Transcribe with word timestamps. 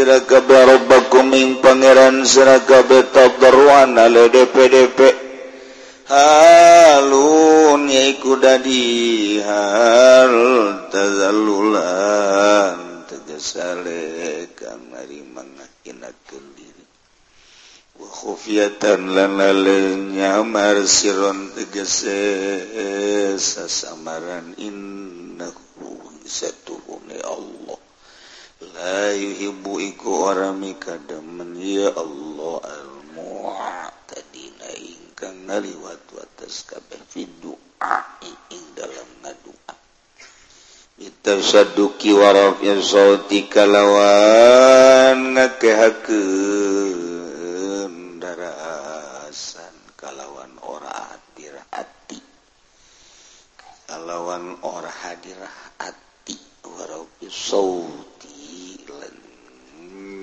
ngadaruan 0.00 0.24
sira 0.24 0.24
kabeh 0.24 0.64
rabbakum 0.64 1.28
ing 1.36 1.60
pangeran 1.60 2.24
sira 2.24 2.64
kabeh 2.64 3.12
tadarruan 3.12 4.00
ale 4.00 4.32
DPDP 4.32 4.96
halun 6.08 7.84
yaiku 7.84 8.40
dadi 8.40 9.36
hal 9.44 10.32
tazalulan 10.88 12.80
tegasale 13.12 14.48
kang 14.56 14.88
mari 14.88 15.20
mangakinakeun 15.20 16.44
diri. 16.56 16.84
Wa 18.00 18.08
khufiyatan 18.08 19.04
lan 19.12 19.36
nyamar 20.16 20.80
siron 20.88 21.52
tegese 21.52 23.36
sasamaran 23.36 24.56
innahu 24.56 25.92
satuhune 26.24 27.20
Allah 27.20 27.79
la 28.74 29.10
yuhibbu 29.14 29.80
iku 29.94 30.30
orangkadang 30.30 31.56
ya 31.58 31.90
Allah 31.96 32.60
al 32.62 32.90
mu'tadina 33.16 34.70
ingkang 34.78 35.48
ngaliwat 35.50 36.02
watas 36.14 36.66
kabeh 36.68 37.00
fiduai 37.10 38.30
ing 38.54 38.64
dalam 38.78 39.08
ngadua. 39.24 39.72
Itasaduki 41.00 42.12
waraf 42.12 42.60
ya 42.60 42.76
sauti 42.84 43.48
kalawan 43.48 45.32
ngakehakeun 45.34 46.20
darasan 48.20 49.76
kalawan 49.96 50.52
ora 50.60 50.92
hadir 50.92 51.56
hati. 51.72 52.20
Kalawan 53.88 54.60
ora 54.60 54.92
hadir 54.92 55.40
hati 55.80 56.36
waraf 56.68 57.08
ya 57.24 57.32
sauti 57.32 58.09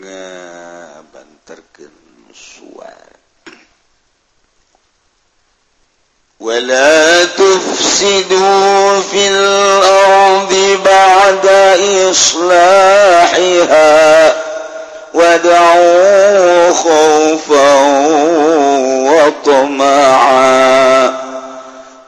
ngabanterkeun 0.07 1.91
suara 2.31 3.17
ولا 6.39 7.25
تفسدوا 7.25 9.01
في 9.01 9.27
الأرض 9.27 10.79
بعد 10.85 11.45
إصلاحها 12.11 13.55
ودعوا 15.13 16.73
خوفا 16.73 17.73
وطمعا. 19.09 21.07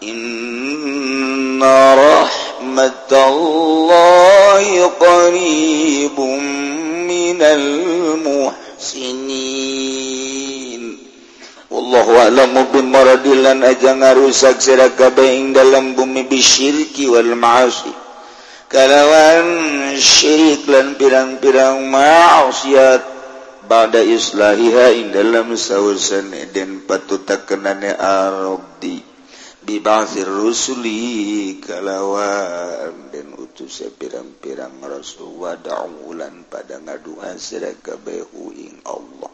إن 0.04 1.64
رحمة 1.98 3.12
الله 3.12 4.92
قريب 5.00 6.20
من 7.39 7.43
المحسنين 7.43 8.55
alam 12.15 12.55
maradilan 12.87 13.61
aja 13.67 13.93
ngarusak 13.99 14.63
sirakaing 14.63 15.51
dalam 15.51 15.99
bumi 15.99 16.23
bisyirki 16.31 17.11
Wal 17.11 17.35
kalawan 18.71 19.47
syiriklan 19.99 20.95
pirang-pirang 20.99 21.87
maksiat 21.91 23.03
bad 23.67 23.95
Islahiha 23.95 24.95
dalam 25.11 25.55
sausan 25.59 26.31
dan 26.51 26.83
patut 26.87 27.23
takkenannya 27.27 27.95
Arabdi 27.99 29.08
bibasir 29.70 30.26
rusuli 30.26 31.62
kalawan. 31.62 33.14
Dan 33.14 33.38
utus 33.38 33.86
pirang-pirang 33.94 34.82
rasul 34.82 35.38
wa 35.38 35.54
da'ulan 35.54 36.50
pada 36.50 36.82
ngaduhan 36.82 37.38
sirakabehu 37.38 38.50
ing 38.58 38.82
Allah. 38.90 39.30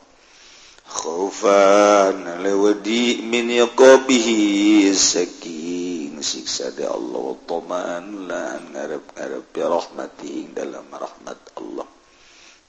Khaufan 0.85 2.43
lewadi 2.43 3.23
min 3.23 3.47
yaqabihi 3.47 4.91
saking 4.91 6.19
siksa 6.19 6.75
di 6.75 6.83
Allah 6.83 7.19
wa 7.31 7.35
taman 7.47 8.27
lan 8.27 8.75
ngarep-ngarep 8.75 9.55
rahmati 9.55 10.29
ing 10.45 10.47
dalam 10.51 10.85
rahmat 10.91 11.39
Allah. 11.57 11.87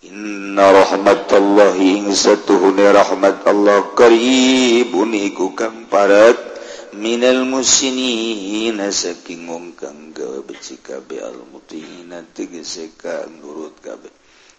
Inna 0.07 0.71
rahmatallahi 0.71 2.03
ing 2.03 2.07
satuhune 2.15 2.89
rahmat 2.95 3.43
Allah 3.43 3.91
qaribun 3.95 5.13
iku 5.13 5.51
kang 5.59 5.91
parat. 5.91 6.56
minal 6.97 7.45
musinin 7.45 8.81
saking 8.89 9.45
wong 9.45 9.77
kang 9.77 10.17
gawe 10.17 10.41
beci 10.41 10.81
kabeh 10.81 11.21
al 11.21 11.45
mutina 11.53 12.25
tegese 12.33 12.97
ka 12.97 13.29
nurut 13.29 13.77
kabeh. 13.85 14.11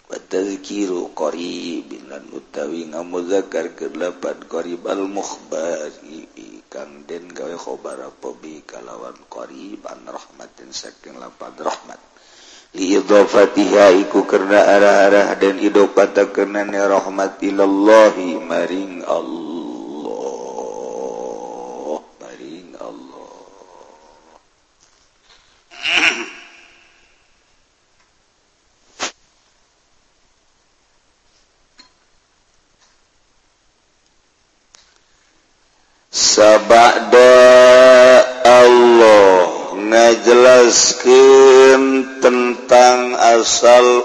Wa 0.08 0.16
tazkiru 0.22 1.12
qaribin 1.12 2.08
lan 2.08 2.30
utawi 2.32 2.88
ngamuzakkar 2.94 3.76
kelapan 3.76 4.38
qarib 4.48 4.86
al 4.88 5.04
mukhbar 5.10 5.92
kang 6.78 7.10
den 7.10 7.34
gawe 7.34 7.58
khobar 7.58 7.98
apa 8.06 8.30
bi 8.38 8.62
kalawan 8.62 9.18
qariban 9.32 10.06
rahmatin 10.06 10.70
saking 10.70 11.18
lapad 11.18 11.58
rahmat. 11.58 11.98
Li 12.78 13.00
idhafatiha 13.00 13.98
iku 14.06 14.30
karena 14.30 14.62
arah-arah 14.78 15.34
dan 15.42 15.58
idhafata 15.58 16.30
karena 16.30 16.68
rahmat 16.68 17.42
ilallahi 17.42 18.38
maring 18.38 19.02
Allah. 19.08 19.57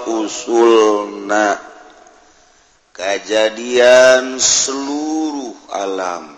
usulna. 0.07 1.59
Kejadian 2.93 4.37
seluruh 4.37 5.57
alam. 5.73 6.29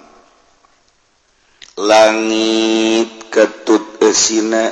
Langit 1.75 3.27
ketut 3.27 3.99
esina. 3.99 4.71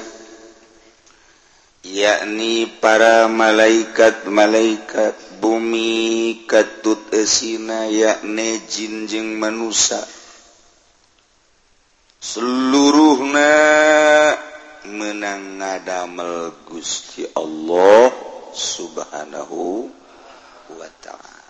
Yakni 1.84 2.80
para 2.80 3.28
malaikat-malaikat 3.28 5.44
bumi 5.44 6.48
ketut 6.48 7.12
esina 7.12 7.92
yakni 7.92 8.64
jinjing 8.72 9.36
manusia 9.36 10.00
seluruhnya 12.24 13.52
menang 14.88 15.60
ngadamel 15.60 16.56
Gusti 16.64 17.28
Allah. 17.36 18.33
subhanahu 18.56 19.90
wa 20.74 20.88
ta'ala. 21.02 21.44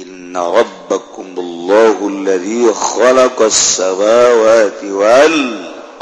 Inna 0.00 0.42
rabbakum 0.54 1.34
allahu 1.34 2.08
alladhi 2.08 2.70
khalaqas 2.70 3.58
samawati 3.78 4.88
wal 4.94 5.38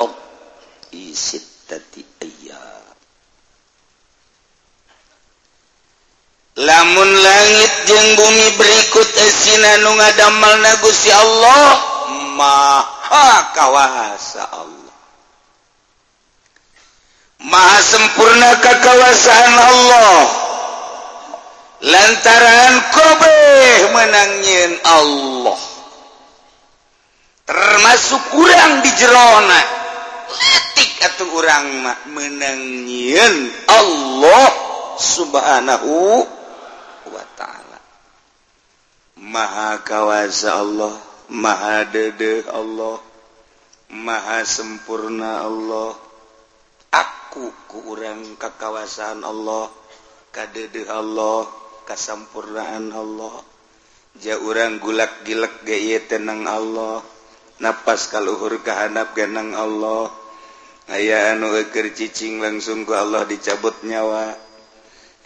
ardi 0.06 1.08
sittati 1.16 2.04
ayyam. 2.20 2.84
Lamun 6.58 7.10
langit 7.22 7.72
jeung 7.88 8.08
bumi 8.18 8.46
berikut 8.60 9.08
esina 9.14 9.80
nu 9.80 9.94
ngadamel 9.96 10.64
Gusti 10.84 11.08
Allah 11.08 11.70
maha 12.36 13.30
kawasa 13.56 14.42
Allah. 14.52 14.87
Maha 17.38 17.78
sempurna 17.78 18.58
kekawasaan 18.58 19.56
Allah. 19.62 20.22
Lantaran 21.78 22.74
qbeh 22.90 23.94
menangin 23.94 24.72
Allah. 24.82 25.60
Termasuk 27.46 28.22
kurang 28.34 28.82
di 28.82 28.90
Jerona. 28.98 29.60
Letik 30.28 30.92
atau 31.06 31.30
orang 31.38 31.94
menangin 32.10 33.54
Allah 33.70 34.50
subhanahu 34.98 36.26
wa 37.06 37.24
ta'ala. 37.38 37.78
Maha 39.22 39.78
kawasa 39.86 40.58
Allah 40.58 40.94
Maha 41.28 41.84
dede 41.84 42.48
Allah 42.50 42.98
Maha 43.94 44.42
sempurna 44.42 45.44
Allah 45.44 46.07
aku 47.28 47.52
kurang 47.68 48.40
kekawasan 48.40 49.20
Allah 49.20 49.68
kadede 50.32 50.88
Allah 50.88 51.44
kasampurnaan 51.84 52.88
Allah. 52.88 53.44
Ja 54.16 54.40
urang 54.40 54.80
gulak 54.80 55.28
gilek 55.28 55.60
gaya 55.60 56.00
tenang 56.08 56.48
Allah 56.48 57.04
nafas 57.60 58.08
kalluhur 58.08 58.64
kehanap 58.64 59.12
genang 59.12 59.52
Allah. 59.52 60.08
Aya 60.88 61.36
anu 61.36 61.52
eker 61.52 61.92
cicing 61.92 62.40
langsung 62.40 62.88
ke 62.88 62.96
Allah 62.96 63.28
dicabut 63.28 63.76
nyawa. 63.84 64.32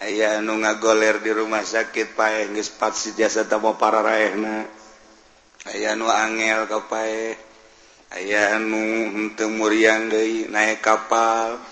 Aya 0.02 0.42
anu 0.42 0.58
ngagoler 0.58 1.22
di 1.22 1.30
rumah 1.30 1.62
sakit 1.62 2.18
pae 2.18 2.50
gespat 2.50 2.98
si 2.98 3.14
jasa 3.14 3.46
tamo 3.46 3.78
para 3.78 4.02
raehna 4.02 4.66
aya 5.70 5.94
anu 5.94 6.10
angel 6.10 6.66
kapae 6.66 7.38
aya 8.10 8.58
anu 8.58 8.82
henteu 9.14 9.54
muriang 9.54 10.10
deui 10.10 10.50
naik 10.50 10.82
kapal. 10.82 11.62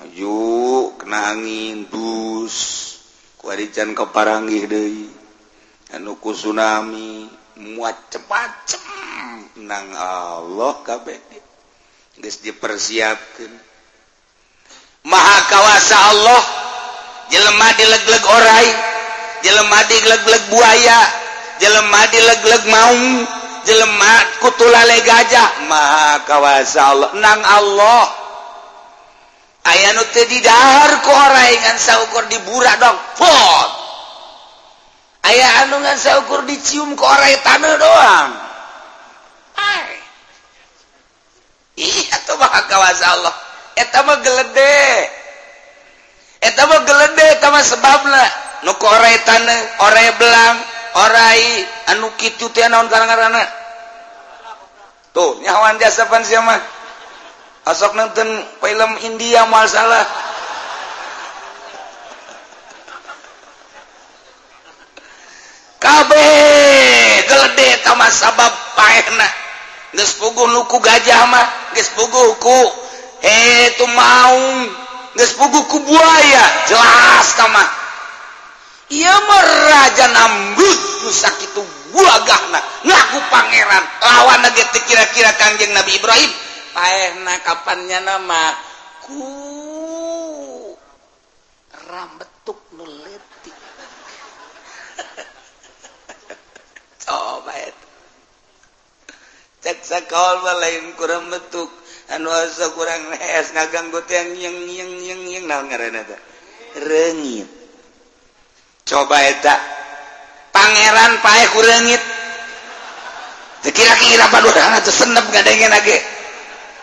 maju 0.00 0.96
kena 0.96 1.36
angin 1.36 1.84
bus 1.84 2.56
kuarican 3.36 3.92
keparanggih 3.92 4.64
deui. 4.64 5.12
Anu 5.92 6.16
ku 6.16 6.32
tsunami 6.32 7.28
muat 7.60 8.08
cepacem 8.08 8.80
nang 9.68 9.92
Allah 9.92 10.80
kabeh. 10.88 11.20
Geus 12.16 12.40
dipersiapkeun. 12.40 13.52
Maha 15.04 15.36
kawasa 15.52 15.96
Allah 16.16 16.42
jelema 17.32 17.68
dilegleg 17.76 18.24
orai 18.24 18.68
jelema 19.40 19.80
dilegleg 19.88 20.42
buaya 20.52 21.00
jelema 21.56 22.04
dilegleg 22.12 22.62
maung 22.68 23.04
jelema 23.68 24.12
kutulale 24.40 24.96
gajah. 25.04 25.68
Maha 25.68 26.24
kawasa 26.24 26.80
Allah 26.88 27.10
nang 27.20 27.40
Allah. 27.44 28.19
aya 29.66 29.88
nu 29.92 30.04
didhahar 30.12 30.92
korangan 31.04 31.76
saukur 31.76 32.24
dibura 32.30 32.76
dong. 32.80 32.98
Pot. 33.16 33.70
Aya 35.26 35.66
anungan 35.66 35.96
saukur 36.00 36.48
dicium 36.48 36.96
ke 36.96 37.04
orai 37.04 37.36
tanah 37.44 37.74
doang. 37.76 38.30
Iya 41.80 42.16
tuh 42.28 42.36
maha 42.36 42.60
kawasa 42.68 43.06
Allah. 43.16 43.34
Eta 43.72 44.04
mah 44.04 44.20
gelede 44.20 44.84
eta 46.44 46.62
mah 46.68 46.80
gelede 46.84 47.24
eta 47.40 47.48
mah 47.48 47.64
sebabna. 47.64 48.24
Nu 48.68 48.76
ke 48.76 48.84
orai 48.84 49.16
tanah 49.24 49.60
orai 49.88 50.08
belang 50.20 50.56
orai 50.94 51.42
anu 51.94 52.12
kitu 52.18 52.50
teh 52.50 52.66
naon 52.68 52.90
karang 52.90 53.32
tuh 55.10 55.42
nyawan 55.42 55.78
jasa 55.78 56.06
pan 56.06 56.22
siapa 56.22 56.79
asok 57.68 57.92
nonton 57.92 58.28
film 58.62 58.92
India 59.04 59.44
masalah. 59.48 60.04
KB 65.80 66.12
gede 67.24 67.68
sama 67.80 68.06
sabab 68.12 68.52
paena 68.76 69.28
geus 69.96 70.12
puguh 70.20 70.44
nuku 70.52 70.76
gajah 70.76 71.24
mah 71.24 71.46
geus 71.72 71.88
puguh 71.96 72.36
ku 72.36 72.60
eh 73.24 73.72
tu 73.80 73.88
mau 73.88 74.36
geus 75.16 75.32
puguh 75.40 75.64
ku 75.72 75.80
buaya 75.80 76.44
jelas 76.68 77.32
kama 77.32 77.64
iya 78.92 79.16
mah 79.24 79.42
raja 79.72 80.06
nambut 80.12 80.78
nu 81.00 81.10
sakitu 81.10 81.64
buagahna. 81.90 82.60
Ngaku 82.86 83.18
pangeran 83.32 83.84
lawan 84.04 84.46
ge 84.52 84.64
kira-kira 84.84 85.32
kanjeng 85.36 85.72
Nabi 85.74 85.96
Ibrahim 85.96 86.30
paehna 86.74 87.34
kapannya 87.42 87.98
nama 88.02 88.42
ku. 89.06 89.22
Rambetuk 91.90 92.60
nuleti 92.78 93.50
coba 97.02 97.54
itu. 97.58 97.86
Cek 99.66 99.78
sakol 99.82 100.46
lain 100.62 100.94
kurang 100.94 101.26
betuk. 101.34 101.70
Anu 102.10 102.30
asa 102.30 102.74
kurang 102.74 103.10
es 103.14 103.54
ngaganggu 103.54 104.02
tiang 104.06 104.34
yang 104.34 104.54
yang 104.66 104.90
yang 104.98 105.22
yang 105.30 105.44
naon 105.46 105.70
ngaranna 105.70 106.02
teh 106.02 106.20
reungit 106.78 107.46
coba 108.86 109.18
eta. 109.30 109.54
Pangeran 110.50 111.22
paeh 111.22 111.46
ku 111.54 111.62
reungit 111.62 112.02
kira-kira 113.68 114.26
badulah 114.32 114.82
teu 114.82 114.90
senep 114.90 115.26
gadengeun 115.30 115.70
lagi 115.70 115.94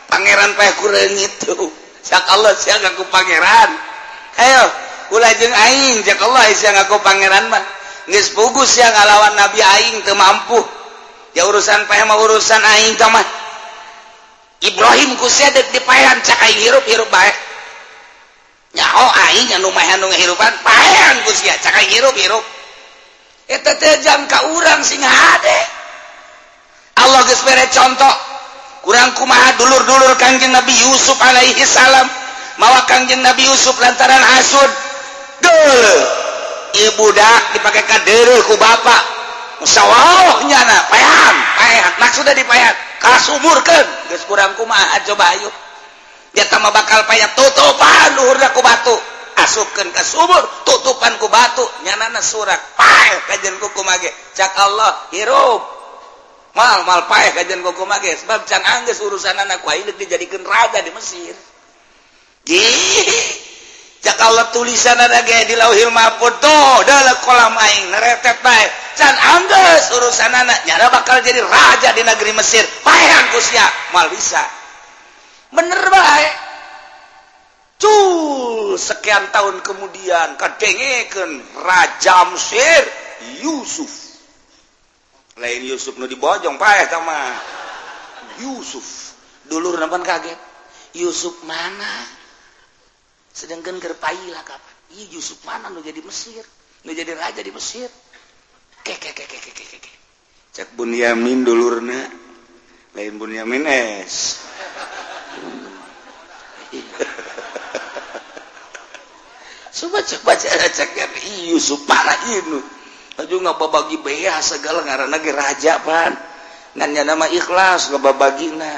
Pangeran 0.08 0.56
paykurang 0.56 1.16
itu 1.20 1.72
Syak 2.08 2.24
Allah 2.32 2.56
siang 2.56 2.80
aku 2.88 3.04
pangeran. 3.12 3.70
Ayo 4.40 4.64
ulah 5.12 5.32
jeng 5.36 5.52
aing 5.52 6.08
jak 6.08 6.16
Allah 6.24 6.48
siang 6.56 6.80
aku 6.80 7.04
pangeran 7.04 7.52
mah. 7.52 7.60
Geus 8.08 8.32
pugus 8.32 8.80
siang 8.80 8.96
ngalawan 8.96 9.36
Nabi 9.36 9.60
aing 9.60 10.08
teu 10.08 10.16
mampu. 10.16 10.56
Ya 11.36 11.44
urusan 11.44 11.84
paeh 11.92 12.08
mah 12.08 12.16
urusan 12.16 12.64
aing 12.64 12.96
teh 12.96 13.12
mah. 13.12 13.28
Ibrahim 14.64 15.20
ku 15.20 15.28
sedek 15.28 15.68
di 15.76 15.84
payan 15.84 16.24
cak 16.24 16.40
aing 16.48 16.60
hirup-hirup 16.64 17.12
bae. 17.12 17.32
Nyaho 18.80 19.06
aing 19.28 19.60
anu 19.60 19.68
mah 19.76 19.84
anu 20.00 20.08
ngahirupan 20.08 20.54
payan 20.64 21.16
ku 21.28 21.32
sia 21.36 21.60
cak 21.60 21.76
aing 21.76 21.92
hirup-hirup 21.92 22.46
eta 23.52 23.76
teh 23.76 24.00
jam 24.00 24.24
ka 24.32 24.48
urang 24.56 24.80
sing 24.80 25.04
hade. 25.04 25.60
Allah 27.04 27.20
geus 27.28 27.44
mere 27.44 27.68
contoh. 27.68 28.16
kurangkumaha 28.88 29.60
dulur-dulur 29.60 30.16
Kanjeng 30.16 30.56
Nabi 30.56 30.72
Yusuf 30.72 31.20
Alaihi 31.20 31.60
Salam. 31.68 32.08
Mawa 32.56 32.88
Kanjeng 32.88 33.20
Nabi 33.20 33.44
Yusuf 33.44 33.76
lantaran 33.84 34.24
hasud. 34.24 34.72
Asud 35.44 36.28
ibudak 36.78 37.58
dipakai 37.58 37.84
kaderku 37.86 38.54
Bapak 38.58 39.02
musyawaohnya 39.58 40.60
na 40.62 40.78
payat 40.90 41.36
payat 41.58 41.94
maksudnya 41.98 42.34
sudah 42.38 42.74
kasumur 43.02 43.58
kan 43.66 43.86
geus 44.10 44.26
kurang 44.30 44.54
kumaha 44.58 44.98
ah, 44.98 45.02
coba 45.06 45.26
ayo. 45.38 45.50
Dia 46.34 46.46
tambah 46.54 46.70
bakal 46.70 47.02
payah 47.10 47.34
tutupan 47.34 48.14
luhurna 48.18 48.54
ku 48.54 48.62
batu. 48.62 48.94
Asupkeun 49.38 49.90
ka 49.94 50.02
sumur 50.06 50.44
tutupan 50.66 51.18
ku 51.18 51.30
batu. 51.30 51.66
Nyana 51.82 52.22
surak. 52.22 52.78
Payat 52.78 53.26
kajen 53.26 53.58
ku 53.58 53.70
kumage. 53.74 54.10
Cak 54.38 54.54
Allah 54.58 54.94
hirup. 55.14 55.77
mal 56.58 56.82
mal 56.90 57.06
paeh 57.06 57.38
kajian 57.38 57.62
koko 57.62 57.86
make 57.86 58.10
sebab 58.18 58.42
can 58.50 58.66
angges 58.66 58.98
urusan 59.06 59.38
anak 59.38 59.62
ku 59.62 59.70
ayeuna 59.70 59.94
dijadikeun 59.94 60.42
raja 60.42 60.82
di 60.82 60.90
Mesir. 60.90 61.38
Cakal 64.02 64.40
tulisan 64.56 64.98
ada 64.98 65.22
ge 65.26 65.52
di 65.52 65.56
lauhil 65.58 65.94
mahfud 65.94 66.42
tuh 66.42 66.74
dalam 66.86 67.18
kolam 67.22 67.54
aing 67.54 67.94
neretet 67.94 68.42
bae. 68.42 68.66
Can 68.98 69.14
angges 69.14 69.94
urusan 69.94 70.34
anak 70.34 70.66
nyara 70.66 70.90
bakal 70.90 71.22
jadi 71.22 71.46
raja 71.46 71.94
di 71.94 72.02
negeri 72.02 72.34
Mesir. 72.34 72.66
Paehan 72.82 73.30
ku 73.30 73.38
sia. 73.38 73.68
Mal 73.94 74.10
bisa. 74.10 74.42
Bener 75.54 75.82
bae. 75.94 76.28
Cul 77.78 78.74
sekian 78.74 79.30
tahun 79.30 79.62
kemudian 79.62 80.34
kadengeken 80.42 81.46
Raja 81.62 82.26
Mesir 82.34 82.82
Yusuf. 83.46 84.07
Lain 85.38 85.62
Yusuf 85.70 85.98
nu 86.02 86.10
dibojong 86.10 86.58
paeh 86.58 86.86
sama 86.90 87.18
Yusuf. 88.42 89.14
Dulu 89.48 89.78
nampan 89.78 90.04
kaget 90.04 90.40
Yusuf 90.98 91.46
mana? 91.46 92.04
Sedangkan 93.32 93.78
kerpai 93.78 94.34
lah 94.34 94.42
kapan 94.42 94.76
iya 94.98 95.06
Yusuf 95.14 95.44
mana 95.46 95.70
nu 95.70 95.80
jadi 95.86 96.02
Mesir? 96.02 96.42
Nu 96.84 96.92
jadi 96.92 97.14
raja 97.14 97.40
di 97.44 97.54
Mesir? 97.54 97.88
Ke 98.82 98.96
ke 98.98 99.12
ke 99.14 99.24
ke 99.28 99.38
ke 99.40 99.52
ke 99.54 99.78
ke 99.78 99.92
cek 100.58 100.74
Bunyamin 100.74 101.46
dulurna. 101.46 102.02
Lain 102.98 103.14
Bunyamin 103.22 103.64
es. 103.70 104.42
Coba 109.78 110.02
cek 110.02 110.22
baca 110.26 110.48
cek. 110.50 110.98
Yusuf 111.48 111.86
mana 111.86 112.16
ini 112.34 112.77
nggak 113.26 113.58
babagi 113.58 113.98
beah 114.06 114.38
segala 114.46 114.86
ngaran 114.86 115.10
raja 115.34 115.82
pan. 115.82 116.14
Nanya 116.78 117.02
nama 117.02 117.26
ikhlas 117.26 117.90
nggak 117.90 118.06
na 118.54 118.72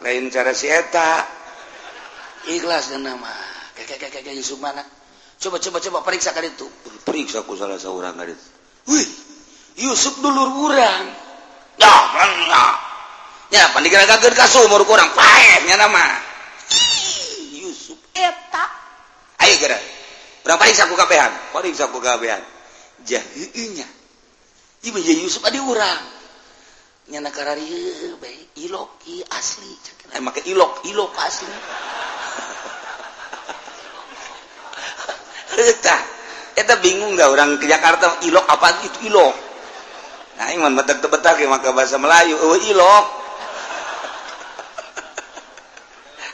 lain 0.00 0.30
cara 0.30 0.54
si 0.54 0.70
eta. 0.70 1.26
Ikhlas 2.46 2.94
dan 2.94 3.02
nama. 3.02 3.34
Kakek 3.74 3.98
kakek 4.06 4.22
yang 4.30 4.38
sumana 4.44 4.86
coba 5.40 5.56
coba 5.56 5.78
coba 5.80 5.98
periksa 6.04 6.30
kali 6.36 6.52
itu. 6.52 6.68
Eh, 6.68 7.00
periksa 7.02 7.42
aku 7.42 7.56
salah 7.56 7.80
seorang 7.80 8.14
kali 8.14 8.32
itu. 8.36 8.48
Wih 8.92 9.08
Yusuf 9.80 10.20
dulur 10.20 10.70
urang. 10.70 11.06
Dah 11.80 12.02
mana 12.12 12.64
ya 13.50 13.72
pandikan 13.72 14.04
kaget 14.04 14.36
kasur 14.36 14.68
umur 14.68 14.84
kurang. 14.84 15.10
Paehnya 15.16 15.80
nama. 15.80 16.04
Yusuf 17.56 17.98
eta. 18.14 18.64
Ayo 19.40 19.56
gara 19.58 19.78
berapa 20.44 20.60
periksa 20.60 20.86
aku 20.86 20.94
kapehan? 20.94 21.32
Periksa 21.56 21.88
aku 21.88 21.98
kapehan. 21.98 22.59
Jahilnya. 23.06 23.86
Ibu 24.80 24.98
Yusuf 24.98 25.44
ada 25.44 25.60
orang. 25.60 26.00
Asli. 29.30 29.72
Ilok 30.50 30.72
ilok 30.86 31.12
asli. 31.20 31.50
Kita 36.60 36.76
bingung 36.84 37.16
nggak 37.16 37.30
orang 37.32 37.56
ke 37.56 37.66
Jakarta 37.66 38.20
ilok 38.24 38.46
apa 38.46 38.68
itu 38.84 39.10
ilok. 39.10 39.34
Nah 40.38 40.48
iman 40.56 40.72
betak 40.76 41.02
betak 41.02 41.40
ya 41.40 41.48
maka 41.50 41.72
bahasa 41.74 41.98
Melayu. 41.98 42.36
Oh 42.36 42.56
ilok. 42.56 43.06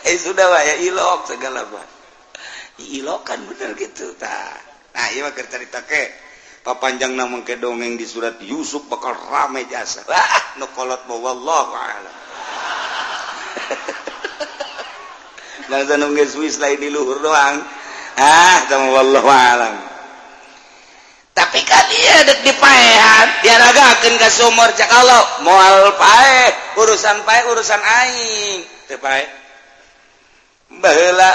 Eh 0.06 0.14
sudah 0.22 0.46
pak 0.46 0.62
ya 0.62 0.74
ilok 0.86 1.26
segala 1.26 1.66
apa 1.66 1.96
ilok 2.76 3.24
kan 3.24 3.40
benar 3.48 3.72
gitu 3.72 4.12
tak 4.20 4.60
nah 4.92 5.06
iya 5.12 5.24
maka 5.24 5.44
cerita 5.48 5.80
ke 5.84 6.02
panjang 6.74 7.14
nama 7.14 7.38
ke 7.46 7.54
dongeng 7.62 7.94
di 7.94 8.02
surat 8.02 8.34
Yusuf 8.42 8.90
bakal 8.90 9.14
rame 9.14 9.62
jasa. 9.70 10.02
Ah, 10.10 10.58
nukolot 10.58 11.06
mau 11.06 11.22
wallahu 11.22 11.72
a'lam. 11.78 12.14
Dan 15.70 15.86
sanungge 15.86 16.26
Swiss 16.26 16.58
lain 16.58 16.82
di 16.82 16.90
luhur 16.90 17.22
doang. 17.22 17.62
Ah 18.18 18.66
sama 18.66 18.98
wallahu 18.98 19.30
a'lam. 19.30 19.74
Tapi 21.36 21.60
kalian 21.62 22.26
ada 22.26 22.34
di 22.42 22.52
paehan 22.56 23.28
diaragakan 23.44 24.14
ke 24.16 24.28
sumur 24.32 24.72
cak 24.72 24.88
Allah 24.88 25.22
moal 25.44 25.92
pae 25.94 26.50
urusan 26.82 27.22
pae 27.22 27.46
urusan 27.52 27.78
aing. 27.78 28.58
Teu 28.90 28.98
pae 28.98 29.22
baheula 30.80 31.30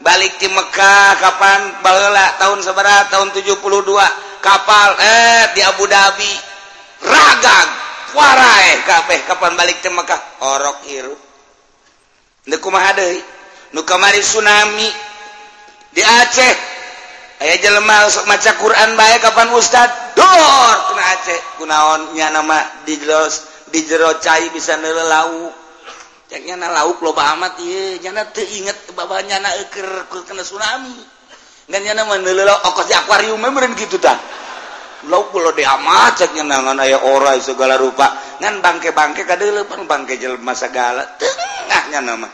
balik 0.00 0.38
di 0.38 0.48
Mekah 0.48 1.18
kapan? 1.20 1.60
Baheula 1.82 2.38
tahun 2.40 2.62
seberapa? 2.62 3.10
Tahun 3.10 3.28
72 3.34 3.60
kapal 4.40 4.96
eh 5.00 5.52
di 5.56 5.60
Abu 5.64 5.84
Dhabi. 5.88 6.32
Ragang 7.06 7.68
warai 8.16 8.72
eh, 8.72 8.74
kabeh 8.88 9.18
kapan 9.28 9.52
balik 9.54 9.84
ke 9.84 9.90
Mekah? 9.92 10.20
Orok 10.40 10.78
iru. 10.88 11.14
Nu 12.46 12.56
kumaha 12.62 12.96
deui? 12.96 13.20
Nu 13.74 13.82
kamari 13.82 14.22
tsunami 14.22 14.88
di 15.92 16.02
Aceh. 16.02 16.54
Aya 17.36 17.60
jelema 17.60 18.08
sok 18.08 18.24
maca 18.24 18.56
Quran 18.56 18.96
bae 18.96 19.20
kapan 19.20 19.52
ustad 19.52 20.16
dor 20.16 20.76
kena 20.88 21.04
Aceh. 21.20 21.40
Kunaon 21.60 22.16
nya 22.16 22.32
nama 22.32 22.64
di 22.88 22.96
jero 22.96 23.28
di 23.68 23.84
jero 23.84 24.16
cai 24.22 24.48
bisa 24.54 24.78
neuleuh 24.80 25.04
lauk 25.04 25.54
ceknya 26.26 26.58
na 26.58 26.72
lauk 26.72 27.02
loba 27.04 27.36
amat 27.36 27.60
ieu. 27.60 28.00
Nya 28.00 28.24
teu 28.32 28.46
inget 28.46 28.76
babanya 28.96 29.42
na 29.42 29.50
eukeur 29.60 30.08
kena 30.24 30.40
tsunami. 30.40 31.15
gannya 31.66 31.92
nama 31.98 32.14
nela 32.18 32.62
ongkos 32.66 32.86
di 32.86 32.94
akuarium 32.94 33.42
meureun 33.42 33.74
gitu 33.74 33.98
tah 33.98 34.18
lo 35.06 35.30
pulau 35.30 35.54
di 35.54 35.62
amat 35.62 36.18
nangan 36.42 36.82
ayah 36.82 37.04
ora 37.06 37.36
segala 37.38 37.78
rupa. 37.78 38.16
Ngan 38.42 38.64
bangke 38.64 38.90
bangke 38.90 39.22
kada 39.22 39.44
lepan 39.44 39.86
bangke 39.86 40.18
jelma 40.18 40.56
segala. 40.56 41.04
Tengahnya 41.20 42.00
nama 42.02 42.28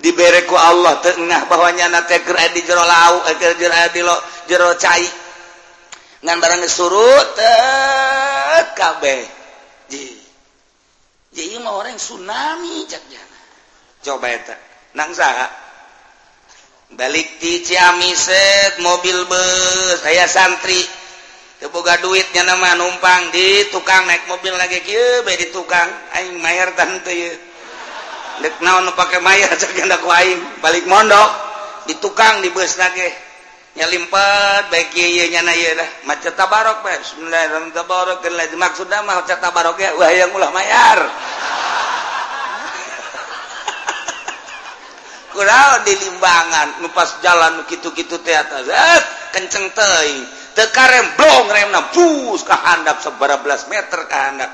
dibereku 0.00 0.56
Allah 0.56 1.00
tengah 1.00 1.48
bahwanya 1.48 1.88
anak 1.88 2.10
teker 2.10 2.36
di 2.52 2.60
jero 2.66 2.84
lau 2.84 3.24
eh, 3.30 3.34
keur 3.38 3.54
jero 3.56 3.76
di 3.94 4.00
lo 4.02 4.16
jero 4.50 4.74
cai. 4.74 5.06
Ngan 6.24 6.36
barang 6.40 6.62
surut 6.66 7.30
kabe 8.74 9.16
ji. 9.92 10.04
Ji 11.36 11.60
mah 11.60 11.76
orang 11.76 12.00
tsunami 12.00 12.88
ceknya 12.88 13.22
coba 14.06 14.30
eta 14.30 14.54
nang 14.94 15.10
saha? 15.10 15.65
balik 16.94 17.42
di 17.42 17.66
Ciamiset 17.66 18.78
mobil 18.78 19.26
bus. 19.26 19.98
Saya 20.06 20.30
santri. 20.30 20.78
Teboga 21.56 21.96
duitnya 22.04 22.44
nama 22.44 22.76
numpang 22.76 23.32
di 23.32 23.66
tukang 23.72 24.06
naik 24.06 24.28
mobil 24.30 24.54
lagi. 24.54 24.84
Kieu 24.84 25.24
bae 25.26 25.34
di 25.34 25.50
tukang. 25.50 25.88
Aing 26.14 26.38
mayar 26.38 26.76
tante 26.78 27.10
ye. 27.10 27.32
Dek 28.44 28.60
naon 28.60 28.84
nu 28.84 28.92
pake 28.92 29.18
cek 29.18 29.72
cak 29.80 29.98
ku 29.98 30.08
aing. 30.12 30.62
Balik 30.62 30.86
mondok 30.86 31.30
di 31.90 31.96
tukang 31.98 32.44
di 32.44 32.52
bus 32.52 32.78
lagi. 32.78 33.08
Nyalimpet 33.76 34.70
bae 34.70 34.84
kieu 34.92 35.26
nya 35.32 35.42
na 35.42 35.56
ieu 35.56 35.74
dah. 35.74 35.90
Macet 36.06 36.36
tabarok 36.38 36.84
bae 36.86 37.00
bismillahirrahmanirrahim. 37.02 37.74
Tabarok 37.74 38.18
kan 38.22 38.32
lain. 38.36 38.52
Maksudna 38.54 39.02
mah 39.02 39.24
macet 39.24 39.40
tabarok 39.40 39.80
ya? 39.80 39.90
Wah 39.96 40.12
yang 40.12 40.30
ulah 40.36 40.52
mayar 40.52 41.00
kurang 45.36 45.84
dilimbangan 45.84 46.80
nupas 46.80 47.20
jalan 47.20 47.60
gitu-gitu 47.68 48.16
teater 48.24 48.64
eh, 48.64 49.00
kenceng 49.36 49.68
teuing 49.76 50.24
teka 50.56 50.84
rem 50.88 51.06
blong 51.20 51.52
rem 51.52 51.68
na 51.68 51.92
bus 51.92 52.40
ke 52.40 52.56
handap 52.56 53.04
sebera 53.04 53.44
belas 53.44 53.68
meter 53.68 54.08
ke 54.08 54.16
handap 54.16 54.48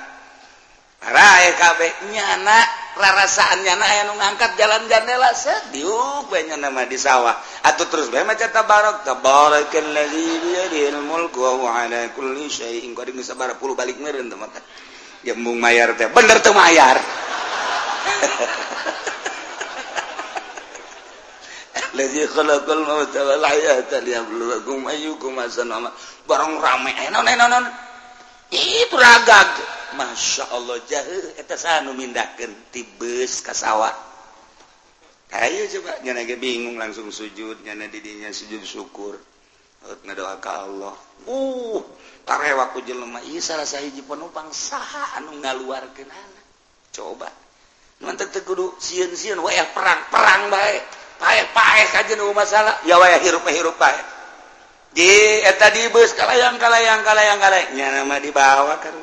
rae 1.02 1.50
kabe 1.54 1.86
nyana 2.10 2.58
rarasaan 2.94 3.64
nyana 3.64 4.06
nu 4.06 4.14
ngangkat 4.20 4.54
jalan 4.54 4.86
jandela 4.86 5.34
sediuk 5.34 6.30
banyak 6.30 6.62
nama 6.62 6.86
di 6.86 6.94
sawah. 6.94 7.34
Atau 7.66 7.90
terus 7.90 8.06
bae 8.12 8.22
maca 8.22 8.46
tabarak 8.52 9.02
tabarakallazi 9.02 10.26
biyadihil 10.38 11.02
mulku 11.02 11.42
wa 11.42 11.50
huwa 11.58 11.70
ala 11.82 12.06
kulli 12.14 12.46
syai'in. 12.46 12.94
Qadir 12.94 13.18
geus 13.18 13.32
sabaraha 13.32 13.58
puluh 13.58 13.74
balik 13.74 13.98
meureun 13.98 14.30
teman 14.30 14.46
teh. 14.54 14.62
Jembung 15.26 15.58
mayar 15.58 15.98
teh. 15.98 16.06
Bener 16.12 16.38
teu 16.38 16.54
mayar 16.54 16.98
الذي 21.94 22.26
خلق 22.26 22.66
الموت 22.70 23.16
والحياة 23.16 23.90
ليبلوكم 24.00 24.88
أيكم 24.88 25.32
أحسن 25.38 25.72
عملا 25.72 25.92
bareng 26.26 26.58
rame. 26.62 26.90
Eh, 26.94 27.10
enon 27.10 27.26
enon 27.26 27.50
eh, 27.50 27.58
enon 27.60 27.66
itu 28.52 28.96
ragag 28.96 29.50
masya 29.98 30.44
Allah 30.54 30.78
jahil. 30.86 31.36
Eta 31.36 31.58
sanu 31.58 31.92
mindahkeun 31.96 32.72
ti 32.72 32.86
beus 32.86 33.42
ka 33.42 33.52
sawah. 33.52 33.92
Ayo 35.32 35.64
coba. 35.78 35.98
Nyana 36.04 36.28
ge 36.28 36.36
bingung 36.36 36.76
langsung 36.76 37.08
sujud. 37.08 37.64
Nyana 37.64 37.88
didinya 37.88 38.28
sujud 38.30 38.62
syukur. 38.62 39.16
Ngadoa 39.82 40.38
ka 40.38 40.68
Allah. 40.68 40.94
Uh 41.26 41.80
tarewa 42.22 42.70
ku 42.70 42.84
jelema. 42.86 43.18
Ieu 43.26 43.42
salah 43.42 43.66
sahiji 43.66 44.04
penumpang 44.06 44.52
saha 44.54 45.18
anu 45.18 45.42
ngaluarkeun 45.42 46.10
anak. 46.10 46.44
Coba. 46.92 47.28
Mantep 48.02 48.34
teh 48.34 48.42
kudu 48.42 48.74
sieun-sieun 48.82 49.38
wae 49.42 49.62
perang 49.74 50.00
perang 50.10 50.50
bae. 50.50 51.01
masalah 52.34 52.74
ya 52.84 52.98
hirup 53.22 53.46
hirup 53.46 53.78
tadi 55.56 55.82
bus 55.94 56.12
kalayang 56.18 56.58
kalayang 56.58 57.00
kalayang 57.06 57.38
kalengnya 57.40 58.02
nama 58.02 58.18
dibawa 58.18 58.76
kan 58.82 58.94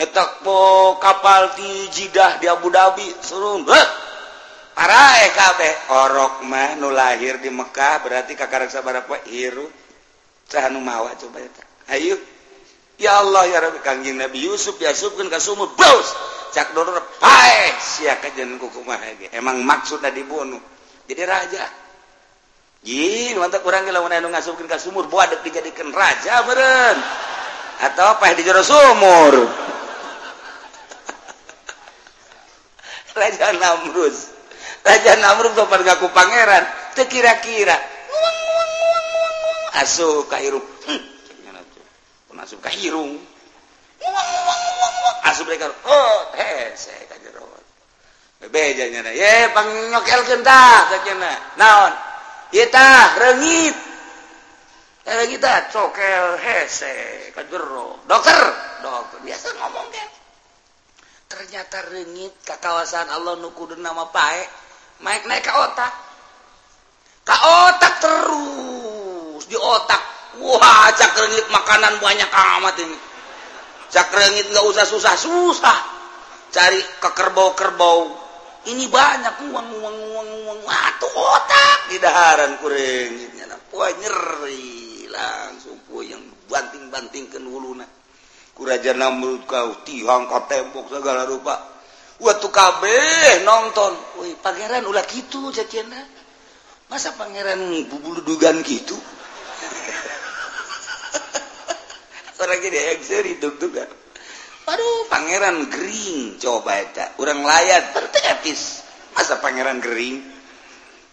etak 0.00 0.44
po 0.44 0.96
kapal 0.96 1.54
di 1.56 1.88
jidah 1.92 2.40
di 2.40 2.48
Abu 2.48 2.72
Dhabi 2.72 3.06
suruh 3.20 3.60
para 4.80 5.28
EKB 5.28 5.60
orok 5.92 6.34
mah 6.48 6.80
nu 6.80 6.88
lahir 6.88 7.36
di 7.36 7.52
Mekah 7.52 8.00
berarti 8.00 8.32
kakak 8.32 8.72
sabar 8.72 9.04
apa 9.04 9.20
hirup. 9.28 9.68
Cahanu 10.48 10.80
mawa 10.80 11.12
coba 11.20 11.38
eta 11.44 11.62
ayo. 11.92 12.16
Ya 12.96 13.20
Allah 13.20 13.44
ya 13.48 13.60
Rabbi 13.60 13.80
kangjeng 13.84 14.16
Nabi 14.16 14.44
Yusuf 14.44 14.80
ya 14.80 14.96
supkeun 14.96 15.28
ka 15.28 15.36
sumur 15.36 15.72
baus 15.76 16.08
cak 16.56 16.72
doror 16.72 16.96
hae 17.20 17.76
sia 17.76 18.16
kajen 18.24 18.56
kukumaha 18.56 19.20
ge. 19.20 19.28
Emang 19.36 19.60
maksudna 19.60 20.08
dibunuh. 20.08 20.58
jadi 21.10 21.26
raja 21.26 21.66
Jin, 22.80 23.36
mantap 23.36 23.60
orang 23.68 23.84
kalau 23.84 24.08
anu 24.08 24.32
ngasupkeun 24.32 24.64
ka 24.64 24.80
sumur. 24.80 25.04
Boadek 25.04 25.44
dijadikan 25.44 25.92
raja 25.92 26.48
beren. 26.48 26.96
Atau 27.84 28.16
apa 28.16 28.32
di 28.32 28.40
jero 28.40 28.64
sumur. 28.64 29.36
Raja 33.20 33.52
Namrud. 33.52 34.16
Raja 34.80 35.12
Namrud 35.20 35.52
sopan 35.52 35.84
ngaku 35.84 36.08
pangeran. 36.08 36.64
Teu 36.96 37.04
kira-kira 37.04 37.76
asup 39.80 40.26
ka 40.26 40.42
irung 40.42 40.64
asup 42.40 42.58
ka 42.64 42.72
irung 42.72 43.20
asup 45.28 45.46
deui 45.46 45.60
oh 45.86 46.20
hese 46.34 46.96
ka 47.06 47.16
naon? 51.60 51.92
Rengit 53.20 53.76
renggit 55.04 55.28
kita 55.36 55.52
cokel 55.68 56.40
hese 56.40 57.28
kajero. 57.36 58.00
Doker 58.08 58.42
doker 58.80 59.18
biasa 59.20 59.48
ngomong 59.60 59.88
kan 59.92 60.08
ternyata 61.30 61.78
rengit 61.94 62.34
ke 62.42 62.56
kawasan 62.58 63.06
Allah 63.12 63.38
nuku 63.38 63.70
nama 63.78 64.08
pae 64.08 64.42
naik 65.04 65.28
naik 65.28 65.44
ke 65.44 65.52
otak. 65.52 65.92
Ke 67.28 67.36
otak 67.36 67.94
terus 68.00 69.44
di 69.44 69.56
otak. 69.60 70.02
Wah 70.40 70.88
cak 70.96 71.12
rengit 71.12 71.46
makanan 71.52 72.00
banyak 72.00 72.30
amat 72.32 72.74
ini. 72.80 72.98
Cak 73.92 74.08
rengit 74.16 74.48
nggak 74.48 74.64
usah 74.64 74.88
susah 74.88 75.14
susah 75.20 75.78
cari 76.50 76.80
ke 76.82 77.10
kerbau 77.14 77.54
kerbau 77.54 78.19
ini 78.68 78.84
banyak 78.92 79.48
uang 79.48 79.68
uang 79.80 79.96
uang 80.12 80.28
uang 80.44 80.60
atuh 80.68 81.12
otak. 81.16 81.88
Di 81.88 81.96
daharan 81.96 82.60
kuring 82.60 83.16
gitu 83.16 83.48
nah, 83.48 83.56
wah 83.72 83.88
nyeri 83.96 85.08
langsung 85.08 85.80
yang 86.04 86.20
banting 86.44 86.92
banting 86.92 87.32
ke 87.32 87.40
huluna 87.40 87.88
kuraja 88.52 88.92
namrud 88.92 89.48
kau 89.48 89.80
tiang 89.88 90.28
kau 90.28 90.44
tembok 90.44 90.92
segala 90.92 91.24
rupa. 91.24 91.56
Waktu 92.20 92.48
kabeh 92.52 93.40
nonton. 93.48 93.96
Woi 94.20 94.36
pangeran 94.36 94.84
ulah 94.84 95.08
gitu 95.08 95.48
jadinya 95.48 96.04
masa 96.92 97.16
pangeran 97.16 97.64
bubulu 97.88 98.20
dugan 98.20 98.60
gitu? 98.60 98.92
Orang 102.44 102.60
gini 102.60 102.76
dug-dugan 103.40 103.99
Aduh 104.68 105.08
Pangeran 105.08 105.68
Gering 105.72 106.36
coba 106.36 106.80
eta. 106.80 107.16
orang 107.16 107.40
layat 107.40 107.96
tertetis 107.96 108.84
masa 109.16 109.40
Pangeran 109.40 109.80
Gering? 109.80 110.20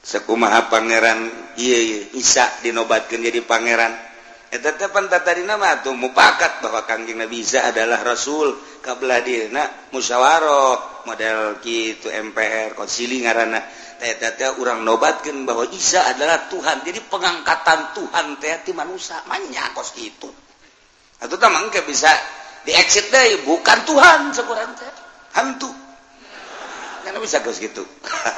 Sekumaha 0.03 0.71
Pangeran 0.71 1.27
iya 1.59 2.07
Isa 2.15 2.47
dinobatkan 2.63 3.19
jadi 3.19 3.43
Pangeran. 3.43 4.07
Eh 4.47 4.63
tetepan 4.63 5.11
tadi 5.11 5.43
nama 5.43 5.83
tuh 5.83 5.91
mupakat 5.91 6.63
bahwa 6.63 6.87
kangjeng 6.87 7.19
Nabi 7.19 7.43
Isa 7.43 7.67
adalah 7.67 7.99
Rasul. 7.99 8.55
Kabelah 8.79 9.19
dina 9.19 9.67
musyawarah 9.91 11.03
model 11.03 11.59
gitu 11.59 12.07
MPR 12.07 12.71
konsili 12.71 13.19
ngarana 13.27 13.59
teh 13.99 14.15
tete 14.15 14.47
orang 14.61 14.85
nobatkan 14.85 15.43
bahwa 15.43 15.67
Isa 15.73 16.07
adalah 16.07 16.47
Tuhan. 16.47 16.87
Jadi 16.87 17.03
pengangkatan 17.11 17.97
Tuhan 17.97 18.25
teh 18.39 18.63
ti 18.63 18.71
manusia 18.71 19.19
manya 19.27 19.75
kos 19.75 19.97
itu. 19.99 20.29
Atau 21.17 21.35
tamang 21.35 21.67
bisa 21.83 22.13
di 22.67 22.75
exit 22.75 23.07
deh 23.07 23.47
bukan 23.47 23.87
Tuhan 23.87 24.35
sekurang 24.35 24.75
teh. 24.75 24.91
Hantu. 25.39 25.71
Karena 27.07 27.23
bisa 27.23 27.39
terus 27.39 27.63
gitu 27.63 27.87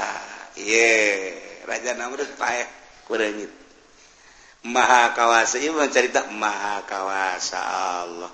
iya 0.61 1.33
Raja 1.65 1.97
Namrud 1.97 2.29
paeh 2.37 2.69
kurang 3.09 3.33
itu 3.33 3.59
Maha 4.69 5.17
kawasa 5.17 5.57
ini 5.57 5.73
mencerita 5.73 6.29
Maha 6.35 6.83
kawasa 6.85 7.57
Allah. 8.05 8.29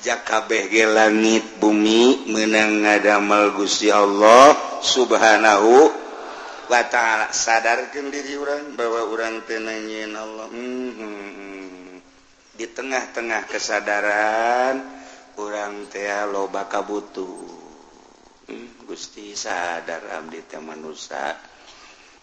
Jakabeh 0.00 0.70
ge 0.70 0.86
langit 0.86 1.58
bumi 1.58 2.30
menang 2.30 2.80
ngadamel 2.86 3.58
Gusti 3.58 3.90
Allah 3.90 4.54
subhanahu 4.86 5.90
wa 6.70 6.82
ta'ala. 6.86 7.34
Sadarkan 7.34 8.14
diri 8.14 8.38
orang 8.38 8.78
bahwa 8.78 9.02
orang 9.10 9.42
tenangin 9.50 10.14
Allah. 10.14 10.46
Hmm, 10.46 10.90
-hmm. 10.94 11.98
di 12.54 12.66
tengah-tengah 12.70 13.50
kesadaran 13.50 15.03
kurang 15.34 15.90
teh 15.90 16.06
loba 16.30 16.70
kabutuh. 16.70 17.66
Hmm, 18.46 18.86
Gusti 18.86 19.34
sadar 19.34 20.06
Abdi 20.22 20.46
teh 20.46 20.62
manusia 20.62 21.34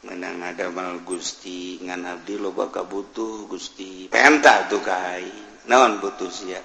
menang 0.01 0.41
ada 0.41 0.71
mal 0.73 1.03
Gusti 1.03 1.77
ngan 1.83 2.07
Abdi 2.07 2.39
loba 2.39 2.71
kabutuh 2.71 3.45
Gusti. 3.51 4.07
Penta 4.07 4.65
tuh 4.71 4.81
kai. 4.81 5.27
Naon 5.67 6.01
butuh 6.01 6.31
sia? 6.31 6.63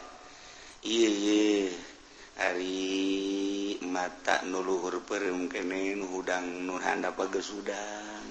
Iya 0.87 1.11
iya 1.11 1.69
hari 2.37 3.81
mata 3.83 4.45
nuluhur 4.45 5.05
perum 5.09 5.49
kene 5.51 5.99
hudang 6.05 6.69
nu 6.69 6.79
handap 6.79 7.19
geus 7.29 7.51
hudang. 7.53 8.25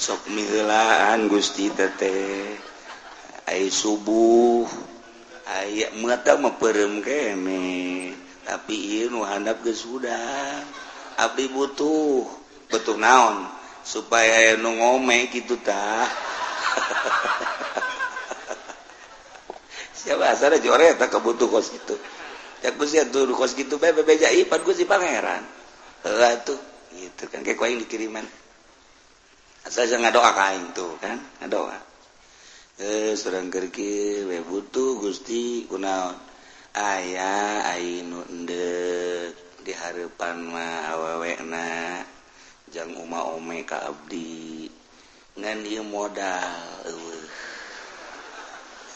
Sok 0.00 0.32
mihelaan 0.32 1.28
Gusti 1.28 1.68
teteh 1.74 2.56
ai 3.50 3.68
subuh. 3.68 4.64
aya 5.50 5.90
mengetahui 5.98 6.54
perem 6.62 7.02
keme 7.02 8.14
tapi 8.46 9.10
nuhandap 9.10 9.62
ke 9.62 9.74
sudah. 9.74 10.62
Abdi 11.20 11.52
butuh 11.52 12.24
betul 12.70 13.02
naon? 13.02 13.50
Supaya 13.84 14.56
nu 14.60 14.76
ngome 14.76 15.32
gitu 15.32 15.56
tak 15.64 16.08
siapa 20.00 20.32
asal 20.32 20.56
jore 20.60 20.96
tak 21.00 21.12
kebutuh 21.12 21.48
kos 21.48 21.72
gitu 21.72 21.96
ya 22.60 22.76
gue 22.76 22.88
sih 22.88 23.00
tuh 23.08 23.32
kos 23.32 23.56
gitu 23.56 23.80
bebe 23.80 24.04
beja 24.04 24.28
ipan 24.30 24.60
gue 24.62 24.74
si 24.76 24.84
pangeran. 24.84 25.42
Lah 26.04 26.34
tuh 26.44 26.60
gitu 26.94 27.28
kan 27.28 27.40
kayak 27.40 27.56
kau 27.56 27.66
yang 27.66 27.80
dikiriman. 27.80 28.24
Asal 29.64 29.88
jangan 29.88 30.12
doa 30.12 30.32
kain 30.32 30.72
tuh 30.72 30.96
kan? 31.00 31.20
Ngadoa. 31.40 31.76
doa 31.76 31.89
Eh, 32.80 33.12
serang 33.12 33.52
kerki 33.52 34.24
we 34.24 34.40
butuh 34.40 35.04
Gusti 35.04 35.68
kunaon 35.68 36.16
ayah 36.72 37.68
Ainu 37.76 38.24
di 39.60 39.72
harapan 39.76 40.48
ma 40.48 40.88
awawekna 40.88 42.00
jang 42.72 42.96
uma 42.96 43.36
ome 43.36 43.68
ka 43.68 43.84
Abdi 43.84 44.64
ngan 45.36 45.60
dia 45.60 45.84
modal 45.84 46.80
uh. 46.88 47.24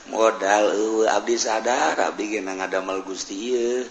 modal 0.09 0.65
uh. 0.73 1.21
Abdi 1.21 1.37
sadar 1.37 1.93
Abdi 2.09 2.41
genang 2.41 2.65
adamel 2.65 3.05
Gusti 3.05 3.53
uh. 3.53 3.85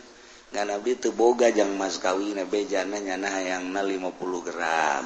ngan 0.58 0.74
Abdi 0.74 1.06
teboga 1.06 1.54
jang 1.54 1.78
mas 1.78 2.02
kawin 2.02 2.42
bejana 2.50 2.98
nah 2.98 3.38
yang 3.46 3.70
na 3.70 3.86
50 3.86 4.10
gram 4.42 5.06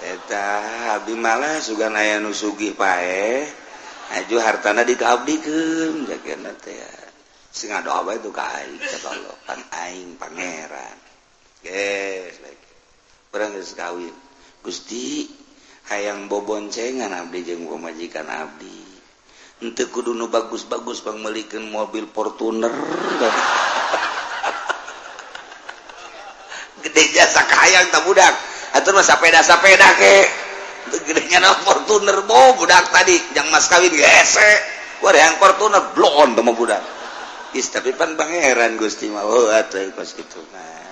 Ab 0.00 1.04
malah 1.12 1.60
sugan 1.60 1.92
aya 1.92 2.16
nusugi 2.24 2.72
pae 2.72 3.44
aju 4.16 4.36
hartana 4.40 4.80
dikabdi 4.80 5.36
sing 7.52 7.68
doa 7.84 8.00
itu 8.16 8.32
kaing 8.32 10.08
pangeran. 10.16 10.96
Kawin. 13.76 14.14
Gusti 14.64 15.28
hayang 15.92 16.32
boboncengan 16.32 17.12
Abdi 17.12 17.44
jeung 17.44 17.68
pemajikan 17.68 18.24
Abdi. 18.24 18.80
Untuk 19.60 19.92
kudu 19.92 20.16
nu 20.16 20.32
bagus-bagus 20.32 21.04
pemelikan 21.04 21.68
mobil 21.68 22.08
Fortuner 22.08 22.72
gede 26.80 27.04
jasa 27.12 27.44
kayang 27.44 27.92
tak 27.92 28.08
budak 28.08 28.49
atur 28.76 28.94
masa 28.94 29.18
peda 29.18 29.42
sapeda 29.42 29.88
ke 29.98 30.14
gedenya 31.06 31.38
na 31.42 31.54
Fortuner 31.62 32.24
bo 32.26 32.58
budak 32.58 32.90
tadi. 32.90 33.14
Yang 33.36 33.46
mas 33.52 33.66
kawin 33.70 33.92
gese 33.94 34.40
eh, 34.40 34.58
wah 35.02 35.14
yang 35.14 35.38
Fortuner 35.38 35.94
blon 35.94 36.34
sama 36.34 36.52
budak. 36.54 36.82
Is 37.54 37.66
tapi 37.70 37.94
pan 37.94 38.14
pangeran 38.14 38.78
Gusti 38.78 39.10
mah. 39.10 39.26
Atau 39.26 39.50
atuh 39.50 39.90
pas 39.94 40.06
kitu 40.06 40.40
nah 40.54 40.86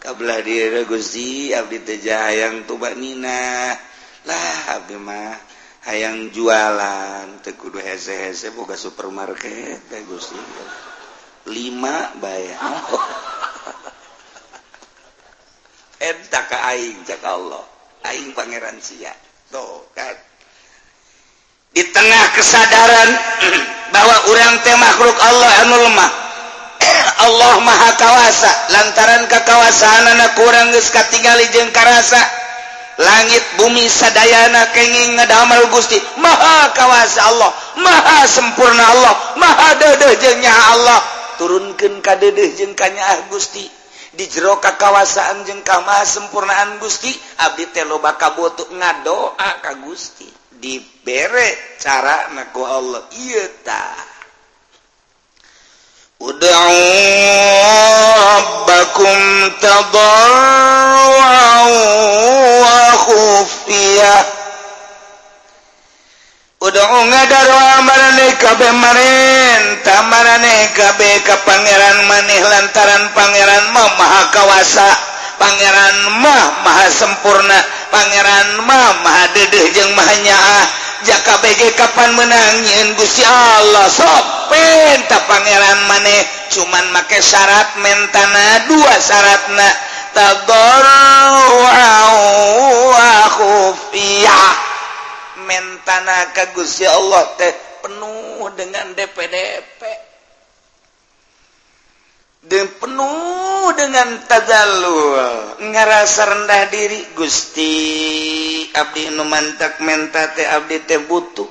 kabelah 0.00 0.40
dia 0.44 0.84
Gusti. 0.84 1.52
Abdi 1.56 1.80
teh 1.84 1.98
hayang 2.04 2.68
tuba 2.68 2.92
nina 2.92 3.72
lah 4.28 4.80
abdi 4.80 4.96
mah 5.00 5.36
hayang 5.88 6.28
jualan. 6.30 7.40
Teu 7.40 7.56
kudu 7.56 7.80
hese-hese 7.80 8.52
boga 8.52 8.76
supermarket 8.76 9.88
teh 9.88 10.02
Gusti. 10.04 10.36
Lima 11.50 12.14
bayar 12.22 12.60
oh. 12.94 13.31
ka 16.50 16.58
aing 16.74 17.06
cak 17.06 17.22
Allah. 17.22 17.62
Aing 18.10 18.34
Pangeran 18.34 18.82
sia. 18.82 19.14
Tuh 19.54 19.86
kan? 19.94 20.16
Di 21.72 21.82
tengah 21.88 22.24
kesadaran 22.36 23.10
bahwa 23.94 24.16
orang 24.28 24.60
teh 24.66 24.76
makhluk 24.76 25.16
Allah 25.22 25.50
anu 25.64 25.76
lemah. 25.88 26.10
Allah 27.30 27.54
maha 27.62 27.90
kawasa 27.94 28.50
lantaran 28.74 29.30
kekawasaan 29.30 30.04
anak 30.18 30.34
kurang 30.34 30.74
geus 30.74 30.90
katingali 30.90 31.46
jeung 31.54 31.70
karasa 31.70 32.18
langit 32.98 33.40
bumi 33.56 33.86
sadayana 33.86 34.74
kenging 34.74 35.16
ngedamel 35.16 35.70
Gusti. 35.70 35.96
Maha 36.18 36.74
kawasa 36.74 37.20
Allah. 37.30 37.50
Maha 37.78 38.26
sempurna 38.26 38.84
Allah. 38.98 39.14
Maha 39.38 39.78
deudeuh 39.78 40.12
jeung 40.18 40.42
Allah. 40.44 41.00
Turunkeun 41.38 42.02
ka 42.02 42.18
deudeuh 42.18 42.52
jeung 42.58 42.74
Gusti. 43.30 43.81
di 44.12 44.28
jero 44.28 44.60
kakawasaan 44.60 45.48
jeng 45.48 45.64
kamah 45.64 46.04
sempurnaan 46.04 46.76
Gusti 46.76 47.08
Abdi 47.40 47.72
teloba 47.72 48.20
kabotuk 48.20 48.68
ngadoa 48.68 49.64
ka 49.64 49.72
Gusti. 49.80 50.28
Dibere 50.62 51.74
cara 51.80 52.30
naku 52.30 52.62
Allah. 52.62 53.02
Iya 53.10 53.50
ta. 53.66 53.82
Ud'u 56.22 56.46
rabbakum 58.14 59.18
tadarruan 59.58 60.06
wa 62.62 62.94
khufiyah. 62.94 64.22
Udah 66.62 66.86
ngadardoa 66.86 67.82
mareh 67.82 68.38
kabehmarin 68.38 69.82
tamareh 69.82 70.70
kabeh 70.78 71.18
ka 71.26 71.42
Pangeran 71.42 72.06
maneh 72.06 72.38
lantaran 72.38 73.10
Pangeran 73.18 73.74
mah 73.74 73.90
maha 73.98 74.30
kawasa 74.30 74.90
Pangeran 75.42 76.22
mah 76.22 76.62
maha 76.62 76.86
sempurna 76.86 77.58
Pangeran 77.90 78.62
mah 78.62 78.94
maha 79.02 79.34
dedeh 79.34 79.74
jeung 79.74 79.90
mahanyaah 79.98 80.66
jaka 81.02 81.42
BG 81.42 81.74
kapan 81.74 82.14
menangin 82.14 82.94
Gusti 82.94 83.26
Allah 83.26 83.90
sopen 83.90 85.02
tak 85.10 85.26
Pangeran 85.26 85.90
maneh 85.90 86.22
cuman 86.54 86.94
make 86.94 87.18
syarat 87.18 87.74
mentana 87.82 88.70
dua 88.70 88.94
syaratna 89.02 89.66
tadorru 90.14 91.58
wa 92.86 93.10
khufiyah. 93.34 94.71
mentana 95.44 96.30
kagus 96.32 96.80
ya 96.82 96.94
Allah 96.94 97.34
teh 97.36 97.54
penuh 97.82 98.46
dengan 98.54 98.94
DPDP 98.94 100.12
dan 102.42 102.66
penuh 102.74 103.70
dengan 103.78 104.18
tadalul 104.26 105.14
ngerasa 105.62 106.22
rendah 106.26 106.62
diri 106.74 107.14
Gusti. 107.14 107.74
Abdi 108.72 109.14
numantak 109.14 109.78
menta 109.78 110.34
teh 110.34 110.42
Abdi 110.42 110.82
teh 110.82 110.98
butuh. 111.06 111.46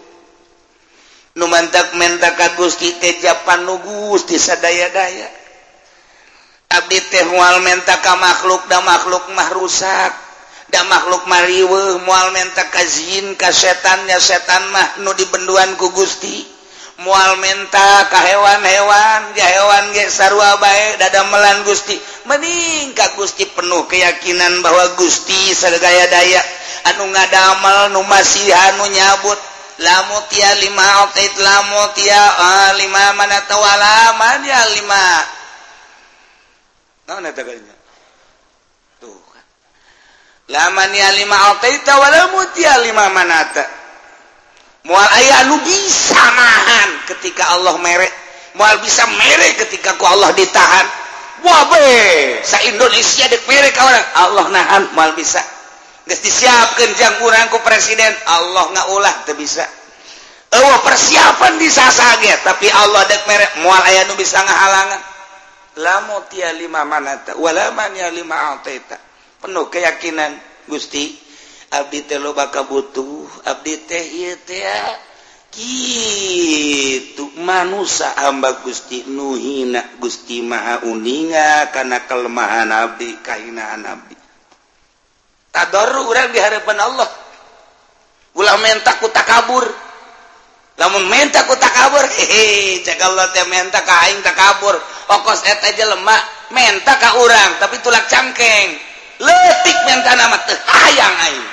Numantak 1.39 1.95
menta 1.95 2.35
ka 2.35 2.59
Gusti 2.59 2.99
teh 2.99 3.23
japan 3.23 3.63
nu 3.63 3.79
Gusti 3.79 4.35
sadaya-daya. 4.35 5.31
Abdi 6.75 6.99
teh 7.07 7.23
wal 7.39 7.63
menta 7.63 7.95
ka 8.03 8.19
makhluk 8.19 8.67
da 8.67 8.83
makhluk 8.83 9.31
mah 9.31 9.47
rusak. 9.55 10.11
da 10.71 10.87
makhluk 10.87 11.27
mariwe 11.27 11.99
mual 12.07 12.31
menta 12.31 12.63
kazin 12.71 13.35
ka 13.35 13.51
setannya 13.51 14.15
setan 14.23 14.63
mah 14.71 15.03
nu 15.03 15.11
dibenduan 15.11 15.75
ku 15.75 15.91
Gusti. 15.91 16.47
Mual 17.01 17.35
menta 17.41 18.07
ka 18.07 18.19
hewan-hewan 18.23 19.33
ja 19.35 19.45
hewan 19.51 19.91
ge 19.91 20.07
sarua 20.07 20.55
bae 20.63 20.95
dadamelan 20.95 21.67
Gusti. 21.67 21.99
Mending 22.23 22.95
ka 22.95 23.19
Gusti 23.19 23.43
penuh 23.51 23.83
keyakinan 23.91 24.63
bahwa 24.63 24.95
Gusti 24.95 25.51
sagaya 25.51 26.07
daya. 26.07 26.41
Anu 26.93 27.11
ngadamel 27.11 27.91
nu 27.91 28.01
masihan 28.07 28.79
nu 28.79 28.87
nyabut. 28.87 29.39
Lamut 29.81 30.29
ya 30.29 30.51
lima 30.61 31.09
otait 31.09 31.33
lamut 31.41 31.97
ya 32.05 32.21
ah, 32.21 32.69
lima 32.77 33.17
mana 33.17 33.41
tawala 33.49 34.13
mana 34.13 34.37
dia 34.45 34.61
lima? 34.77 35.05
Nah, 37.09 37.17
no, 37.17 37.27
nah, 37.27 37.80
mual 44.89 45.05
aya 45.05 45.45
nu 45.45 45.61
bisa 45.61 46.23
nahan 46.33 46.89
ketika 47.13 47.53
Allah 47.53 47.77
merek 47.77 48.09
mual 48.57 48.81
bisa 48.81 49.05
merek 49.05 49.61
ketikaku 49.61 50.03
Allah 50.05 50.33
ditahan. 50.33 50.87
Wabe 51.41 51.89
sa 52.45 52.61
Indonesia 52.69 53.25
dek 53.25 53.49
merek 53.49 53.73
orang. 53.81 54.05
Allah 54.13 54.45
nahan 54.53 54.83
mual 54.93 55.13
bisa. 55.17 55.41
Des 56.05 56.17
disiapkan 56.21 56.89
jangkurangku 56.97 57.61
presiden 57.65 58.13
Allah 58.29 58.69
nggak 58.73 58.87
ulah 58.93 59.15
tuh 59.25 59.37
bisa. 59.37 59.65
Oh 60.51 60.77
persiapan 60.83 61.55
bisa 61.57 61.81
saget 61.89 62.41
tapi 62.45 62.67
Allah 62.69 63.05
dek 63.09 63.25
merek 63.25 63.51
mual 63.65 63.81
aya 63.81 64.05
nu 64.05 64.13
bisa 64.17 64.41
ngahalangan. 64.41 65.01
Lamu 65.81 66.19
tia 66.27 66.51
lima 66.51 66.83
manata 66.83 67.39
walaman 67.39 67.95
ya 67.95 68.11
lima 68.11 68.51
altaita 68.51 69.10
penuh 69.41 69.67
keyakinan 69.67 70.37
Gusti. 70.69 71.17
Abdi 71.71 72.03
teh 72.03 72.19
lo 72.19 72.35
bakal 72.35 72.67
butuh 72.67 73.47
Abdi 73.47 73.87
teh 73.87 74.03
iya 74.03 74.35
teh 74.35 74.67
gitu 75.55 77.31
manusia 77.39 78.11
hamba 78.19 78.59
Gusti 78.59 79.07
nuhina 79.07 79.79
Gusti 79.95 80.43
maha 80.43 80.83
uninga 80.83 81.71
karena 81.71 82.03
kelemahan 82.03 82.67
Abdi 82.67 83.23
kahinaan 83.23 83.87
Abdi. 83.87 84.15
Tadaru 85.51 86.11
urang 86.11 86.31
di 86.35 86.39
hadapan 86.43 86.77
Allah. 86.83 87.09
Ulah 88.35 88.55
mentak 88.59 88.99
ku 89.03 89.07
takabur 89.11 89.63
lamun 90.79 91.03
mentak 91.07 91.45
ku 91.51 91.55
takabur 91.59 92.03
hehe 92.03 92.79
cek 92.83 92.99
Allah 93.03 93.27
teh 93.35 93.43
mentak 93.47 93.83
ka 93.83 94.07
aing 94.07 94.23
takabur 94.23 94.75
okos 95.19 95.43
eta 95.43 95.67
aja 95.71 95.87
mentak 96.51 96.97
ka 96.99 97.15
urang 97.15 97.63
tapi 97.63 97.79
tulak 97.79 98.07
cangkeng. 98.11 98.90
letik 99.21 99.77
aing. 101.21 101.45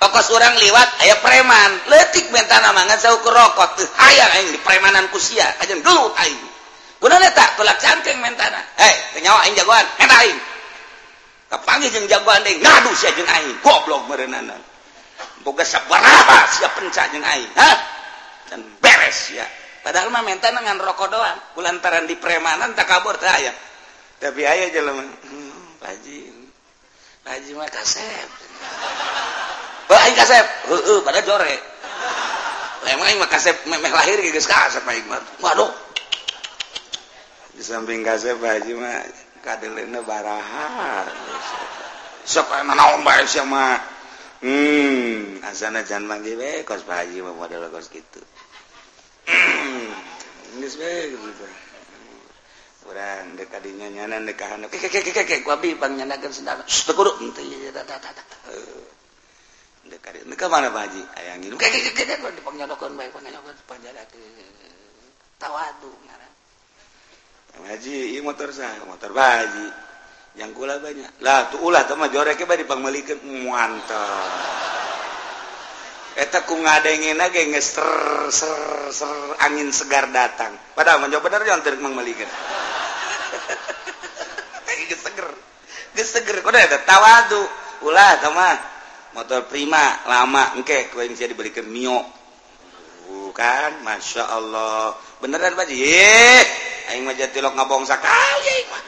pokok 0.00 0.32
orang 0.34 0.54
liwat 0.58 0.88
aya 1.04 1.16
preman. 1.20 1.70
Letik 1.86 2.32
mentangankur 2.34 3.30
rokok 3.30 3.78
aya 4.00 4.26
premanan 4.64 5.06
kusia 5.14 5.46
aja 5.60 5.74
dulu 5.76 6.16
tak 7.32 7.56
kolak 7.56 7.80
canting 7.80 8.20
mentana 8.20 8.60
eh 8.76 8.94
aing 9.16 9.54
jagoan 9.56 9.86
enain 10.04 10.36
kepanggil 11.48 11.90
jeung 11.90 12.06
jagoan 12.06 12.40
deui 12.44 12.60
ngadu 12.60 12.90
sia 12.96 13.10
jeung 13.14 13.28
aing. 13.28 13.56
Goblok 13.62 14.06
meureunana. 14.10 14.56
Boga 15.44 15.64
sabaraha 15.64 16.46
sia 16.52 16.68
penca 16.74 17.08
jeung 17.10 17.24
aing 17.24 17.50
ha? 17.56 17.70
Dan 18.50 18.66
beres 18.82 19.30
ya 19.30 19.46
padahal 19.80 20.10
mah 20.12 20.22
mentana 20.26 20.60
ngan 20.62 20.78
rokok 20.80 21.08
doang. 21.10 21.38
Kulantaran 21.54 22.06
di 22.06 22.16
premanan 22.18 22.74
tak 22.74 22.86
kabur 22.86 23.16
teh 23.18 23.28
aya. 23.28 23.52
Tapi 24.20 24.44
aya 24.44 24.68
jelema 24.68 25.00
hmm, 25.00 25.80
paji 25.80 26.29
Najima 27.24 27.68
kasep. 27.68 28.28
Oh, 29.90 29.98
aing 29.98 30.16
kasep. 30.16 30.46
Heeh, 30.72 30.98
pada 31.04 31.20
jore. 31.20 31.54
Lemah 32.80 33.06
aing 33.12 33.20
mah 33.20 33.28
kasep 33.28 33.68
meh 33.68 33.76
lahir 33.92 34.16
geus 34.24 34.48
kasep 34.48 34.80
aing 34.88 35.04
mah. 35.04 35.20
Waduh. 35.44 35.68
Di 37.52 37.60
samping 37.60 38.00
kasep 38.00 38.40
Haji 38.40 38.72
mah 38.72 39.04
kadeleuna 39.44 40.00
baraha. 40.00 41.04
Sok 42.24 42.48
nanaon 42.64 43.04
bae 43.04 43.28
sia 43.28 43.44
mah. 43.44 43.76
Hmm, 44.40 45.44
asana 45.44 45.84
jan 45.84 46.08
manggil 46.08 46.40
we 46.40 46.64
kos 46.64 46.80
Pak 46.88 47.04
Haji 47.04 47.20
mah 47.20 47.36
model 47.36 47.68
kos 47.68 47.92
kitu. 47.92 48.24
Hmm, 49.28 49.92
geus 50.56 50.80
we 50.80 51.12
gitu. 51.12 51.46
kurang 52.90 53.38
dekadinya 53.38 53.86
nyana 53.86 54.18
dekahan 54.26 54.66
oke 54.66 54.74
oke 54.74 54.98
oke 54.98 55.22
oke 55.22 55.36
kuabi 55.46 55.78
bang 55.78 55.94
nyanakan 56.02 56.34
sendal 56.34 56.58
teguruk 56.66 57.22
ente 57.22 57.38
eh, 57.38 57.70
dekadit 59.86 60.26
mereka 60.26 60.50
mana 60.50 60.74
pak 60.74 60.90
haji? 60.90 61.02
Ayang 61.22 61.38
ini 61.38 61.54
oke 61.54 61.62
oke 61.62 61.78
oke 61.78 62.02
oke 62.02 62.34
di 62.34 62.42
pengyalokan 62.42 62.90
baik 62.98 63.14
pengyalokan 63.14 63.54
tawadu 65.38 65.92
ngaran 66.02 66.32
haji 67.70 68.18
ieu 68.18 68.26
motor 68.26 68.50
saya 68.50 68.82
motor 68.82 69.14
pak 69.14 69.30
haji. 69.38 69.66
Yang 70.38 70.62
kula 70.62 70.78
banyak. 70.78 71.26
Lah 71.26 71.50
tuh 71.50 71.58
ulah 71.58 71.82
mah 71.98 72.06
joreknya 72.06 72.46
bari 72.46 72.62
pangmalikan 72.62 73.18
muantap 73.18 74.30
eta 76.14 76.46
ku 76.46 76.54
ngadengin 76.54 77.18
aja 77.18 77.40
ngeser 77.50 77.90
ser 78.30 78.58
ser 78.94 79.10
angin 79.42 79.74
segar 79.74 80.06
datang. 80.14 80.54
Padahal 80.74 81.02
mencoba 81.02 81.26
bener 81.30 81.50
yang 81.50 81.62
terik 81.66 81.82
mengemalikan 81.82 82.30
tawadu 86.86 87.42
ulah 87.86 88.18
teman 88.18 88.58
motor 89.14 89.46
prima 89.46 90.02
lama. 90.06 90.54
Engke 90.58 90.88
kue 90.90 91.08
bisa 91.10 91.26
dibelikan 91.26 91.66
mio. 91.66 92.04
Bukan 93.10 93.82
masya 93.82 94.24
Allah. 94.26 94.94
Beneran 95.18 95.56
pak 95.58 95.68
ye 95.70 96.44
aing 96.90 97.04
mah 97.06 97.14
jadi 97.14 97.40
lo 97.42 97.50
ngabong 97.54 97.86
sakali 97.86 98.48
aing 98.50 98.68
mah. 98.70 98.82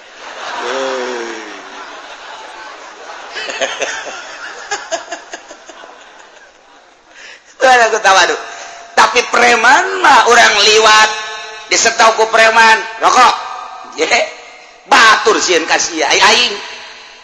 Tuh 7.62 7.70
aku 7.70 7.98
tawadu 8.02 8.34
tapi 8.98 9.22
preman 9.30 10.02
mah 10.02 10.26
orang 10.30 10.54
liwat. 10.66 11.10
Disetau 11.70 12.18
ku 12.20 12.26
preman. 12.28 12.78
Rokok. 13.00 13.34
Ye. 13.96 14.41
batur 14.88 15.36
sieun 15.38 15.66
ka 15.66 15.76
sia 15.78 16.08
aing. 16.08 16.54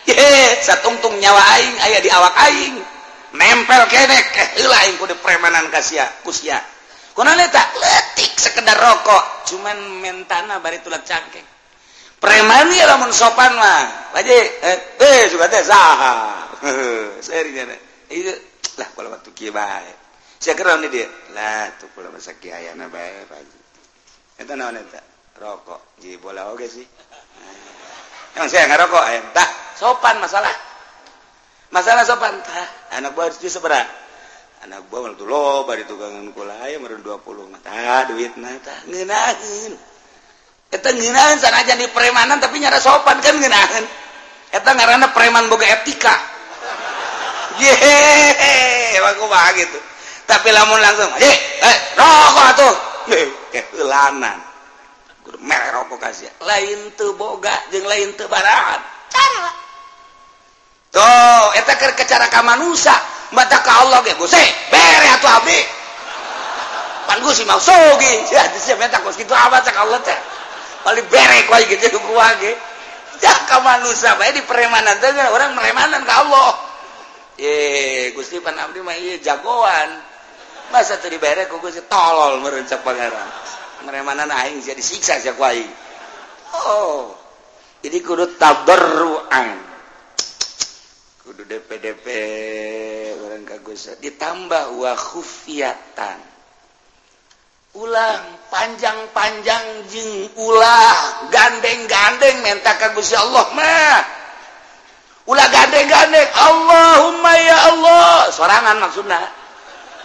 Ye 0.09 0.59
satungtung 0.65 1.17
nyawa 1.21 1.43
aing 1.59 1.77
aya 1.85 1.99
di 2.03 2.11
awak 2.11 2.35
aing. 2.51 2.77
Nempel 3.37 3.83
kenek 3.93 4.25
ke 4.33 4.43
heula 4.61 4.77
aing 4.89 4.97
kudu 4.97 5.15
premanan 5.21 5.69
ka 5.69 5.85
sia 5.85 6.09
kusia 6.25 6.59
kunaon 7.19 7.43
eta 7.43 7.63
letik 7.83 8.31
sekedar 8.39 8.79
rokok. 8.79 9.51
Cuman 9.51 9.99
mentana 9.99 10.63
bari 10.63 10.79
tulak 10.79 11.03
cangkeng. 11.03 11.43
Preman 12.23 12.71
ya 12.71 12.87
lamun 12.87 13.11
sopan 13.11 13.59
mah. 13.59 14.15
Aja 14.15 14.31
eh, 14.31 14.79
eh 15.03 15.23
juga 15.27 15.51
teh 15.51 15.63
saha 15.67 16.47
serinya 17.27 17.71
itu 18.11 18.35
lah 18.79 18.89
kalau 18.95 19.11
waktu 19.11 19.35
kia 19.35 19.51
bae. 19.51 19.91
Saya 20.39 20.55
kira 20.55 20.79
ini 20.79 20.87
dia? 20.87 21.11
Lah 21.35 21.75
tuh 21.83 21.91
kalau 21.99 22.15
masa 22.15 22.39
kia 22.39 22.55
ayana 22.55 22.87
bae 22.87 23.27
pak 23.27 23.39
itu 24.39 24.55
naon 24.55 24.79
eta? 24.79 25.03
Rokok. 25.43 25.99
Jadi 25.99 26.19
bola 26.23 26.55
oke 26.55 26.67
sih. 26.71 26.87
yang 28.39 28.47
saya 28.47 28.65
ngerokok 28.71 29.05
eh, 29.11 29.19
entah. 29.19 29.49
Sopan 29.75 30.23
masalah. 30.23 30.55
Masalah 31.75 32.07
sopan 32.07 32.39
tah. 32.41 32.69
Anak 32.95 33.19
buah 33.19 33.35
itu 33.35 33.51
seberang. 33.51 33.87
Anak 34.63 34.87
buah 34.91 35.15
tuh 35.19 35.27
lo 35.27 35.67
bari 35.67 35.87
tukangan 35.87 36.35
kula 36.35 36.67
aya 36.67 36.79
meren 36.83 37.03
20 37.03 37.19
mata 37.51 38.07
duit 38.11 38.35
nata 38.39 38.75
ngenahin. 38.87 39.75
Eta 40.71 40.91
ngenahin 40.95 41.39
sana 41.39 41.63
aja 41.63 41.79
di 41.79 41.87
premanan 41.91 42.39
tapi 42.39 42.63
nyara 42.63 42.79
sopan 42.79 43.19
kan 43.23 43.39
ngenahin. 43.39 43.85
Eta 44.55 44.71
ngarana 44.75 45.11
preman 45.15 45.47
boga 45.47 45.67
etika. 45.67 46.15
Yehe 47.59 48.95
aku 48.99 49.25
bah 49.27 49.51
gitu 49.59 49.79
tapi 50.29 50.53
lamun 50.53 50.79
langsung 50.79 51.09
eh 51.25 51.37
eh 51.65 51.77
rokok 51.97 52.49
tuh 52.61 52.75
keulanan 53.51 54.37
lain 56.43 56.81
boga 57.17 57.57
lain 57.71 58.11
tebaran 58.17 58.81
tuh 60.89 62.07
cara 62.09 62.27
manusia. 62.43 62.97
Mata 63.29 63.61
ke 63.61 63.69
Allah 63.69 64.01
ge 64.09 64.17
gose 64.17 64.41
bere 64.73 65.09
atuh 65.21 65.29
abdi 65.29 65.61
pan 67.05 67.21
Gusti 67.21 67.45
mau 67.45 67.61
sogi 67.61 68.25
ya 68.33 68.41
hati 68.49 68.57
minta 68.73 68.97
meta 68.97 68.99
kos 69.05 69.21
kitu 69.21 69.37
abah 69.37 69.61
cak 69.61 69.77
Allah 69.77 70.01
teh. 70.01 70.17
Paling 70.81 71.05
berek 71.13 71.53
wae 71.53 71.69
gitu 71.69 71.93
ku 72.01 72.17
wae 72.17 72.53
cak 73.21 73.39
ka 73.53 73.61
manusia 73.61 74.17
bae 74.17 74.33
eh, 74.33 74.41
di 74.41 74.43
peremanan 74.49 74.97
teh 74.97 75.13
orang 75.13 75.53
meremanan 75.53 76.09
ka 76.09 76.25
Allah. 76.25 76.51
Ye 77.37 78.17
Gusti 78.17 78.41
pan 78.41 78.57
abdi 78.57 78.81
mah 78.81 78.97
ieu 78.97 79.21
jagoan. 79.21 80.09
Masa 80.73 80.97
teu 80.97 81.13
dibere 81.13 81.45
ku 81.53 81.61
Gusti 81.61 81.85
tolol 81.85 82.41
meureun 82.41 82.65
cak 82.65 82.81
pangeran. 82.81 83.58
Meremanan 83.87 84.31
aing 84.31 84.63
sia 84.65 84.75
disiksa 84.75 85.21
sia 85.21 85.37
ku 85.37 85.43
aing. 85.45 85.71
Oh 86.67 87.19
jadi 87.79 87.99
kudu 88.03 88.35
tadarruan. 88.35 89.49
Kudu 91.23 91.45
DPDP 91.45 92.07
orang 93.21 93.45
kagus 93.45 93.93
ditambah 94.01 94.81
wa 94.81 94.93
khufiatan 94.97 96.19
ulang 97.77 98.25
panjang-panjang 98.49 99.87
jing 99.93 100.33
ulah 100.41 101.29
gandeng-gandeng 101.29 102.41
menta 102.41 102.75
kagus 102.81 103.13
ya 103.13 103.21
Allah 103.23 103.45
mah 103.53 104.01
ulah 105.29 105.47
gandeng-gandeng. 105.53 106.29
Allahumma 106.35 107.33
ya 107.37 107.59
Allah. 107.71 108.33
Sorangan 108.33 108.77
maksudnya 108.83 109.21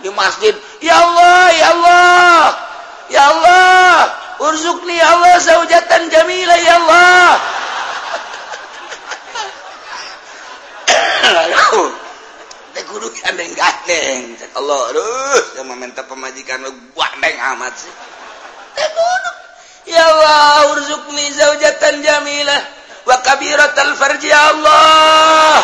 di 0.03 0.11
masjid. 0.11 0.53
Ya 0.83 0.99
Allah 0.99 1.43
ya 1.55 1.67
Allah 1.71 2.72
ya 3.13 3.21
Allah 3.29 4.09
urzukni 4.41 4.97
ya 4.97 5.05
Allah 5.13 5.37
saujatan 5.37 6.09
jamilah 6.09 6.57
ya 6.57 6.81
Allah. 6.81 7.37
Guru 12.93 13.09
gandeng 13.09 13.49
gandeng 13.57 14.37
Allah 14.53 14.79
aduh 14.93 15.41
yang 15.57 15.65
meminta 15.73 16.05
pemajikan 16.05 16.61
lu 16.61 16.69
gandeng 16.93 17.37
amat 17.53 17.73
sih. 17.73 17.89
Ya 19.89 20.03
Allah 20.13 20.69
urzukni 20.77 21.25
zaujatan 21.33 22.05
jamilah 22.05 22.61
wa 23.09 23.17
kabiratal 23.25 23.97
farji 23.97 24.29
ya 24.29 24.41
Allah. 24.53 25.57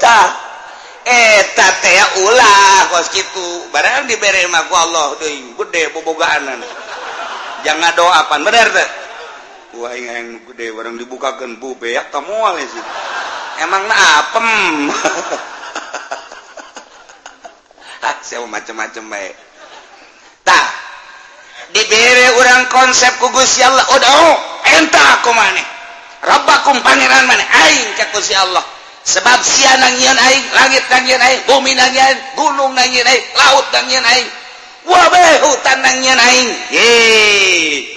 Tah 0.00 0.49
eta 1.10 1.68
teh 1.82 1.98
ulah 2.22 2.94
kos 2.94 3.10
kitu. 3.10 3.70
Barang 3.74 4.06
dibere 4.06 4.46
mah 4.46 4.70
ku 4.70 4.74
Allah 4.78 5.18
deui 5.18 5.50
gede 5.58 5.90
bobogaanan 5.90 6.62
jangan 7.66 7.92
doapan 7.98 8.40
bener 8.46 8.66
teh. 8.70 8.88
Wah 9.82 9.94
yang 9.94 10.46
gede 10.50 10.70
barang 10.70 10.96
dibukakan 10.98 11.58
bu 11.58 11.74
beak 11.78 12.14
tamual 12.14 12.54
ya 12.58 12.66
sih. 12.66 12.84
Emang 13.66 13.82
na 13.90 13.96
apem. 14.22 14.48
Ah 18.00 18.16
saya 18.24 18.40
macam-macam 18.48 19.12
baik 19.12 19.36
tah 20.40 20.66
diberi 21.68 22.32
orang 22.32 22.64
konsep 22.72 23.12
ku 23.20 23.28
Gusti 23.28 23.60
Allah 23.60 23.84
udah 23.92 24.12
oh 24.24 24.38
entah 24.80 25.20
aku 25.20 25.30
maneh. 25.36 25.66
Rabbakum 26.24 26.80
pangeran 26.80 27.28
maneh. 27.28 27.44
Aing 27.44 27.92
ka 28.00 28.08
Gusti 28.12 28.32
Allah. 28.32 28.64
sebab 29.04 29.38
sia 29.40 29.72
nangin 29.80 30.16
aing 30.16 30.44
langit 30.52 30.84
nangin 30.92 31.20
aing 31.20 31.40
bumi 31.48 31.72
nangin 31.72 32.16
gunung 32.36 32.76
nangin 32.76 33.04
aing 33.04 33.24
laut 33.36 33.66
nangin 33.72 34.04
aing. 34.04 34.28
Wabe 34.84 35.24
hutan 35.44 35.78
nangin 35.84 36.18
aing. 36.20 36.50
Ye 36.72 36.88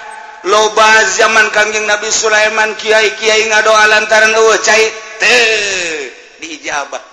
Loba 0.48 1.04
zaman 1.20 1.52
Kangjeng 1.54 1.86
Nabi 1.86 2.10
Sulaiman 2.10 2.74
Kyai 2.80 3.14
Kyai 3.20 3.46
ngadoa 3.52 3.92
lantaran 3.92 4.32
eueuh 4.34 4.58
cai 4.64 4.88
teu 5.20 6.10
diijabah. 6.42 7.04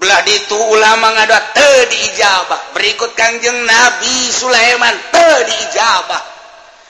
Belah 0.00 0.24
ditu 0.26 0.58
ulama 0.58 1.14
ngadoa 1.14 1.40
teu 1.54 1.86
diijabah. 1.92 2.74
Berikut 2.74 3.14
Kangjeng 3.14 3.62
Nabi 3.68 4.32
Sulaiman 4.32 4.96
teu 5.12 5.44
diijabah. 5.44 6.37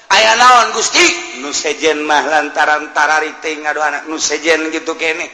aya 0.08 0.32
naon 0.36 0.72
Gusti? 0.72 1.38
Nu 1.44 1.52
sejen 1.54 2.02
mah 2.02 2.24
lantaran 2.24 2.90
tarariting 2.96 3.64
aduh 3.68 3.84
anak 3.84 4.08
nu 4.08 4.16
sejen 4.16 4.72
gitu 4.72 4.96
kene. 4.98 5.28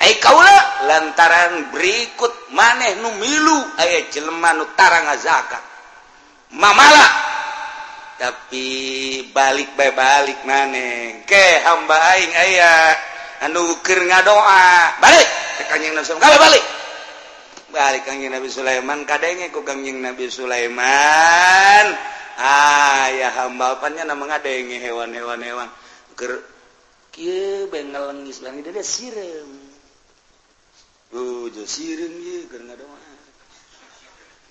Ay 0.00 0.16
kaula? 0.16 0.88
Lantaran 0.88 1.68
berikut 1.68 2.50
maneh 2.56 2.96
nu 3.04 3.12
milu 3.20 3.58
aya 3.76 4.08
jelema 4.08 4.56
nu 4.56 4.64
tarang 4.72 5.12
zakat. 5.20 5.60
Mamala! 6.56 7.06
Tapi 8.20 8.66
balik 9.32 9.76
bae 9.76 9.92
balik 9.92 10.40
maneh. 10.44 11.22
Ke 11.28 11.62
hamba 11.64 11.96
aing 12.16 12.32
aya 12.32 12.72
anu 13.44 13.78
keur 13.84 14.00
ngadoa. 14.02 14.98
Balik! 14.98 15.28
Ka 15.60 15.76
kanjeng 15.76 15.92
Nabi 15.92 16.08
Sulaiman. 16.08 16.40
Balik! 16.40 16.64
Balik 17.70 18.02
kanjeng 18.08 18.32
Nabi 18.32 18.48
Sulaiman. 18.48 18.98
Kadenge 19.04 19.52
ku 19.52 19.60
kanjeng 19.62 20.00
Nabi 20.00 20.26
Sulaiman. 20.32 21.86
Ah, 22.40 23.12
ya 23.12 23.28
ayaah 23.28 23.32
hambalpannya 23.44 24.08
nama 24.08 24.40
ada 24.40 24.48
yang 24.48 24.72
hewan-hewan 24.72 25.44
hewan 25.44 25.68
bengelengis 27.68 28.40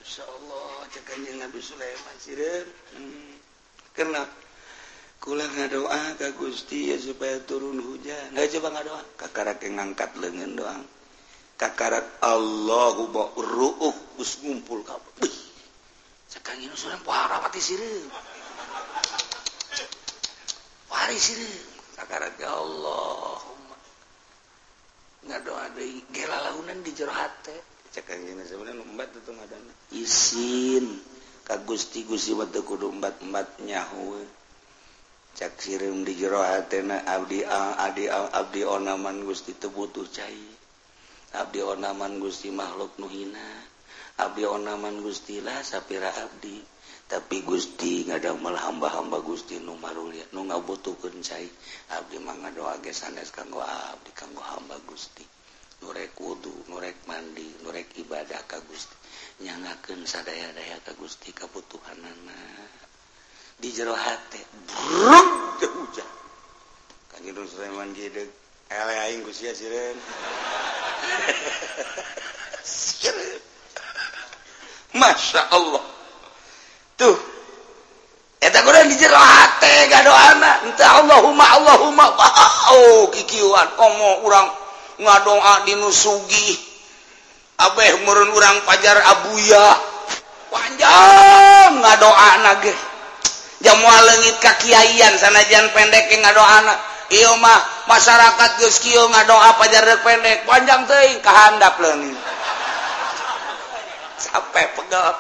Insya 0.06 0.22
Allah 0.22 0.86
cekannya 0.94 1.42
Nabi 1.42 1.60
Sulaiman 1.66 2.18
sirem 2.22 2.70
hmm. 2.94 3.34
karena 3.98 4.22
kulang 5.18 5.50
ngadoa 5.50 6.14
ka 6.14 6.30
Gusti 6.38 6.94
ya 6.94 6.98
supaya 7.02 7.42
turun 7.42 7.82
hujan. 7.82 8.38
Nah 8.38 8.46
coba 8.46 8.70
ngadoa 8.70 9.02
kakarak 9.18 9.66
yang 9.66 9.82
ngangkat 9.82 10.14
lengan 10.22 10.54
doang. 10.54 10.84
Kakarak 11.58 12.22
Allahu 12.22 13.10
ba'ru'uh 13.10 13.96
geus 14.14 14.46
ngumpul 14.46 14.86
kabeh. 14.86 15.49
Allah 22.50 23.38
ngadoaunan 25.30 26.80
di 26.82 26.92
jerohati 26.94 27.54
izin 29.94 30.86
ka 31.46 31.58
Gusti 31.66 32.06
Gusi 32.06 32.38
batu 32.38 32.62
kudu 32.62 32.94
empat-empat 32.94 33.66
nyahu 33.66 34.22
cak 35.34 35.54
sirim 35.58 36.06
di 36.06 36.14
jerohatena 36.18 37.06
abdi 37.06 37.46
adi 37.46 38.06
abdi 38.10 38.62
onaman 38.66 39.26
Gusti 39.26 39.54
tebutuh 39.58 40.06
cai. 40.10 40.58
Abdi 41.30 41.62
onaman 41.62 42.18
Gusti 42.18 42.50
makhluk 42.50 42.98
nuhina 42.98 43.69
Abdi 44.20 44.44
onaman 44.44 45.00
Gustilah 45.00 45.64
Sapira 45.64 46.12
Abdi. 46.12 46.60
Tapi 47.10 47.42
Gusti 47.42 48.06
ada 48.06 48.38
malah 48.38 48.70
hamba-hamba 48.70 49.18
Gusti 49.26 49.58
Numarul 49.58 50.14
ya 50.14 50.26
nu 50.36 50.46
ngabutuhkeun 50.46 51.26
cai. 51.26 51.50
Abdi 51.98 52.22
mah 52.22 52.38
ngadoa 52.38 52.78
ge 52.86 52.94
sanes 52.94 53.34
kanggo 53.34 53.64
abdi 53.64 54.12
kanggo 54.14 54.46
hamba 54.46 54.78
Gusti. 54.86 55.26
Nurek 55.82 56.14
wudu 56.22 56.54
nurek 56.70 57.02
mandi 57.10 57.50
nurek 57.66 57.98
ibadah 57.98 58.46
ka 58.46 58.62
Gusti. 58.62 58.94
Nyangakeun 59.42 60.06
sadaya-daya 60.06 60.78
ka 60.86 60.94
Gusti 61.00 61.34
kabutuhanna 61.34 62.12
di 63.60 63.76
jero 63.76 63.92
hate 63.92 64.40
brung 64.72 65.60
teu 65.60 65.68
hujan 65.68 66.08
kan 67.12 67.20
Sulaiman 67.44 67.92
gideuk 67.92 68.32
ele 68.72 68.96
aing 69.04 69.20
ku 69.28 69.36
sia 69.36 69.52
sireun 69.52 70.00
sireun 72.64 73.44
Masya 74.94 75.42
Allah 75.54 75.84
tuh 76.98 77.18
Allahumma 80.80 81.46
Allahumma. 81.60 82.06
Oh, 82.72 83.12
orang 84.24 84.48
ngadoa 84.96 85.68
di 85.68 85.76
sugih. 85.92 86.58
Abeh 87.60 88.00
murun 88.08 88.32
urang 88.32 88.64
Pajar 88.64 88.96
Abuya 89.04 89.76
panjang 90.48 91.84
ngadoa 91.84 92.32
nage 92.40 92.72
jamual 93.60 94.08
ka 94.40 94.56
kakiaian 94.56 95.14
sanajan 95.20 95.68
pendek 95.76 96.08
ngado 96.08 96.40
anak 96.40 96.80
mah 97.42 97.60
masyarakat 97.90 98.50
geus 98.62 98.80
kieu 98.86 99.02
ngadoa 99.10 99.58
pajar 99.58 99.84
pendek. 100.06 100.46
Panjang 100.46 100.86
teuing 100.86 101.20
ka 101.26 101.32
handap 101.34 101.76
leungit. 101.82 102.16
sampai 104.20 104.68
pegel. 104.76 105.16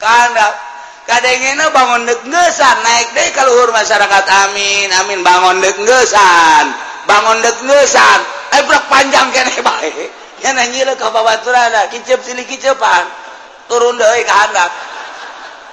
Kadang 0.00 0.54
kadang 1.04 1.70
bangun 1.76 2.02
deggesan 2.08 2.76
naik 2.80 3.08
deh 3.12 3.28
keluhur 3.36 3.68
masyarakat. 3.70 4.24
Amin 4.48 4.88
amin. 5.04 5.20
Bangun 5.20 5.60
deggesan. 5.60 6.64
Bangun 7.04 7.38
deggesan. 7.44 8.20
Eh, 8.50 8.64
Ebrek 8.64 8.84
panjang 8.90 9.30
kene 9.30 9.54
bae 9.68 9.92
nya 10.40 10.56
nanyile 10.56 10.96
ka 10.96 11.12
babaturan 11.12 11.70
kicep 11.92 12.24
sini 12.24 12.48
kicepan. 12.48 13.04
Turun 13.68 14.00
deui 14.00 14.24
ka 14.24 14.34
handap 14.34 14.72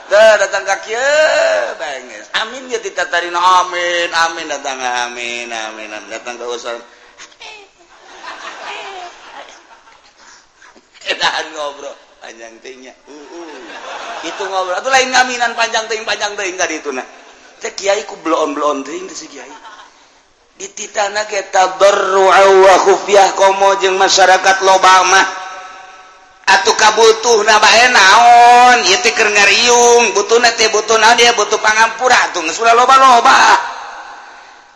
teh 0.08 0.34
datang 0.40 0.64
ka 0.64 0.76
kieu 0.88 1.76
banges 1.76 2.32
amin 2.40 2.72
ge 2.72 2.80
ditatarin 2.80 3.36
amin 3.36 4.10
amin. 4.12 4.46
Datang 4.48 4.80
amin 4.80 5.52
amin 5.52 5.92
datang 6.08 6.40
ka 6.40 6.48
usul 6.48 6.80
kerjaan 11.38 11.54
ngobrol. 11.54 11.96
Panjang 12.18 12.58
tehnya 12.66 12.98
uh, 13.06 13.14
uh. 13.14 14.26
itu 14.26 14.44
ngobrol. 14.50 14.74
Itu 14.82 14.90
lain 14.90 15.14
ngaminan 15.14 15.54
panjang 15.54 15.86
ting 15.86 16.02
panjang 16.02 16.34
ting 16.34 16.58
tadi 16.58 16.82
itu 16.82 16.90
nah 16.90 17.06
teh 17.62 17.74
kiai 17.78 18.02
ku 18.10 18.18
blon 18.26 18.58
blon 18.58 18.82
ting 18.82 19.06
si 19.14 19.30
kiai. 19.30 19.50
Di 20.58 20.66
titana 20.74 21.30
kita 21.30 21.78
tabarru'a 21.78 22.42
wa 22.66 22.76
khufyah 22.90 23.38
komo 23.38 23.78
jeung 23.78 24.02
masyarakat 24.02 24.66
loba 24.66 25.06
mah 25.06 25.26
atuh 26.58 26.74
kabutuh 26.74 27.46
na 27.46 27.62
bae 27.62 27.86
naon? 27.94 28.78
Ieu 28.90 28.98
teh 29.06 29.14
keur 29.14 29.30
ngariung. 29.30 30.18
Butuhna 30.18 30.50
teh 30.58 30.74
butuh 30.74 30.98
naon 30.98 31.22
dia 31.22 31.38
butuh 31.38 31.62
pangampura 31.62 32.34
atuh 32.34 32.42
geus 32.50 32.58
loba-loba. 32.58 33.38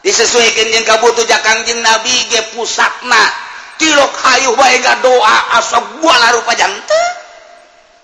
Disesuaikan 0.06 0.70
jeung 0.70 0.86
kabutuh 0.86 1.26
jakang 1.26 1.66
jeung 1.66 1.82
nabi 1.82 2.14
ge 2.30 2.54
pusatna 2.54 3.50
tilok 3.82 4.14
hayyu 4.14 4.54
baikga 4.54 5.02
doa 5.02 5.58
asok 5.58 6.06
buala 6.06 6.38
rupa 6.38 6.54
janta 6.54 7.02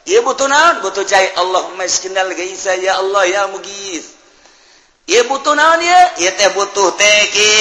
ya 0.08 0.24
butuh 0.26 0.48
naon? 0.50 0.82
Butuh 0.82 1.06
cai 1.06 1.30
Allah 1.38 1.70
miskinal 1.78 2.32
gaisa 2.34 2.74
ya 2.80 2.98
Allah 2.98 3.28
ya 3.30 3.42
mugis. 3.54 4.18
Ya 5.06 5.22
butuh 5.28 5.54
naon 5.54 5.84
ya? 5.84 6.00
Ya 6.18 6.32
teh 6.34 6.50
butuh 6.56 6.96
teki 6.98 7.56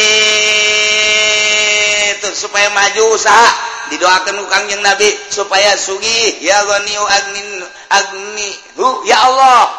tuh 2.25 2.33
supaya 2.33 2.73
maju 2.73 3.13
usaha. 3.13 3.51
Didoakan 3.87 4.43
kang 4.51 4.67
yang 4.67 4.83
nabi 4.83 5.07
supaya 5.31 5.77
sugi. 5.79 6.43
Ya 6.43 6.59
ghaniu 6.65 7.05
agnin 7.07 7.51
agnihu 7.93 8.89
ya 9.07 9.19
Allah. 9.31 9.71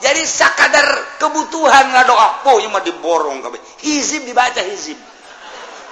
Jadi 0.00 0.22
sakadar 0.24 0.86
kebutuhan 1.20 1.92
ngadoa 1.92 2.46
oh 2.48 2.56
ieu 2.62 2.70
mah 2.72 2.80
diborong 2.80 3.42
kabeh. 3.42 3.58
Hizib 3.82 4.22
dibaca 4.22 4.62
hizib. 4.64 4.96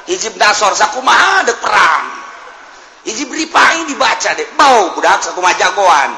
hijib 0.09 0.35
dasor 0.41 0.73
sakumaha 0.73 1.45
ada 1.45 1.55
perang. 1.61 2.05
Hijib 3.05 3.31
ripai 3.31 3.85
dibaca 3.87 4.31
deh. 4.35 4.49
Bau 4.57 4.97
budak 4.97 5.23
sakumaha 5.23 5.55
jagoan. 5.61 6.11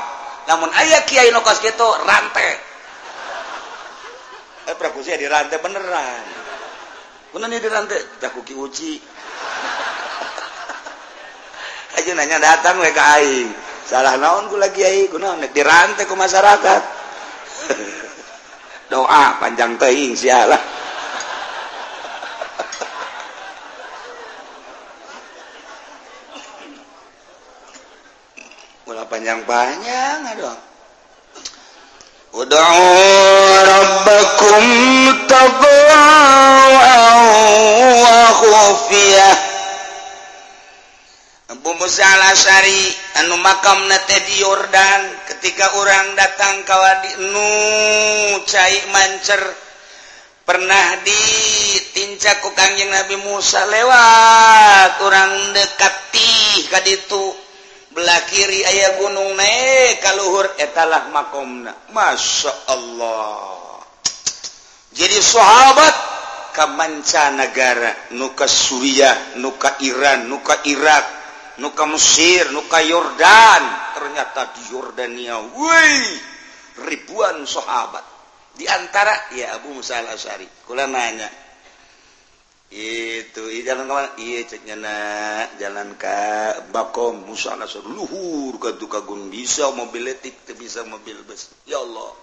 Namun 0.46 0.70
ayah 0.78 1.02
kiai 1.04 1.34
nokos 1.34 1.60
gitu 1.60 1.86
rantai 2.06 2.70
eh 4.70 4.76
prakusi 4.78 5.10
di 5.18 5.26
rantai 5.26 5.58
beneran. 5.58 6.24
Beneran 7.34 7.58
di 7.58 7.70
rantai 7.70 7.98
aku 8.22 8.46
ki 8.46 8.54
uci. 8.54 8.92
Aja 11.98 12.10
nanya 12.14 12.38
datang 12.38 12.78
we 12.78 12.94
ke 12.94 13.02
aing. 13.02 13.50
Salah 13.90 14.14
naon 14.14 14.46
gula 14.46 14.70
kiai? 14.70 15.10
Guna 15.10 15.34
di 15.42 15.62
rantai 15.62 16.06
ke 16.06 16.14
masyarakat. 16.14 16.82
Doa 18.94 19.38
panjang 19.38 19.78
teing 19.78 20.18
sialah 20.18 20.79
panjang-panjang 29.08 30.26
dong 30.36 30.70
Ud'u 32.30 32.62
rabbakum 33.66 34.64
tabawa'an 35.26 37.10
wa 37.98 38.18
khufiyah. 38.38 39.36
Abu 41.50 41.74
Musa 41.74 42.06
al-Asari 42.06 42.86
anu 43.18 43.34
makam 43.42 43.82
nate 43.90 44.14
di 44.30 44.46
Yordan 44.46 45.10
ketika 45.26 45.74
orang 45.74 46.14
datang 46.14 46.62
ka 46.62 46.78
wadi 46.78 47.18
nu 47.34 47.50
cai 48.46 48.78
mancer 48.94 49.42
pernah 50.46 51.02
ditincak 51.02 52.46
ku 52.46 52.54
Kanjeng 52.54 52.94
Nabi 52.94 53.18
Musa 53.26 53.66
lewat 53.66 55.02
orang 55.02 55.50
dekati 55.50 56.70
ka 56.70 56.78
kaditu 56.78 57.49
belah 57.90 58.22
kiri 58.30 58.62
ayah 58.62 59.02
gunung 59.02 59.34
naik 59.34 59.98
kaluhur 60.02 60.46
etalah 60.58 61.10
makomna. 61.10 61.74
Masya 61.90 62.52
Allah. 62.70 63.82
Jadi 64.90 65.18
sahabat 65.18 65.94
kemancanagara 66.54 68.14
nuka 68.18 68.46
Suriah 68.50 69.38
nuka 69.38 69.78
Iran 69.86 70.26
nuka 70.26 70.66
Irak 70.66 71.06
nuka 71.62 71.86
Mesir 71.86 72.50
nuka 72.50 72.82
Yordan 72.82 73.62
ternyata 73.94 74.50
di 74.58 74.62
Yordania 74.74 75.38
woi 75.38 75.94
ribuan 76.90 77.46
sahabat. 77.46 78.02
Diantara 78.58 79.30
ya 79.38 79.56
Abu 79.56 79.78
Musa 79.78 80.02
Al-Asari 80.02 80.66
kula 80.66 80.90
nanya 80.90 81.30
itu 82.70 83.50
jalan 83.66 83.90
nyana 84.62 84.96
jalan 85.58 85.98
ka 85.98 86.54
bakom. 86.70 87.26
Musana 87.26 87.66
luhur 87.82 88.62
ke 88.62 88.78
kagung 88.86 89.26
bisa 89.26 89.74
mobiltik 89.74 90.46
bisa 90.54 90.86
mobil 90.86 91.18
bus. 91.26 91.50
Ya 91.66 91.82
Allah. 91.82 92.14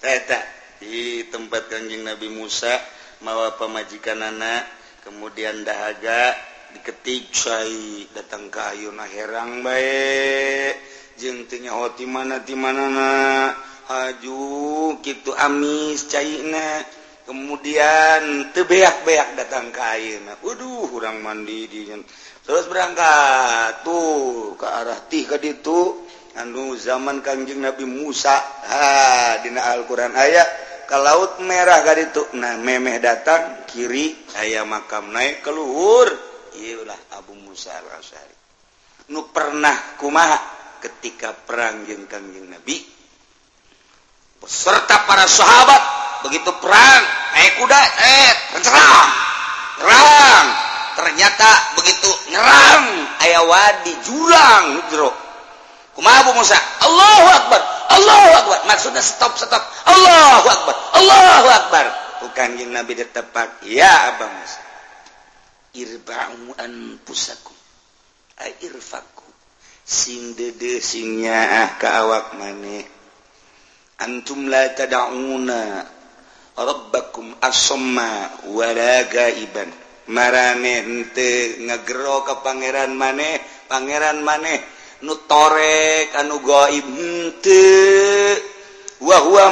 Teta, 0.00 0.40
di 0.80 1.28
tempat 1.28 1.68
kanjeng 1.68 2.08
Nabi 2.08 2.32
Musa 2.32 2.72
mawa 3.20 3.52
pemajikan 3.60 4.24
anak 4.24 4.64
kemudian 5.04 5.60
dahaga 5.60 6.32
diketik 6.72 7.28
cai 7.36 8.08
datang 8.16 8.48
kayuna 8.48 9.04
herang 9.04 9.60
baik. 9.60 10.80
Jengnya 11.20 11.76
hoti 11.76 12.08
mana 12.08 12.40
di 12.40 12.56
mana 12.56 12.88
haju 13.92 14.40
gitu 15.04 15.36
amis 15.36 16.08
cairna 16.08 16.80
kemudian 17.30 18.50
tebeak-beak 18.50 19.38
datang 19.38 19.70
kain 19.70 20.18
air 20.18 20.26
nah, 20.26 20.34
waduh 20.42 20.90
kurang 20.90 21.22
mandi 21.22 21.70
di 21.70 21.86
terus 22.42 22.66
berangkat 22.66 23.86
tuh 23.86 24.58
ke 24.58 24.66
arah 24.66 24.98
tiga 25.06 25.38
itu 25.38 26.10
anu 26.34 26.74
zaman 26.74 27.22
kanjeng 27.22 27.62
Nabi 27.62 27.86
Musa. 27.86 28.34
Ha 28.66 29.38
dina 29.46 29.70
Al-Quran. 29.70 30.14
Ayat 30.14 30.48
ke 30.90 30.96
laut 30.98 31.38
merah 31.46 31.86
kali 31.86 32.10
itu 32.10 32.34
nah 32.34 32.58
memeh 32.58 32.98
datang 32.98 33.62
kiri 33.70 34.26
ayah 34.42 34.66
makam 34.66 35.14
naik 35.14 35.38
keluhur 35.46 36.10
iyalah 36.58 36.98
Abu 37.14 37.38
Musa 37.38 37.70
al-Asyari 37.78 38.34
nu 39.14 39.30
pernah 39.30 39.94
kumaha 39.94 40.38
ketika 40.82 41.30
perang 41.30 41.86
jeng 41.86 42.10
kanjeng 42.10 42.50
Nabi? 42.50 42.82
Beserta 44.40 45.04
para 45.04 45.28
sahabat. 45.28 46.09
Begitu 46.26 46.50
perang 46.60 47.02
naik 47.36 47.52
kuda 47.60 47.80
eh 48.00 48.32
nyerang 48.60 49.08
perang 49.80 50.46
ternyata 50.98 51.48
begitu 51.78 52.10
nyerang 52.32 52.84
ayah 53.24 53.44
wadi 53.48 53.92
jurang 54.04 54.84
jero 54.92 55.10
kumaha 55.96 56.24
Abu 56.24 56.32
Musa? 56.36 56.56
Allahu 56.80 57.26
Akbar 57.28 57.60
Allahu 57.90 58.30
Akbar. 58.38 58.58
Maksudnya 58.70 59.02
stop 59.02 59.34
stop. 59.34 59.60
Allahu 59.84 60.46
Akbar 60.46 60.74
Allahu 60.94 61.48
Akbar. 61.50 61.84
Bukan 62.22 62.48
yang 62.60 62.70
Nabi 62.70 62.94
ditepak 62.94 63.66
ya 63.66 64.14
Abu 64.14 64.30
Musa. 64.30 64.60
Irba'u 65.74 66.54
anfusakum. 66.58 67.56
Irfaku. 68.62 69.28
Sing 69.84 70.38
dede 70.38 70.78
sing 70.80 71.20
nyaah 71.20 71.76
ka 71.76 72.06
awak 72.06 72.38
maneh 72.38 72.86
antum 74.00 74.48
la 74.48 74.70
tad'una 74.72 75.84
robbakum 76.60 77.32
asma 77.40 78.28
walaga 78.52 79.32
iban 79.32 79.72
marehente 80.10 81.56
ngegero 81.64 82.24
ke 82.26 82.34
pangeran 82.44 82.92
maneh 82.96 83.40
pangeran 83.70 84.20
maneh 84.20 84.60
nutorek 85.02 86.12
anu 86.20 86.40
goibwah 86.44 86.76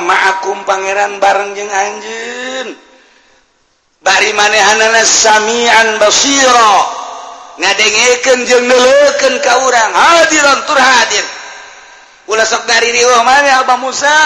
makum 0.04 0.59
pangeran 0.68 1.16
bareng 1.22 1.56
jeung 1.56 1.72
anjun 1.72 2.68
bari 4.04 4.30
manehanamian 4.36 5.98
basiro 5.98 6.98
ngadengeken 7.59 8.46
jeung 8.46 8.64
nuleken 8.64 9.34
ka 9.42 9.52
urang. 9.66 9.92
Hadiran 9.92 10.59
tur 10.64 10.78
hadir. 10.78 11.26
Ulah 12.30 12.46
sok 12.46 12.64
dari 12.68 12.94
riwah 12.94 13.24
maneh 13.26 13.52
Abah 13.52 13.78
Musa. 13.80 14.16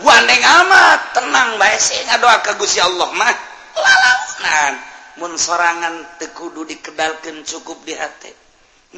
buandeng 0.00 0.42
amat 0.44 1.00
tenang 1.16 1.60
baik. 1.60 1.80
Saya 1.80 2.16
doa 2.20 2.40
ke 2.44 2.56
Gusti 2.60 2.80
Allah 2.80 3.08
mah. 3.12 3.34
Lalaunan. 3.76 4.74
Mun 5.16 5.32
sorangan 5.40 6.20
tekudu 6.20 6.68
dikedalkan 6.68 7.40
cukup 7.44 7.80
di 7.88 7.96
hati. 7.96 8.28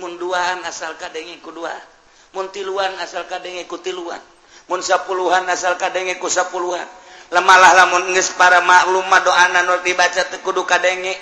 Mun 0.03 0.19
duaan 0.19 0.63
asal 0.67 0.99
kadenge 0.99 1.39
ku 1.39 1.55
dua. 1.55 1.75
Mun 2.35 2.51
tiluan 2.51 2.91
asal 2.99 3.27
kadenge 3.31 3.67
ku 3.71 3.79
tiluan. 3.79 4.19
Mun 4.67 4.83
sapuluhan 4.83 5.47
asal 5.47 5.79
kadenge 5.79 6.19
ku 6.19 6.27
sapuluhan. 6.27 6.87
Lemalah 7.29 7.85
lamun 7.85 8.15
nges 8.17 8.35
para 8.35 8.65
maklum 8.65 9.05
doana 9.05 9.63
nur 9.63 9.85
dibaca 9.85 10.27
tekudu 10.33 10.65
kadenge 10.67 11.15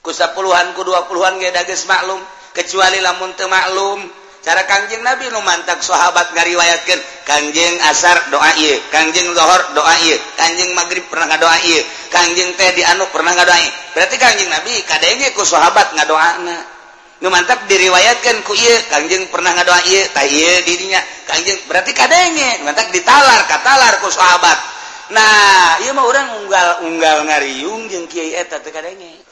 ku 0.00 0.14
sapuluhan 0.14 0.72
ku 0.72 0.80
dua 0.86 1.04
puluhan 1.04 1.36
gak 1.36 1.68
maklum. 1.84 2.20
Kecuali 2.50 2.98
lamun 2.98 3.30
teu 3.38 3.46
maklum 3.46 4.19
cara 4.40 4.64
Kangjeng 4.64 5.04
Nabi 5.04 5.28
nu 5.28 5.40
lumantak 5.40 5.84
sahabat 5.84 6.32
ngariwayatkan 6.32 7.00
Kanjeng 7.28 7.76
asar 7.86 8.32
doa 8.32 8.50
ieu. 8.56 8.80
Kanjeng 8.90 9.30
Zohor 9.36 9.62
doa 9.76 9.94
ieu. 10.02 10.18
Kanjeng 10.34 10.72
Magrib 10.74 11.06
pernah 11.12 11.30
ngadoa 11.30 11.56
ieu. 11.62 11.82
Kanjeng 12.10 12.56
teh 12.58 12.74
di 12.74 12.82
anu 12.82 13.06
pernah 13.12 13.36
ngadoa 13.36 13.58
berarti 13.94 14.16
Kanjeng 14.18 14.50
Nabi 14.50 14.82
kadenge 14.88 15.30
ku 15.36 15.44
sahabat 15.46 15.94
ngadoana. 15.94 16.58
Nu 17.20 17.28
mantap 17.28 17.68
diriwayatkan 17.68 18.42
ku 18.42 18.56
ieu 18.56 18.76
Kanjeng 18.88 19.28
pernah 19.28 19.52
ngadoa 19.54 19.80
ieu 19.86 20.02
tah 20.10 20.24
ieu 20.24 20.64
dirinya 20.64 20.98
Kanjeng 21.28 21.60
berarti 21.68 21.92
kadenge 21.92 22.64
mantap 22.66 22.88
ditalar 22.90 23.46
katalar 23.46 24.00
ku 24.02 24.08
sahabat. 24.08 24.58
Nah 25.14 25.78
ieu 25.84 25.92
mah 25.92 26.06
urang 26.08 26.28
unggal-unggal 26.42 27.28
ngariung 27.28 27.86
jeung 27.92 28.08
kiai 28.08 28.34
eta 28.40 28.58
teh 28.58 28.72
kadenge. 28.72 29.30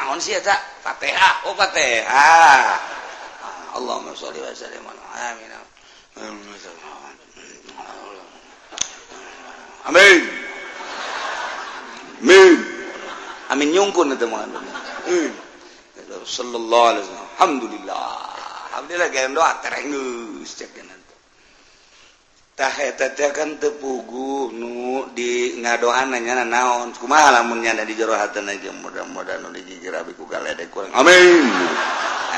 naon 0.00 0.16
sih 0.16 0.32
eta? 0.32 0.56
Fatihah 0.80 1.44
oh 1.44 1.54
Fatihah 1.54 2.08
ah, 2.08 3.76
Allahumma 3.76 4.16
sholli 4.16 4.40
wa 4.40 4.50
sallim. 4.56 4.82
Amin. 4.88 5.52
Amin. 9.84 10.20
Amin. 12.24 12.56
Amin. 13.52 13.68
Nyungkun 13.70 14.16
itu 14.16 14.26
mah 14.26 14.48
sallallahu 16.24 16.86
alaihi 16.94 17.04
wasallam. 17.06 17.28
Alhamdulillah. 17.36 18.10
Alhamdulillah 18.70 19.08
gawe 19.10 19.28
doa 19.34 19.52
terenggeus 19.64 20.50
cek. 20.56 20.89
tepugu 23.56 24.52
nu 24.52 25.08
di 25.16 25.56
ngadoannya 25.64 26.44
naon 26.44 26.92
kumaha 26.92 27.40
lamunnya 27.40 27.72
ada 27.72 27.84
di 27.88 27.96
jero 27.96 28.12
hatena 28.12 28.52
aja 28.52 28.68
mudah-mudahan 28.68 29.40
nu 29.40 29.48
dijijir 29.48 29.96
abi 29.96 30.12
ku 30.12 30.28
galedek 30.28 30.68
kurang. 30.68 30.92
Amin. 30.92 31.48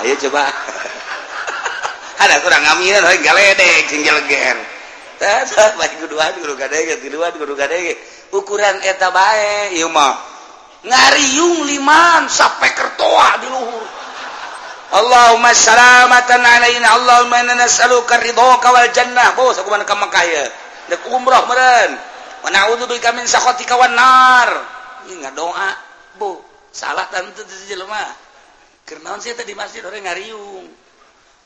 Ayo 0.02 0.14
coba. 0.28 0.46
Ada 2.22 2.38
kurang 2.38 2.62
amin 2.62 3.02
hoi 3.02 3.18
galedek 3.18 3.90
sing 3.90 4.06
jeleger 4.06 4.54
tah 5.22 5.46
baik 5.78 6.02
kuduan 6.02 6.34
kudu 6.42 6.54
gadege 6.58 6.98
kedua 6.98 7.30
kudu 7.34 7.54
gadege. 7.54 7.94
Ukuran 8.34 8.82
eta 8.82 9.10
bae 9.14 9.74
ieu 9.78 9.86
mah 9.90 10.18
ngariung 10.82 11.62
liman 11.66 12.26
sampai 12.26 12.74
kertoa 12.74 13.28
di 13.38 13.46
luhur. 13.50 14.01
Allahumma 14.92 15.56
salamatan 15.56 16.44
alaina 16.44 17.00
Allahumma 17.00 17.40
inna 17.40 17.56
nas'aluka 17.56 18.20
ridhoka 18.20 18.68
wal 18.68 18.92
jannah. 18.92 19.32
Oh, 19.40 19.48
Bos 19.48 19.56
aku 19.56 19.72
mana 19.72 19.88
ka 19.88 19.96
Mekah 19.96 20.24
ya 20.28 20.44
dek 20.92 21.08
umrah 21.08 21.48
meureun. 21.48 21.92
Wa 22.44 22.48
na'udzubika 22.52 23.16
min 23.16 23.24
sakhatika 23.24 23.80
wan 23.80 23.96
nar. 23.96 24.50
Ini 25.08 25.32
doa 25.32 25.72
bu. 26.20 26.36
Salah 26.72 27.08
tante 27.08 27.40
teu 27.40 27.56
jelema 27.68 28.04
keur 28.84 29.00
naon 29.00 29.20
sih 29.24 29.32
tadi 29.32 29.56
masjid 29.56 29.80
orang 29.80 30.04
ngariung. 30.04 30.68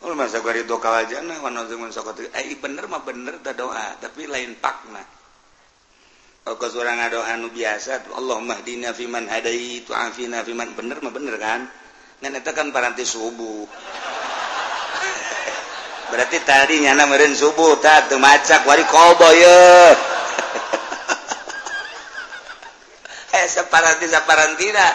Ul 0.03 0.13
masa 0.19 0.43
gua 0.43 0.51
ridho 0.51 0.83
wal 0.83 1.07
jannah 1.07 1.39
wa 1.39 1.47
na'udzubika 1.47 1.87
min 1.87 1.95
sakhatika. 1.95 2.29
Eh 2.43 2.59
bener 2.59 2.91
mah 2.91 3.07
bener 3.07 3.39
ta 3.47 3.55
doa 3.55 3.95
tapi 4.03 4.27
lain 4.27 4.59
pakna 4.59 5.07
oh, 6.51 6.59
Kalau 6.59 6.71
seorang 6.75 6.99
doa 7.15 7.31
nu 7.39 7.55
biasa, 7.55 8.11
Allahumma 8.11 8.59
hdina 8.59 8.91
fiman 8.91 9.31
hadait, 9.31 9.87
wa 9.87 10.11
afina 10.11 10.43
fiman 10.43 10.75
bener 10.75 10.99
mah 10.99 11.15
bener 11.15 11.39
kan? 11.39 11.71
ngan 12.25 12.33
itu 12.41 12.51
kan 12.57 12.73
paranti 12.73 13.05
subuh. 13.05 13.69
Berarti 16.07 16.39
tadi 16.47 16.81
nyana 16.87 17.05
meren 17.11 17.35
subuh 17.35 17.77
tak 17.83 18.15
macak 18.17 18.63
wari 18.63 18.87
kobo 18.87 19.27
ya 19.35 19.93
eh 23.37 23.45
separanti 23.51 24.07
separantina. 24.07 24.89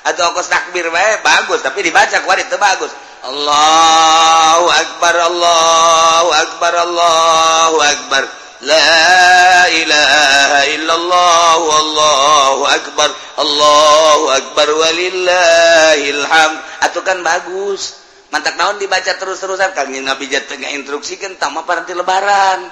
Atau 0.00 0.32
aku 0.32 0.40
takbir 0.48 0.88
bae 0.88 1.20
bagus 1.20 1.60
tapi 1.60 1.84
dibaca 1.84 2.22
wari 2.24 2.44
itu 2.46 2.56
bagus. 2.56 2.92
Allahu 3.20 4.66
akbar 4.72 5.14
Allahu 5.28 6.28
akbar 6.32 6.72
Allahu 6.72 7.76
akbar. 7.84 8.39
La 8.60 9.64
ilaha 9.72 10.60
illallah 10.68 11.52
wallahu 11.64 12.62
akbar 12.68 13.08
Allahu 13.40 14.24
akbar 14.28 14.50
أكبر 14.60 14.68
ولله 14.76 16.00
الحمد. 16.00 16.58
Atau 16.84 17.00
kan 17.00 17.24
bagus. 17.24 17.96
Mantak 18.30 18.54
naon 18.60 18.78
dibaca 18.78 19.10
terus-terusan? 19.16 19.72
Kang 19.72 19.90
Nabi 19.90 20.30
jatengah 20.30 20.70
instruksikan 20.76 21.34
tama 21.40 21.64
paranti 21.66 21.96
lebaran. 21.96 22.68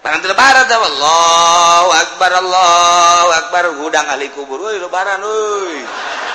Paranti 0.00 0.26
lebaran 0.30 0.64
tau 0.64 0.80
Allahu 0.80 1.88
Akbar 1.92 2.30
Allahu 2.40 3.28
Akbar. 3.36 3.62
Hudang 3.76 4.06
ahli 4.08 4.32
kubur. 4.32 4.56
Woi 4.62 4.80
lebaran 4.80 5.20
woi. 5.20 5.84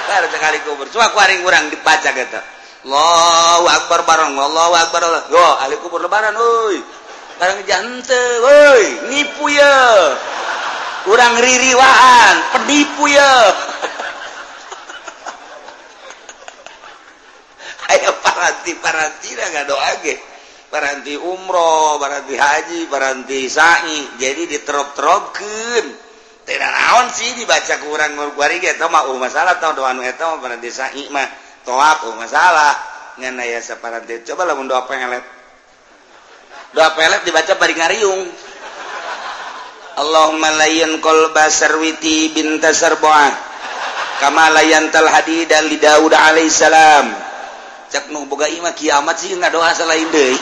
Teh 0.05 0.17
sekali 0.29 0.61
kubur. 0.61 0.85
Cuma 0.93 1.09
kuaring 1.09 1.41
kurang 1.41 1.73
dibaca 1.73 2.09
gitu 2.13 2.39
Allahu 2.85 3.65
Akbar 3.65 4.05
bareng 4.05 4.37
Allahu 4.37 4.73
Akbar. 4.77 5.01
Allah. 5.01 5.23
Yo, 5.33 5.45
ahli 5.65 5.75
kubur 5.81 5.97
lebaran 6.05 6.37
woi. 6.37 6.77
barangjantte 7.39 8.21
woi 8.41 8.85
nipu 9.11 9.49
ya. 9.51 9.75
Kurang 11.05 11.37
ririwaan 11.37 12.35
penipu 12.57 13.05
ya. 13.05 13.53
Ayo 17.93 18.09
paranti 18.25 18.73
paranti 18.81 19.37
lah 19.37 19.45
nggak 19.53 19.67
doa 19.69 19.91
ge. 20.01 20.17
Paranti 20.65 21.13
umroh 21.13 22.01
paranti 22.01 22.33
haji 22.33 22.89
paranti 22.89 23.45
sa'i. 23.45 24.17
Jadi 24.17 24.49
diterop-teropkeun. 24.49 25.85
Tidak 26.45 26.71
naon 26.73 27.09
sih 27.13 27.37
dibaca 27.37 27.77
kurang 27.85 28.17
ngurguari 28.17 28.57
ge? 28.57 28.73
Tau 28.73 28.89
mah 28.89 29.05
oh 29.13 29.17
masalah 29.21 29.61
tau 29.61 29.77
doa 29.77 29.93
nu 29.93 30.01
eta 30.01 30.25
mah 30.25 30.41
paranti 30.41 30.73
sa'i 30.73 31.05
mah. 31.13 31.29
Toap 31.69 32.09
oh 32.09 32.17
masalah. 32.17 32.73
Ngan 33.21 33.37
aya 33.45 33.61
saparanti. 33.61 34.25
Coba 34.25 34.49
lamun 34.49 34.65
doa 34.65 34.89
pengelet 34.89 35.34
doa 36.75 36.91
pelet 36.91 37.23
dibaca 37.23 37.55
bari 37.55 37.73
ngariung. 37.79 38.27
Allahumma 39.95 40.51
layyin 40.59 40.99
qalba 40.99 41.47
sarwiti 41.47 42.35
binta 42.35 42.75
sarboah 42.75 43.31
kama 44.19 44.51
tal 44.91 45.07
hadida 45.07 45.63
li 45.63 45.79
Daud 45.79 46.11
alaihissalam 46.11 47.15
cak 47.87 48.11
nu 48.11 48.27
boga 48.27 48.51
imah 48.51 48.75
kiamat 48.75 49.15
sih 49.15 49.31
nggak 49.39 49.55
doa 49.55 49.71
selain 49.71 50.03
deui. 50.11 50.35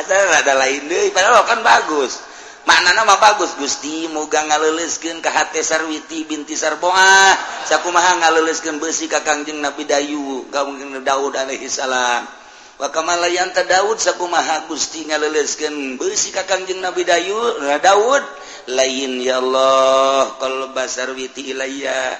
Asal 0.00 0.32
ada 0.32 0.56
lain 0.56 0.88
deui 0.88 1.12
padahal 1.12 1.44
kan 1.44 1.60
bagus. 1.60 2.24
Maknana 2.64 3.04
mah 3.04 3.20
bagus. 3.20 3.52
Gusti 3.60 4.08
muga 4.08 4.40
ngaleleskeun 4.48 5.20
ka 5.20 5.28
hate 5.28 5.60
Sarwiti 5.60 6.24
binti 6.24 6.56
Sarboah 6.56 7.36
sakumaha 7.68 8.16
ngaleleskeun 8.24 8.80
besi 8.80 9.12
ka 9.12 9.20
Kangjeng 9.20 9.60
Nabi 9.60 9.84
Dayu 9.84 10.48
ka 10.48 10.64
Daud 11.04 11.36
alaihi 11.36 11.68
salam. 11.68 12.39
wakamalayan 12.80 13.52
Daud 13.52 14.00
sakumaha 14.00 14.64
Gusti 14.66 15.04
ngaleleskan 15.04 16.00
beusi 16.00 16.32
ka 16.32 16.48
Kangjeng 16.48 16.80
Nabi 16.80 17.04
Dayu 17.04 17.36
Daud. 17.84 18.24
Lain 18.72 19.20
ya 19.24 19.40
Allah 19.40 20.36
kalau 20.36 20.72
basar 20.72 21.12
witi 21.16 21.52
ilaya 21.52 22.16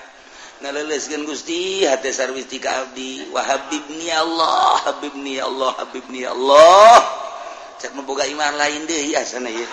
ngaleleskan 0.61 1.25
Gusti 1.25 1.89
hate 1.89 2.13
sarwiti 2.13 2.61
ka 2.61 2.85
abdi. 2.85 3.25
Wa 3.33 3.41
habibni 3.41 4.13
Allah 4.13 4.85
habibni 4.85 5.41
Allah 5.41 5.73
habibni 5.81 6.23
Allah. 6.29 7.01
Cek 7.81 7.97
memboga 7.97 8.29
iman 8.29 8.61
lain 8.61 8.85
deui 8.85 9.17
asana 9.17 9.49
ya 9.49 9.65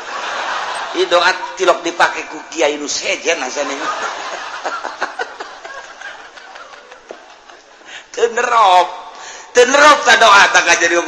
ini 0.95 1.05
doa 1.11 1.29
tilok 1.53 1.83
dipake 1.83 2.25
ku 2.31 2.41
kiai 2.49 2.73
nu 2.79 2.87
sejen 2.87 3.37
asana 3.43 3.75
teu 8.15 8.31
nerop 8.33 9.06
tenerop 9.57 10.05
doa 10.05 10.45
jadi 10.77 11.01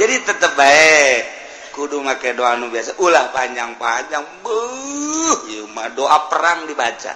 jadi 0.00 0.14
tetap 0.24 0.56
baik. 0.56 1.36
Kudu 1.76 2.00
make 2.00 2.32
doa 2.32 2.56
nu 2.56 2.72
biasa. 2.72 2.96
Ulah 3.04 3.28
panjang-panjang. 3.36 4.24
Buh 4.40 5.36
doa 5.92 6.18
perang 6.32 6.64
dibaca. 6.64 7.12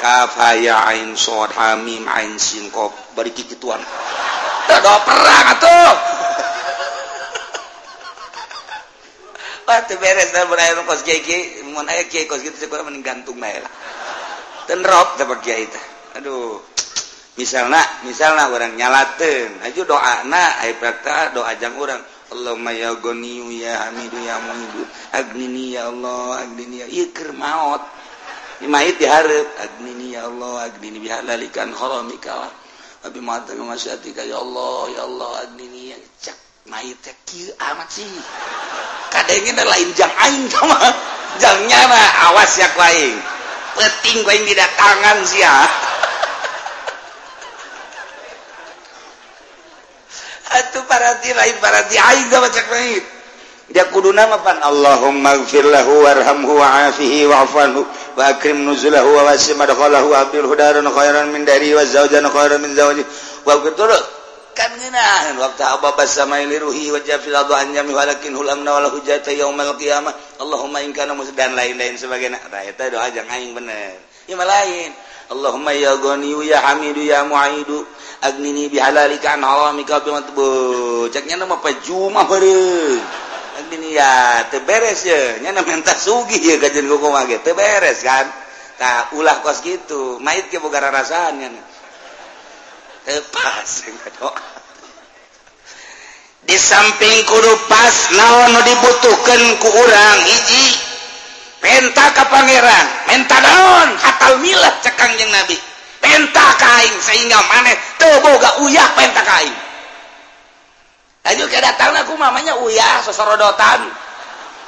Kafaya 0.00 0.88
ain 0.92 1.12
sod 1.12 1.52
hamim 1.56 2.08
ain 2.08 2.36
sin 2.40 2.68
kop 2.68 2.92
bari 3.16 3.32
kikituan 3.32 3.80
doa 4.68 4.98
perang 5.04 5.44
atuh. 5.56 5.92
Waktu 9.68 9.96
beres 9.96 10.36
dan 10.36 10.52
berair 10.52 10.76
kos 10.84 11.00
kiai 11.00 11.64
mun 11.64 11.88
aya 11.88 12.04
kiai 12.12 12.28
kos 12.28 12.44
gitu 12.44 12.56
sekolah 12.56 12.84
mending 12.84 13.04
gantung 13.04 13.40
bae 13.40 13.56
lah. 13.56 13.72
Tenrop 14.68 15.16
dapat 15.16 15.38
kiai 15.40 15.64
itu. 15.64 15.80
Aduh 16.20 16.75
misalnya 17.36 17.80
misalnya 18.02 18.50
orang 18.50 18.74
nyalaten. 18.74 19.60
Aja 19.62 19.82
doa 19.84 20.24
na 20.26 20.56
do 21.32 21.40
ajang 21.44 21.76
orang. 21.76 22.02
Allah 22.26 22.58
mayagoniu 22.58 23.54
ya 23.54 23.86
Hamidu 23.86 24.18
ya 24.18 24.36
Muhidu. 24.42 24.82
Agnini 25.14 25.78
ya 25.78 25.86
Allah 25.88 26.42
Agnini. 26.42 26.82
Ya 26.82 26.88
ikir 26.90 27.30
maut 27.36 27.78
Imahit 28.64 28.98
diharap 28.98 29.46
Agnini 29.62 30.18
ya 30.18 30.26
Allah 30.26 30.66
Agnini. 30.66 30.98
Bihalalikan 30.98 31.70
haramika 31.70 32.34
wa 32.34 32.50
Abi 33.06 33.22
mata 33.22 33.54
kemasyati 33.54 34.10
ya 34.10 34.42
Allah 34.42 34.90
ya 34.90 35.02
Allah 35.06 35.30
Agnini. 35.46 35.94
Ya 35.94 35.98
Cak 36.18 36.36
mait 36.66 36.98
ya 36.98 37.14
kieu 37.22 37.54
amat 37.54 37.88
sih. 37.94 38.10
Kadangnya 39.14 39.62
lain 39.62 39.88
jang 39.94 40.10
aing 40.26 40.50
sama. 40.50 40.90
Jang 41.36 41.68
mah 41.68 42.32
awas 42.32 42.58
ya 42.58 42.66
kuaing 42.74 43.36
peting 43.76 44.24
kuaing 44.24 44.44
tidak 44.48 44.72
tangan 44.74 45.20
sih 45.28 45.44
ya 45.44 45.68
atuh 50.60 50.84
parati 50.88 51.30
lain 51.36 51.56
parati 51.60 51.96
aing 52.00 52.28
da 52.32 52.40
cek 52.48 52.68
lain 52.72 53.04
dia 53.66 53.82
kudu 53.90 54.14
nama 54.14 54.38
pan 54.46 54.62
Allahumma 54.62 55.34
gfir 55.42 55.66
lahu 55.66 56.06
warhamhu 56.06 56.54
wa'afihi 56.54 57.26
wa'afanhu 57.26 57.82
wa 58.14 58.22
akrim 58.30 58.62
nuzulahu 58.62 59.10
wa 59.10 59.26
wasim 59.26 59.58
adkhalahu 59.58 60.14
wa 60.14 60.22
abdil 60.22 60.46
hudaran 60.46 60.86
khairan 60.86 61.34
min 61.34 61.42
dari 61.42 61.74
wa 61.74 61.82
zawjan 61.82 62.22
khairan 62.30 62.62
min 62.62 62.78
zawji. 62.78 63.02
Wa 63.42 63.58
kutul 63.58 63.90
kan 64.54 64.70
ngeunaheun 64.70 65.42
waqta 65.42 65.74
ababa 65.74 66.06
samai 66.06 66.46
li 66.46 66.62
ruhi 66.62 66.94
wa 66.94 67.02
jafil 67.02 67.34
adu 67.34 67.58
an 67.58 67.74
jami 67.74 67.90
walakin 67.90 68.38
hul 68.38 68.46
amna 68.46 68.70
wal 68.70 68.86
hujata 68.94 69.34
yaumal 69.34 69.74
qiyamah 69.74 70.14
Allahumma 70.38 70.86
in 70.86 70.94
kana 70.94 71.18
musdan 71.18 71.58
lain-lain 71.58 71.98
sebagainya. 71.98 72.38
Nah 72.38 72.62
eta 72.62 72.86
doa 72.86 73.10
jang 73.10 73.26
aing 73.26 73.50
bener. 73.50 73.98
Ieu 74.30 74.38
mah 74.38 74.46
lain. 74.46 74.94
Allahumma 75.26 75.74
ya 75.74 75.98
ghaniyu 75.98 76.46
ya 76.46 76.62
hamidu 76.70 77.02
ya 77.02 77.26
mu'idu 77.26 77.82
Agnini 78.24 78.72
bihalalikan 78.72 79.44
haramika 79.44 80.00
bi 80.00 80.10
matbu 80.12 80.48
Cek 81.12 81.28
nya 81.28 81.36
mah 81.44 81.60
pajuma 81.60 82.24
beureung. 82.24 83.02
Agnini 83.60 83.92
ya 83.92 84.44
teu 84.48 84.64
beres 84.64 85.04
ye. 85.04 85.40
Nya 85.44 85.52
menta 85.52 85.92
sugih 85.92 86.40
ye 86.40 86.56
gajian 86.56 86.88
kuku 86.88 87.08
mah 87.12 87.28
ge 87.28 87.42
teu 87.44 87.52
beres 87.52 88.00
kan. 88.00 88.24
Tah 88.80 89.12
ulah 89.16 89.40
kos 89.44 89.60
gitu. 89.60 90.16
Mait 90.24 90.48
ge 90.48 90.56
boga 90.60 90.80
rasaan 90.80 91.40
nya. 91.40 91.48
Teu 93.04 93.20
pas. 93.28 93.70
Di 96.46 96.54
samping 96.54 97.26
kudu 97.26 97.54
pas 97.66 97.96
naon 98.14 98.54
nu 98.54 98.60
dibutuhkan 98.62 99.42
ku 99.58 99.66
urang 99.66 100.18
hiji 100.22 100.78
penta 101.58 102.14
ka 102.14 102.22
pangeran 102.30 102.86
menta 103.10 103.34
naon 103.42 103.88
hatal 103.98 104.38
milah 104.38 104.70
cekang 104.78 105.10
jeung 105.18 105.32
nabi 105.34 105.58
penta 106.00 106.46
kain 106.56 106.94
sehingga 107.02 107.40
maneh 107.50 107.76
teboga 108.00 108.62
uyah 108.64 108.88
penta 108.96 109.22
kain. 109.24 109.54
Ayo 111.26 111.50
ke 111.50 111.58
datang 111.58 111.90
aku 111.98 112.14
mamanya 112.14 112.54
uyah 112.62 113.02
sesorodotan. 113.02 113.82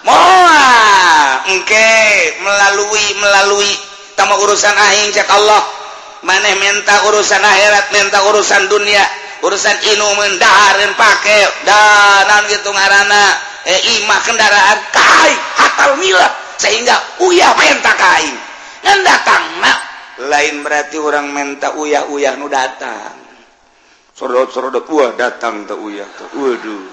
Moa 0.02 1.46
engke 1.46 1.90
melalui 2.42 3.06
melalui. 3.22 3.72
Sama 4.18 4.34
urusan 4.42 4.74
aing 4.74 5.14
cek 5.14 5.30
Allah. 5.30 5.62
Maneh 6.26 6.58
minta 6.58 7.06
urusan 7.06 7.38
akhirat 7.38 7.94
minta 7.94 8.18
urusan 8.26 8.66
dunia. 8.66 9.06
Urusan 9.46 9.78
inu 9.94 10.08
mendaharin 10.18 10.90
pakai 10.98 11.46
danan 11.62 12.42
gitu 12.50 12.74
ngarana 12.74 13.38
eh, 13.62 14.02
imah 14.02 14.18
kendaraan 14.26 14.78
kain 14.90 15.38
hatal 15.62 15.94
mila. 16.02 16.26
Sehingga 16.58 17.22
uyah 17.22 17.54
penta 17.54 17.94
kain. 17.94 18.34
Ngan 18.82 18.98
datang 19.06 19.62
nak 19.62 19.87
lain 20.18 20.66
berarti 20.66 20.96
orang 20.98 21.30
menta 21.30 21.74
uyah-uyah 21.78 22.34
nu 22.38 22.50
datang. 22.50 23.14
Sorot-sorot 24.18 24.74
wah 24.90 25.14
datang 25.14 25.62
tak 25.62 25.78
uyah 25.78 26.08
tak 26.18 26.34
waduh. 26.34 26.86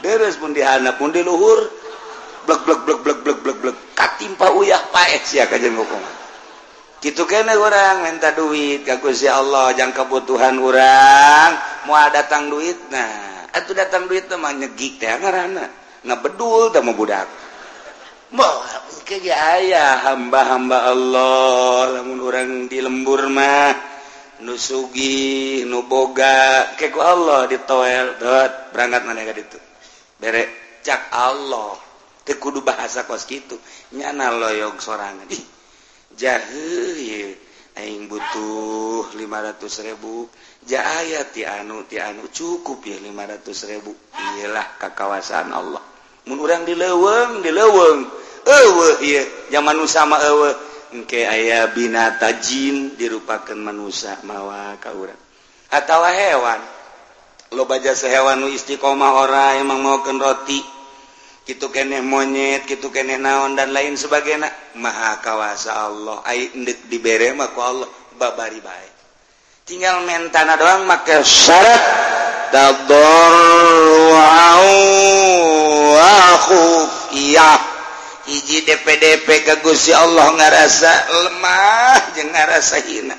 Deres 0.00 0.38
pun 0.38 0.54
dihanap 0.54 0.96
pun 1.02 1.10
diluhur 1.10 1.66
blek 2.46 2.60
blek 2.62 2.80
blek 2.86 2.98
blek 3.02 3.18
blek 3.26 3.38
blek 3.42 3.56
blek. 3.58 3.76
Katimpa 3.98 4.54
uyah 4.54 4.78
paek 4.94 5.26
sia 5.26 5.50
kajian 5.50 5.74
ngokong 5.74 6.20
gitu 7.00 7.24
kene 7.24 7.56
orang 7.56 8.04
minta 8.04 8.36
duit 8.36 8.84
ka 8.84 9.00
Gusti 9.00 9.24
Allah 9.24 9.72
jang 9.72 9.90
kebutuhan 9.96 10.60
orang. 10.60 11.56
Mau 11.88 11.96
datang 12.12 12.52
duit 12.52 12.76
nah. 12.92 13.48
Atuh 13.50 13.74
datang 13.74 14.06
duit 14.06 14.30
teh 14.30 14.38
mah 14.38 14.54
nyegik 14.54 15.00
teh 15.00 15.08
ngaranna 15.10 15.66
ngabedul 16.06 16.70
teh 16.70 16.78
mah 16.84 16.94
budak. 16.94 17.26
aya 19.34 20.06
hamba-hamba 20.06 20.90
Allah. 20.90 21.98
Namun 21.98 22.18
orang 22.22 22.70
di 22.70 22.78
lembur 22.78 23.26
mah 23.26 23.74
nusugi 24.40 25.62
nuboga 25.68 26.72
keku 26.78 27.00
Allah 27.02 27.44
ditoel 27.50 28.16
dot 28.16 28.72
berangkat 28.72 29.02
mana 29.04 29.20
itu 29.26 29.58
bere 30.16 30.78
cak 30.86 31.10
Allah. 31.10 31.74
Tekudu 32.20 32.62
bahasa 32.62 33.08
kos 33.08 33.26
gitu 33.26 33.58
nyana 33.96 34.30
loyog 34.30 34.78
sorangan. 34.78 35.26
Ih 35.32 35.44
jahe 36.14 37.34
aing 37.80 38.06
butuh 38.06 39.10
500 39.16 39.86
ribu. 39.90 40.28
Jaya 40.62 41.24
ti 41.32 41.42
anu 41.48 41.88
ti 41.88 41.96
anu 41.98 42.28
cukup 42.30 42.84
ya 42.86 43.00
500 43.00 43.72
ribu. 43.72 43.90
Iyalah 44.14 44.78
kekawasan 44.78 45.50
Allah. 45.50 45.82
orang 46.28 46.68
dileweng 46.68 47.40
dileweng 47.40 48.04
zaman 49.48 49.76
sama 49.86 50.18
ke 51.06 51.22
aya 51.22 51.70
binata 51.70 52.34
Jin 52.42 52.98
dirupakan 52.98 53.54
manusia 53.54 54.18
mawa 54.26 54.74
ka 54.82 54.90
atau 55.70 56.00
hewan. 56.02 56.60
Lo 57.50 57.66
baja 57.66 57.94
sehewan 57.94 58.46
Istiqomah 58.46 59.10
ora 59.26 59.58
emang 59.58 59.82
mauken 59.82 60.18
roti. 60.22 60.62
Gitu 61.46 61.66
keeh 61.70 61.98
monyet 61.98 62.62
gitu 62.66 62.94
keeh 62.94 63.18
naon 63.18 63.58
dan 63.58 63.74
lain 63.74 63.98
sebagai 63.98 64.38
Maha 64.78 65.18
kawasa 65.18 65.90
Allah. 65.90 66.22
Diberre 66.86 67.34
maka 67.34 67.58
Allah. 67.58 67.88
Babari 68.14 68.62
baik 68.62 69.00
tinggal 69.70 70.02
mentana 70.02 70.58
doang 70.58 70.82
maka 70.82 71.22
syarat 71.22 71.78
tadarru'an 72.52 74.20
wa 75.90 77.58
hiji 78.30 78.62
DPDP 78.62 79.26
ka 79.42 79.54
Gusti 79.64 79.90
Allah 79.90 80.30
ngarasa 80.38 80.92
lemah 81.26 82.14
jeung 82.14 82.30
ngarasa 82.30 82.78
hina. 82.86 83.16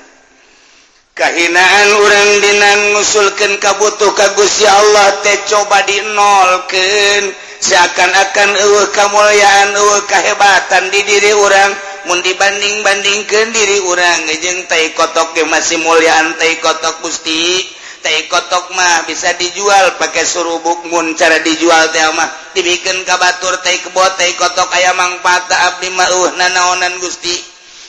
Kahinaan 1.12 1.88
urang 2.00 2.30
dina 2.40 2.70
ngusulkeun 2.96 3.60
kabutuh 3.60 4.16
ka 4.16 4.32
Gusti 4.32 4.64
Allah 4.64 5.20
teh 5.20 5.36
coba 5.44 5.84
dinolkeun. 5.84 7.24
Seakan-akan 7.62 8.58
eueuh 8.58 8.90
kamulyaan 8.90 9.70
eueuh 9.76 10.02
kahebatan 10.08 10.88
di 10.88 11.04
diri 11.04 11.36
urang. 11.36 11.72
Mun 12.08 12.18
dibanding-bandingkeun 12.24 13.48
diri 13.52 13.78
urang. 13.84 14.24
Jeung 14.40 14.64
tai 14.66 14.96
kotok 14.96 15.36
masih 15.46 15.78
muliaan 15.84 16.34
tai 16.40 16.56
kotok 16.64 17.04
Gusti. 17.04 17.68
teh 18.02 18.26
kotok 18.26 18.74
mah 18.74 19.06
bisa 19.06 19.32
dijual 19.38 19.96
pakai 19.96 20.26
surubukmun 20.26 21.14
cara 21.14 21.38
dijual 21.40 21.88
mah. 22.18 22.28
Dibikin 22.52 23.06
kabatur 23.06 23.62
teh 23.62 23.78
kebo 23.80 24.02
teh 24.18 24.34
kotok 24.36 24.68
aya 24.74 24.92
mangpata 24.92 25.72
Abdi 25.72 25.88
mah 25.94 26.10
na 26.36 26.50
nanaonan 26.50 26.98
Gusti. 26.98 27.32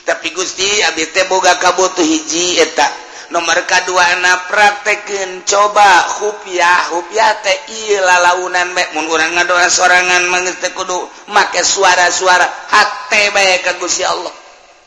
Tapi 0.04 0.30
Gusti 0.32 0.84
abdi 0.84 1.10
teh 1.10 1.26
boga 1.26 1.58
kabutuh 1.58 2.04
hiji 2.04 2.62
eta. 2.62 2.86
Nomor 3.32 3.56
kedua 3.64 4.20
na 4.20 4.36
praktekin 4.46 5.42
coba 5.48 6.06
hupiah 6.20 6.92
hupiah 6.92 7.34
teh 7.40 7.58
ila 7.90 8.20
launan 8.20 8.76
baik 8.76 8.94
mun 8.94 9.08
urang 9.08 9.32
ngadoa 9.34 9.66
sorangan 9.66 10.28
mangete 10.28 10.70
kudu 10.76 11.08
make 11.32 11.60
suara-suara. 11.64 12.46
Hate 12.70 13.32
bae 13.32 13.58
ka 13.64 13.80
Gusti 13.80 14.04
Allah. 14.04 14.32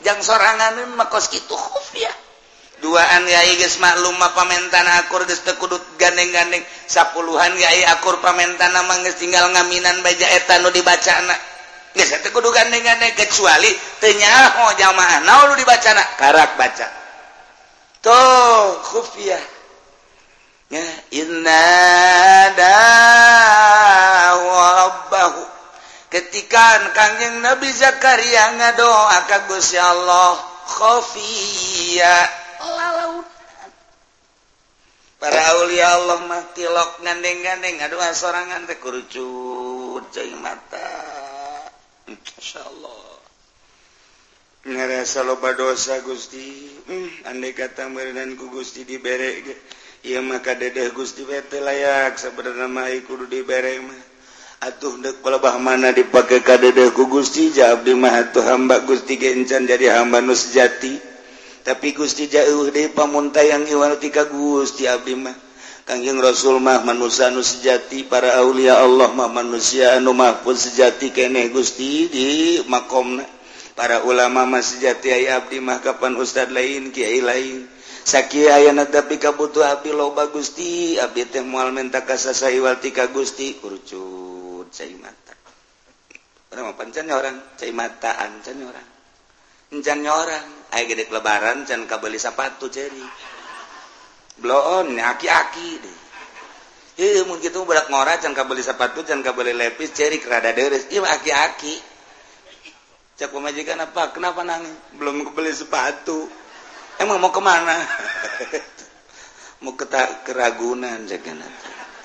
Jang 0.05 0.21
sorangan 0.21 0.85
mah 0.95 1.09
kos 1.09 1.33
kitu 1.33 1.57
hupiah. 1.57 2.26
duaan 2.81 3.25
yai 3.25 3.57
geus 3.57 3.81
maklum 3.81 4.17
pamentana 4.33 5.01
akur 5.05 5.25
geus 5.25 5.41
teu 5.41 5.57
kudu 5.57 5.77
gandeng-gandeng. 5.97 6.61
Sapuluhan 6.85 7.57
yai 7.57 7.83
akur 7.89 8.21
pamentana 8.21 8.85
mah 8.85 9.01
geus 9.01 9.17
tinggal 9.17 9.49
ngaminan 9.53 10.05
baja 10.05 10.27
eta 10.29 10.61
dibaca 10.61 10.73
dibacana. 10.73 11.35
Geus 11.97 12.09
teu 12.21 12.31
kudu 12.31 12.53
gandeng-gandeng 12.53 13.17
kecuali 13.17 13.73
teu 13.97 14.13
nyaho 14.13 14.77
jamaah 14.77 15.25
naon 15.25 15.57
dibaca 15.57 15.91
dibacana. 15.91 16.03
Karak 16.21 16.51
baca. 16.55 16.87
Tuh 18.01 18.77
khufiyah 18.93 19.43
ya 20.69 20.85
inna 21.11 21.65
rabbahu. 24.37 25.43
Ketika 26.07 26.87
kangjeng 26.95 27.43
Nabi 27.43 27.67
Zakaria 27.75 28.55
ngadoa 28.55 29.27
ka 29.27 29.43
ya 29.75 29.91
Allah 29.91 30.39
khufiyah 30.71 32.46
para 35.17 35.41
Aulia 35.57 35.87
Allah 35.97 36.19
mahtilok 36.29 37.01
ngandeng-gandeng 37.01 37.81
aduhan 37.81 38.13
sorangan 38.13 38.65
tekurucu 38.69 39.25
mata. 40.41 40.89
Insya 42.07 42.63
Allah 42.63 43.17
ngerasa 44.67 45.23
loba 45.23 45.55
dosa 45.55 46.03
Gusti. 46.03 46.71
Hmm, 46.87 47.09
andai 47.27 47.55
kata 47.55 47.87
merenanku 47.87 48.51
Gusti 48.51 48.83
dibere 48.83 49.43
iya 50.03 50.19
maka 50.19 50.55
dedeh 50.55 50.91
Gusti 50.91 51.23
bete 51.23 51.63
layak. 51.63 52.19
Sebenarnya 52.19 52.67
mai 52.67 53.01
kudu 53.03 53.27
dibere 53.27 53.79
mah. 53.79 54.01
Atuh 54.57 54.97
dek 54.97 55.21
pelebah 55.21 55.61
mana 55.61 55.93
dipakai 55.93 56.41
kadedehku 56.41 57.05
Gusti? 57.05 57.53
Jawab 57.53 57.85
di 57.85 57.93
mah 57.93 58.25
atuh 58.25 58.41
hamba 58.43 58.81
Gusti 58.83 59.15
gencan 59.15 59.69
jadi 59.69 60.01
hamba 60.01 60.19
nu 60.19 60.33
sejati. 60.33 61.06
tapi 61.67 61.91
Gusti 61.91 62.31
jauh 62.31 62.71
di 62.71 62.87
pamuntaang 62.87 63.67
Iwanatika 63.67 64.31
Gusti 64.31 64.87
Abimah 64.87 65.35
Kangjeng 65.87 66.19
Rasul 66.19 66.63
mah 66.63 66.83
manusia 66.83 67.31
anu 67.31 67.43
sejati 67.43 68.07
para 68.07 68.39
Aulia 68.39 68.79
Allah 68.79 69.07
mah 69.11 69.27
manusia 69.27 69.99
anu 69.99 70.15
mahfud 70.15 70.55
sejati 70.55 71.11
keneh 71.11 71.51
Gusti 71.51 72.07
di 72.07 72.27
makomna 72.67 73.23
para 73.71 74.03
ulama 74.03 74.43
mah 74.43 74.59
sejati 74.59 75.15
aya 75.15 75.39
Abdi 75.39 75.63
mah 75.63 75.79
kapan 75.79 76.19
Ustad 76.19 76.51
lain 76.51 76.91
kiai 76.91 77.23
lain. 77.23 77.71
Saki 78.07 78.47
ayana 78.47 78.87
tapi 78.87 79.19
kabutuh 79.19 79.67
abdi 79.67 79.91
loba 79.91 80.31
Gusti. 80.31 80.95
Abdi 80.97 81.27
teh 81.27 81.43
moal 81.43 81.75
menta 81.75 82.01
kasasa 82.07 82.47
Iwaltika 82.49 83.11
Gusti. 83.11 83.59
Kurcut 83.59 84.71
cai 84.71 84.95
mata. 84.95 85.35
Orang 86.55 86.73
pancannya 86.73 87.13
orang 87.13 87.35
cai 87.59 87.71
mataan 87.75 88.41
cai 88.41 88.55
orang. 88.59 88.96
Encan 89.71 89.99
orang 90.07 90.47
aya 90.71 90.83
gede 90.87 91.11
lebaran 91.11 91.67
can 91.67 91.83
kabeli 91.87 92.19
sepatu 92.19 92.71
ceri 92.71 93.03
blon 94.37 94.95
aki-aki 94.95 95.69
deh. 95.81 95.97
Iya, 96.97 97.29
mungkin 97.29 97.45
gitu 97.45 97.61
berak 97.65 97.93
ngora 97.93 98.17
can 98.17 98.33
kabeli 98.33 98.65
sepatu 98.65 99.05
can 99.05 99.21
kabeli 99.21 99.53
lepis 99.53 99.93
ceri 99.93 100.17
kerada 100.21 100.53
deres 100.53 100.89
iya 100.89 101.03
aki-aki. 101.05 101.97
Cak 103.17 103.33
pemajikan 103.33 103.81
apa? 103.81 104.13
Kenapa 104.13 104.45
nangis? 104.45 104.69
Belum 104.93 105.25
kebeli 105.25 105.49
sepatu. 105.49 106.29
Emang 107.01 107.17
mau 107.17 107.33
ke 107.33 107.41
mana? 107.41 107.73
Mau 109.65 109.73
ke 109.73 109.89
keragunan 110.21 111.09
jangan 111.09 111.41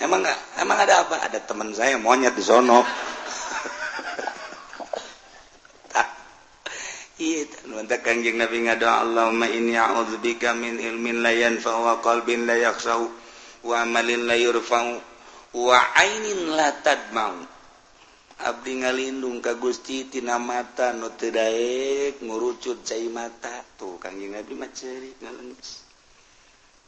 emang 0.01 0.25
emang 0.57 0.79
ada 0.83 1.05
apa? 1.05 1.21
Ada 1.21 1.45
teman 1.45 1.71
saya 1.77 2.01
monyet 2.01 2.33
di 2.33 2.41
sono 2.41 2.81
kanjeng 8.03 8.37
nabi 8.39 8.67
ngada 8.67 9.03
Allahumma 9.05 9.47
inni 9.51 9.75
a'udzubika 9.79 10.55
min 10.55 10.79
ilmin 10.79 11.23
la 11.23 11.31
yanfa'u 11.31 11.81
wa 11.87 11.95
qalbin 12.03 12.47
la 12.47 12.57
yakhsha'u 12.59 13.07
wa 13.67 13.75
amalin 13.83 14.27
la 14.27 14.35
yurfa'u 14.39 15.01
wa 15.57 15.79
ainin 15.99 16.53
la 16.57 16.69
tadma'u. 16.83 17.47
Abdi 18.43 18.83
ngalindung 18.83 19.39
ka 19.39 19.55
Gusti 19.55 20.11
tina 20.11 20.35
mata 20.39 20.91
nu 20.91 21.15
teu 21.15 21.31
daek 21.31 22.19
ngurucut 22.27 22.83
cai 22.83 23.07
mata. 23.07 23.63
Tuh 23.79 24.03
kanjeng 24.03 24.35
nabi 24.35 24.53
mah 24.59 24.71
cerik 24.75 25.15
ngalengges 25.23 25.83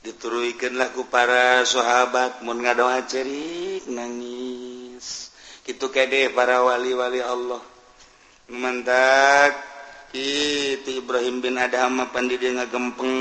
dituruikeunlah 0.05 0.93
ku 0.93 1.09
para 1.09 1.64
sahabat 1.64 2.45
mun 2.45 2.61
ngadoa 2.61 3.09
cerik 3.09 3.89
nangis. 3.89 5.32
Kitu 5.64 5.89
kede 5.89 6.28
para 6.37 6.61
wali-wali 6.61 7.24
Allah. 7.24 7.64
Mantak 8.53 9.74
itu 10.15 11.03
Ibrahim 11.03 11.43
bin 11.43 11.59
Adama 11.59 12.07
pandi 12.15 12.39
dia 12.39 12.55
ngagempeng 12.55 13.15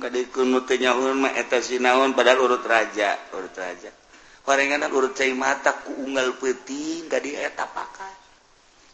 kadikunutunya 0.00 0.96
hurma 0.96 1.28
eta 1.36 1.60
sinaon 1.60 2.16
padahal 2.16 2.40
urut 2.40 2.64
raja 2.64 3.20
urut 3.36 3.52
raja. 3.52 3.92
Parengan 4.40 4.88
urut 4.88 5.12
cai 5.12 5.36
mata 5.36 5.76
ku 5.84 5.92
unggal 6.00 6.40
peti 6.40 7.04
kadi 7.04 7.36
eta 7.36 7.68
pakat. 7.68 8.16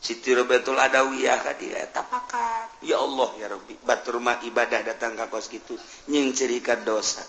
Siti 0.02 0.34
Robertul 0.34 0.74
Adawiyah 0.74 1.38
kadi 1.46 1.70
eta 1.70 2.02
pakat. 2.02 2.82
Ya 2.82 2.98
Allah 2.98 3.30
ya 3.38 3.46
Rabbi 3.54 3.78
batur 3.86 4.18
mah 4.18 4.42
ibadah 4.42 4.82
datang 4.82 5.14
ka 5.14 5.30
kos 5.30 5.46
kitu 5.46 5.78
nying 6.10 6.34
cirikat 6.34 6.82
dosa. 6.82 7.22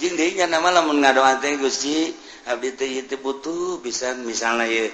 Jeung 0.00 0.16
nama 0.48 0.72
lamun 0.72 1.00
ngadoa 1.00 1.40
teh 1.40 1.56
Gusti 1.60 2.12
abdi 2.48 2.72
teh 2.76 3.16
butuh 3.20 3.80
bisa 3.80 4.12
misalnya 4.16 4.68
ya 4.68 4.84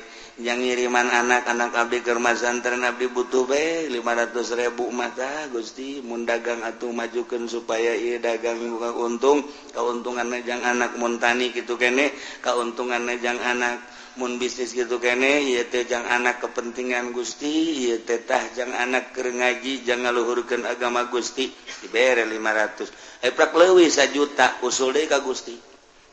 yang 0.40 0.64
ngiriman 0.64 1.12
anak-anak 1.12 1.76
Abdi 1.76 2.00
Germazanren 2.00 2.80
Abdi 2.88 3.12
butuh 3.12 3.44
B 3.44 3.52
500.000 3.92 4.72
mata 4.88 5.48
Gusti. 5.52 6.00
Mundagang 6.00 6.64
atau 6.64 6.88
majukan 6.88 7.44
supaya 7.44 7.92
ia 7.92 8.16
dagang 8.16 8.56
buka 8.64 8.96
untung. 8.96 9.44
Keuntungan 9.76 10.32
najang 10.32 10.64
anak 10.64 10.96
montani 10.96 11.52
gitu 11.52 11.76
kene 11.76 12.16
keuntungan 12.40 13.04
najang 13.04 13.36
anak 13.44 13.84
mun 14.16 14.36
bisnis 14.36 14.72
gitu 14.76 15.00
kene 15.00 15.48
tejang 15.68 16.04
anak 16.08 16.40
kepentingan 16.40 17.12
Gusti 17.12 17.88
tetah 18.00 18.52
jangan 18.56 18.88
anak 18.88 19.12
ke 19.12 19.24
ngaji 19.24 19.84
jangan 19.84 20.16
luhurkan 20.16 20.64
agama 20.64 21.12
Gusti. 21.12 21.52
Diberre 21.84 22.24
500 22.24 23.20
eprak 23.20 23.52
lewi 23.52 23.92
juta 23.92 24.56
usul 24.64 24.96
Ka 25.04 25.20
Gusti. 25.20 25.71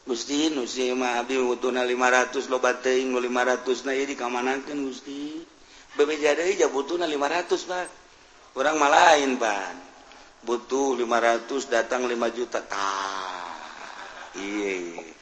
Gusti 0.10 0.50
Nusi 0.50 0.90
Abi 0.90 1.38
utuna 1.38 1.86
500 1.86 2.50
lobat 2.50 2.82
500 2.82 3.86
na 3.86 3.94
ieu 3.94 4.10
kamanakan 4.18 4.90
Gusti. 4.90 5.46
Bebeja 5.94 6.34
jabutuna 6.34 7.06
500 7.06 7.70
Pak. 7.70 7.88
Mah 8.58 8.74
malain 8.74 9.38
Pak. 9.38 9.70
Butuh 10.50 10.98
500 10.98 11.70
datang 11.70 12.10
5 12.10 12.18
juta. 12.34 12.58
Tah. 12.66 13.54
Iye. 14.34 15.14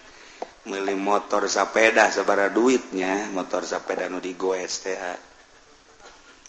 milih 0.67 0.99
motor 0.99 1.47
sapeda 1.47 2.11
sabara 2.11 2.51
duitnya 2.51 3.31
motor 3.31 3.63
sapeda 3.63 4.11
nu 4.11 4.19
digoes 4.19 4.83
teh 4.83 4.99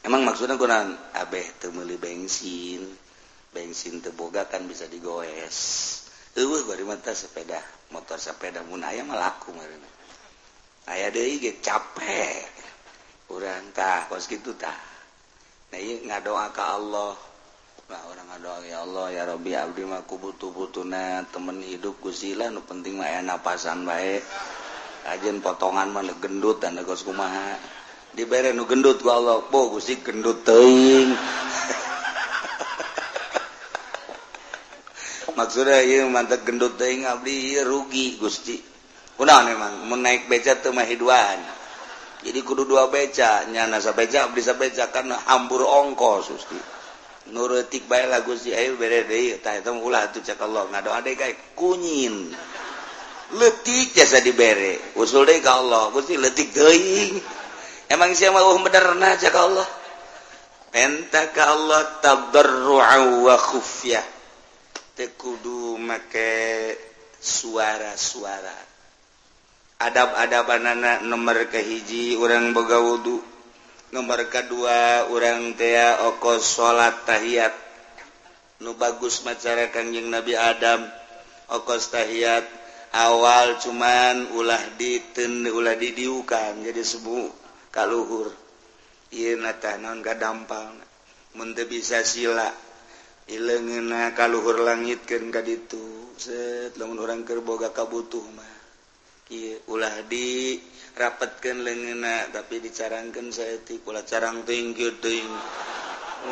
emang 0.02 0.26
maksudnya 0.26 0.58
kurang 0.58 0.98
abeh 1.14 1.46
teu 1.62 1.70
meuli 1.70 1.94
bensin. 1.94 2.82
Bensin 3.48 4.04
teboga 4.04 4.44
kan 4.44 4.68
bisa 4.68 4.84
digoes. 4.90 5.56
Eueuh 6.36 6.68
bari 6.68 6.84
mata 6.84 7.16
sepeda. 7.16 7.77
motor 7.92 8.20
sepeda 8.20 8.60
laku 8.60 9.04
malaku 9.04 9.50
aya 10.88 11.12
deui 11.12 11.40
capek. 11.60 12.48
Kurangtah 13.28 14.08
kos 14.08 14.24
ieu 14.32 16.00
ngadoa 16.08 16.48
ka 16.56 16.80
Allah. 16.80 17.12
Nah, 17.88 18.04
orang 18.08 18.28
ngadoa 18.36 18.58
ya 18.68 18.84
Allah 18.84 19.06
ya 19.12 19.22
Rob 19.28 19.44
Abdiku 19.44 20.20
butuh-butuna 20.20 21.24
temen 21.32 21.60
hidup 21.64 22.00
nu 22.52 22.60
penting 22.64 23.00
mah 23.00 23.08
aya 23.08 23.20
napasan 23.24 23.84
baik 23.88 24.24
ajin 25.08 25.40
potongan 25.40 25.88
mah 25.92 26.04
gendut 26.20 26.60
dan 26.60 26.80
kos 26.84 27.04
kumaha. 27.04 27.56
Diberre 28.16 28.56
nu 28.56 28.64
gendut 28.64 29.04
ku 29.04 29.12
Allah 29.12 29.44
bo 29.44 29.72
Gusi 29.72 30.00
gendut 30.00 30.44
teing 30.44 31.12
maksud 35.38 35.70
mantap 36.10 36.42
gendut 36.42 36.74
ngabli 36.74 37.62
rugi 37.62 38.18
Gusti. 38.18 38.58
Udah 39.22 39.46
memang 39.46 39.86
naik 40.02 40.26
beca 40.26 40.58
tuh 40.58 40.74
mahiduan 40.74 41.58
jadi 42.18 42.42
kudu 42.42 42.66
dua 42.66 42.90
beca 42.90 43.46
nyana 43.46 43.78
sabeca 43.78 44.26
bisa 44.34 44.58
beca 44.58 44.90
kan 44.90 45.06
hambur 45.30 45.62
ongkos 45.62 46.34
Gusti. 46.34 46.58
Nurutik 47.30 47.86
bae 47.86 48.10
lah 48.10 48.26
Gusti. 48.26 48.50
Ayo 48.50 48.74
bere 48.74 49.06
deui 49.06 49.38
tah 49.38 49.54
eta 49.54 49.70
ulah 49.70 50.10
tuh 50.10 50.24
cak 50.26 50.40
Allah. 50.42 50.66
Ngadoa 50.66 50.98
deui 51.06 51.14
kae 51.14 51.54
kunyin. 51.54 52.34
Letik 53.38 53.94
jasa 53.94 54.18
dibere. 54.18 54.98
Usul 54.98 55.30
deui 55.30 55.38
ka 55.38 55.62
Allah. 55.62 55.94
Gusti 55.94 56.18
letik 56.18 56.50
deui 56.50 57.14
emang 57.86 58.10
sia 58.18 58.34
mah 58.34 58.42
uh 58.42 58.58
benerna 58.66 59.14
cak 59.14 59.36
Allah? 59.38 59.68
Entah 60.74 61.26
ka 61.30 61.54
Allah 61.54 62.02
tadarru'a 62.02 63.22
wa 63.22 63.36
khufyah. 63.38 64.17
Tekudu 64.98 65.78
make 65.78 66.74
suara-suara. 67.22 68.58
Adab-ada 69.78 70.42
banana 70.42 70.98
nomor 71.06 71.46
kehiji 71.46 72.18
orang 72.18 72.50
boga 72.50 72.82
wudhu 72.82 73.22
nomor 73.94 74.26
kedua 74.26 75.06
orang 75.06 75.54
tea 75.54 76.02
oko 76.02 76.42
salat 76.42 77.06
tahiyat 77.06 77.54
nu 78.58 78.74
bagus 78.74 79.22
macara 79.22 79.70
kangjeng 79.70 80.10
Nabi 80.10 80.34
Adam 80.34 80.82
okos 81.46 81.94
tahiyat 81.94 82.42
awal 82.90 83.54
cuman 83.62 84.34
ulah 84.34 84.60
diten 84.74 85.46
ulah 85.46 85.78
didiukan 85.78 86.58
jadi 86.66 86.82
sebu 86.82 87.30
kaluhur 87.70 88.34
ieu 89.14 89.38
natanon 89.38 90.02
kadampang 90.02 90.74
mun 91.38 91.54
bisa 91.54 92.02
sila. 92.02 92.67
ilengena 93.28 94.12
langit 94.16 94.56
langitkan 94.64 95.28
ka 95.28 95.44
itu 95.44 96.12
setmun 96.16 96.98
orang 96.98 97.22
kerboga 97.22 97.70
kabutuh 97.70 98.24
mah. 98.34 98.56
Ulah 99.68 100.08
di 100.08 100.56
rapatkan 100.96 101.60
lengena 101.60 102.32
tapi 102.32 102.64
dicarangkan 102.64 103.28
saya 103.28 103.60
ti 103.60 103.76
pula 103.76 104.00
carang 104.02 104.42
tinggi 104.48 104.88
ting 104.98 105.28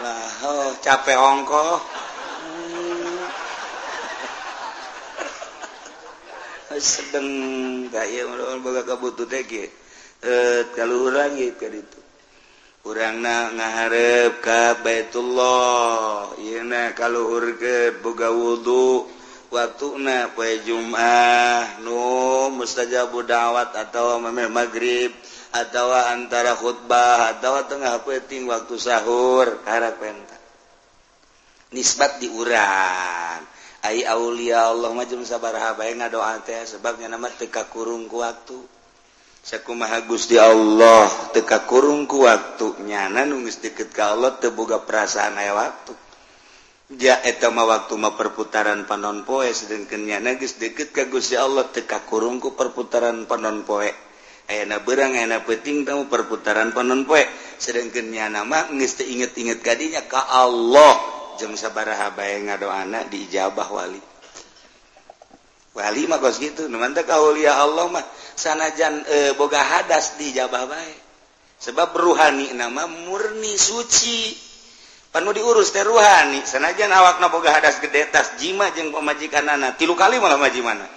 lah 0.00 0.32
oh, 0.42 0.74
capek 0.82 1.14
ongko 1.14 1.68
hmm. 1.76 3.20
sedang 6.80 7.28
kayak 7.92 8.08
iya 8.10 8.58
boga 8.58 8.82
kabutuh 8.82 9.28
teh 9.30 9.44
kaluhur 10.74 11.14
langit 11.14 11.54
ka 11.60 11.70
itu 11.70 12.00
orangna 12.86 13.50
ngaharep 13.50 14.38
ka 14.38 14.78
Baitullah. 14.78 16.38
Ina 16.38 16.94
kalau 16.94 17.34
urget 17.34 17.98
boga 17.98 18.30
wudhu 18.30 19.10
waktu 19.50 19.86
na 19.98 20.30
Jumah 20.62 21.82
nu 21.82 22.46
mustajabu 22.54 23.26
dawat 23.26 23.74
atau 23.74 24.22
memeh 24.22 24.46
magrib 24.46 25.10
atau 25.50 25.90
antara 25.90 26.54
khutbah 26.54 27.34
atau 27.34 27.66
tengah 27.66 27.98
peting 28.06 28.46
waktu 28.46 28.78
sahur. 28.78 29.66
Harap 29.66 29.98
penta 29.98 30.36
nisbat 31.74 32.22
diuran 32.22 33.42
ay 33.82 34.06
aulia 34.06 34.70
Allah 34.70 34.90
majum 34.94 35.26
sabar 35.26 35.54
nga 35.54 35.74
ngadoa 35.74 36.38
teh 36.46 36.62
sebabnya 36.62 37.10
nama 37.10 37.26
teka 37.30 37.66
kurung 37.66 38.06
ku 38.06 38.22
waktu. 38.22 38.75
Sakumaha 39.46 40.02
Gusti 40.10 40.34
Allah 40.42 41.06
teka 41.30 41.70
kurungku 41.70 42.26
waktu. 42.26 42.82
Nyana 42.82 43.22
nungis 43.22 43.62
deket 43.62 43.94
ka 43.94 44.18
Allah 44.18 44.34
teboga 44.42 44.82
perasaan 44.82 45.38
aya 45.38 45.54
waktu. 45.54 45.94
Ja 46.98 47.22
etama 47.22 47.62
waktu 47.62 47.94
mah 47.94 48.18
perputaran 48.18 48.90
panon 48.90 49.22
poe 49.22 49.46
sedangkan 49.46 50.02
nyana 50.02 50.34
geus 50.34 50.58
deket 50.58 50.90
ka 50.90 51.06
Gusti 51.06 51.38
Allah 51.38 51.62
teka 51.70 52.02
kurungku 52.10 52.58
perputaran 52.58 53.30
panon 53.30 53.62
poe. 53.62 53.86
Ayana 54.50 54.82
berang 54.82 55.14
ayana 55.14 55.38
peting 55.46 55.86
tamu 55.86 56.10
perputaran 56.10 56.74
panon 56.74 57.06
poe. 57.06 57.22
Sedangkan 57.62 58.10
nyana 58.10 58.42
mah 58.42 58.66
geus 58.74 58.98
teu 58.98 59.06
inget-inget 59.06 59.62
kadinya 59.62 60.02
ka 60.10 60.26
Allah. 60.26 60.98
Jeung 61.38 61.54
sabaraha 61.54 62.10
bae 62.18 62.42
ngadoana 62.50 63.06
diijabah 63.06 63.70
wali. 63.70 64.15
Wali 65.76 66.08
mah 66.08 66.16
geus 66.24 66.40
kitu, 66.40 66.72
nu 66.72 66.80
teh 66.96 67.04
kauliya 67.04 67.60
Allah 67.60 67.84
mah 67.92 68.00
sanajan 68.32 69.04
e, 69.04 69.36
boga 69.36 69.60
hadas 69.60 70.16
dijabah 70.16 70.64
bae. 70.64 70.94
Sebab 71.60 71.92
ruhani 71.92 72.56
nama 72.56 72.88
murni 72.88 73.60
suci. 73.60 74.32
Panu 75.12 75.36
diurus 75.36 75.76
teh 75.76 75.84
ruhani, 75.84 76.40
sanajan 76.48 76.88
awakna 76.88 77.28
boga 77.28 77.60
hadas 77.60 77.76
gede 77.84 78.08
tas 78.08 78.40
jima 78.40 78.72
jeung 78.72 78.88
pamajikanana, 78.88 79.76
tilu 79.76 79.92
kali 79.92 80.16
malah 80.16 80.40
majimana. 80.40 80.88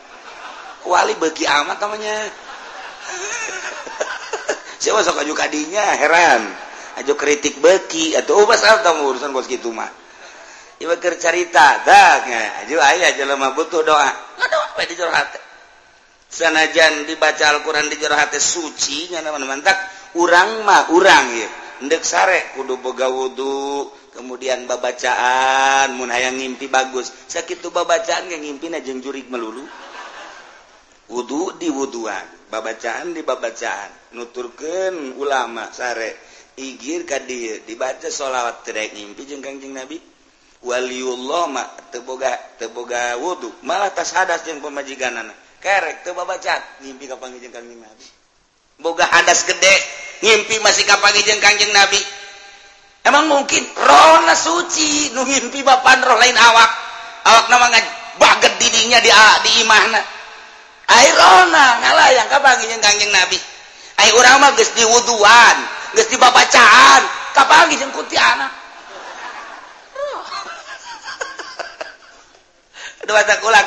Wali 0.87 1.19
beki 1.19 1.43
amat 1.43 1.75
namanya. 1.83 2.15
Siapa 4.79 5.03
sok 5.03 5.27
aju 5.27 5.35
kadinya 5.35 5.83
heran. 5.99 6.47
Aju 7.03 7.19
kritik 7.19 7.59
beki 7.59 8.15
atau 8.15 8.43
oh, 8.43 8.47
basal 8.47 8.79
urusan 8.79 9.35
bos 9.35 9.43
gitu 9.43 9.75
mah. 9.75 9.91
Iwakir 10.79 11.19
carita 11.19 11.83
dah 11.83 12.23
jelema 13.11 13.51
butuh 13.51 13.83
doa 13.83 14.09
bae 14.79 14.87
di 14.87 14.95
jero. 14.95 15.11
Sanajan 16.29 17.09
dibaca 17.09 17.51
Al-Qur'an 17.51 17.89
di 17.91 17.99
jero 17.99 18.15
hati 18.15 18.39
suci 18.39 19.11
nya 19.11 19.19
tak 19.59 19.79
urang 20.15 20.63
mah 20.63 20.87
urang 20.95 21.25
ieu. 21.35 21.49
Endek 21.79 22.03
sare 22.03 22.51
kudu 22.59 22.75
boga 22.83 23.07
wudu, 23.07 23.87
kemudian 24.11 24.67
babacaan 24.67 25.95
mun 25.95 26.11
hayang 26.11 26.35
ngimpi 26.35 26.67
bagus. 26.67 27.07
Sakitu 27.27 27.71
babacaan 27.71 28.27
ge 28.27 28.35
ngimpina 28.35 28.83
jeung 28.83 28.99
jurig 28.99 29.31
melulu. 29.31 29.63
Wudu 31.07 31.55
di 31.55 31.71
wuduan, 31.71 32.51
babacaan 32.51 33.15
di 33.15 33.23
babacaan, 33.23 34.13
nuturkeun 34.13 35.15
ulama 35.17 35.71
sare. 35.71 36.19
Igir 36.59 37.07
ka 37.07 37.23
dieu 37.23 37.63
dibaca 37.63 38.11
sholawat 38.11 38.67
tirek 38.67 38.91
ngimpi 38.91 39.23
jeung 39.23 39.39
kangjeng 39.39 39.71
Nabi. 39.71 40.18
Waliullah 40.59 41.55
teboga 41.87 42.35
teboga 42.59 43.15
wudhu 43.15 43.47
malah 43.63 43.95
tas 43.95 44.11
hadas 44.11 44.43
yang 44.43 44.59
pemajikan 44.59 45.15
kerek 45.63 46.03
tuh 46.03 46.11
babacat. 46.11 46.83
Ngimpi 46.83 47.07
kapangi 47.07 47.39
jeng 47.39 47.55
kangjeng 47.55 47.79
nabi. 47.79 48.07
Boga 48.83 49.07
hadas 49.07 49.47
gede 49.47 49.75
ngimpi 50.19 50.59
masih 50.59 50.83
kapangi 50.83 51.23
jeng 51.23 51.39
kangjeng 51.39 51.71
nabi. 51.71 51.99
Emang 53.07 53.31
mungkin 53.31 53.63
rona 53.79 54.35
suci 54.35 55.15
nu 55.15 55.23
ngimpi 55.23 55.63
bapan 55.63 56.03
roh 56.03 56.19
lain 56.19 56.35
awak. 56.35 56.71
Awak 57.23 57.45
nama 57.47 57.67
baget 58.19 58.53
didinya 58.59 58.99
di 58.99 59.11
ah, 59.15 59.39
di 59.39 59.63
imahna. 59.63 60.01
Air 60.91 61.15
rona 61.15 61.65
ngalayang 61.87 62.27
kapangi 62.27 62.67
jeng 62.67 62.83
kangjeng 62.83 63.15
nabi. 63.15 63.39
Air 64.03 64.11
urang 64.11 64.43
mah 64.43 64.51
geus 64.59 64.75
diwuduan 64.75 65.55
geus 65.95 66.11
dibabacaan. 66.11 67.03
Kapangi 67.31 67.79
jeung 67.79 67.95
kuntianak. 67.95 68.58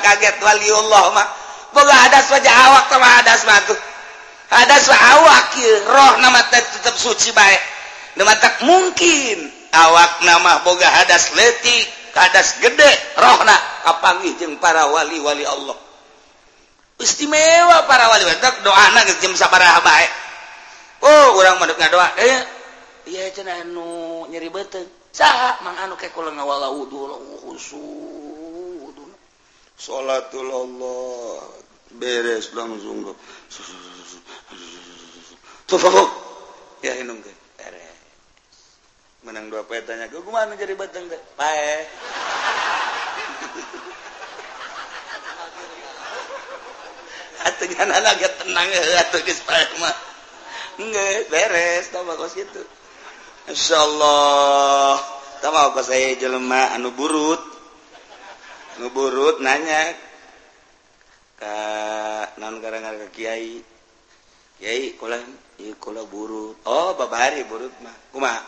kaget 0.03 0.37
Waliullah 0.43 1.05
mah 1.15 1.29
boga 1.73 1.95
hadas 1.97 2.29
wajah 2.29 2.55
awak 2.69 2.85
sama 2.93 3.09
hadas 3.09 3.41
matuh 3.49 3.79
hadas 4.53 4.87
awak 4.93 5.57
roh 5.89 6.13
nama 6.21 6.41
tetap 6.53 6.95
suci 6.95 7.33
baik 7.33 7.61
nama 8.21 8.37
tak 8.37 8.61
mungkin 8.69 9.49
awak 9.73 10.21
nama 10.23 10.61
boga 10.63 10.85
hadas 10.85 11.33
letik 11.33 11.89
hadas 12.13 12.61
gede 12.61 12.93
rohna 13.17 13.57
kapangi 13.89 14.37
jeung 14.37 14.61
para 14.61 14.85
wali-wali 14.93 15.49
Allah 15.49 15.77
istimewa 17.01 17.89
para 17.89 18.13
wali 18.13 18.29
wali 18.29 18.39
tak 18.39 18.61
doa 18.61 18.77
anak 18.93 19.09
jam 19.25 19.33
sabaraha 19.33 19.81
baik 19.81 20.11
oh 21.09 21.41
orang 21.41 21.57
mandek 21.57 21.81
ngadoa 21.81 22.09
eh 22.21 22.39
iya 23.09 23.33
cenah 23.33 23.65
anu 23.65 24.29
nyeri 24.29 24.53
beuteung 24.53 24.87
saha 25.09 25.57
mang 25.65 25.75
anu 25.81 25.97
ke 25.97 26.13
kula 26.13 26.31
ngawala 26.37 26.69
udul 26.69 27.17
khusus 27.41 28.52
salatullah 29.77 31.45
beres 31.97 32.53
langsung 32.57 33.13
ya 36.83 36.93
minum 36.99 37.23
menang 39.23 39.49
dua 39.49 39.63
petanya. 39.63 40.11
Gue 40.11 40.23
kemana 40.23 40.59
jadi 40.59 40.75
batang 40.75 41.07
deh 41.07 41.23
pae 41.39 41.87
hatinya 47.43 47.79
anak 47.87 48.19
agak 48.19 48.33
tenang 48.43 48.67
ya 48.67 48.83
atuh 49.07 49.21
geus 49.23 49.41
pae 49.47 49.63
mah. 49.79 49.95
Enggak 50.83 51.31
beres. 51.31 51.87
Tambah 51.95 52.19
kos 52.19 52.35
itu 52.35 52.63
insyaallah 53.47 54.99
tambah 55.39 55.79
kos 55.79 55.87
saya 55.87 56.19
jelema 56.19 56.75
anu 56.75 56.91
burut. 56.91 57.52
ngeburut 58.81 59.43
nanya. 59.45 59.93
Ke 61.37 61.57
non 62.39 62.63
gara-gara 62.63 62.97
ke 63.07 63.09
Kiai? 63.11 63.59
Kiai 64.63 64.95
kula 64.95 65.19
iya 65.59 65.75
kula 65.75 66.07
burut. 66.07 66.63
Oh 66.71 66.95
babari 66.95 67.43
burut 67.45 67.75
mah. 67.83 67.97
Kumaha? 68.15 68.41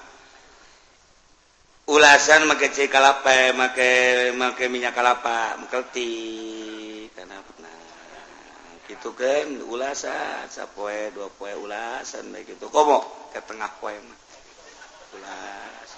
Ulasan 1.91 2.49
make 2.49 2.71
cai 2.73 2.89
kalapa 2.89 3.53
make 3.53 4.33
make 4.39 4.65
minyak 4.71 4.95
kalapa 4.95 5.59
mekelti. 5.59 6.13
Karena 7.13 7.43
nah 7.61 7.81
gitu 8.87 9.11
kan 9.13 9.59
ulasan. 9.67 10.47
Sapoe 10.49 11.11
dua 11.11 11.29
poe 11.35 11.53
ulasan 11.53 12.31
baik 12.31 12.57
itu 12.57 12.71
komo 12.71 13.29
ke 13.35 13.43
tengah 13.43 13.69
poe 13.83 13.93
mah. 13.93 14.19
Ulas. 15.19 15.91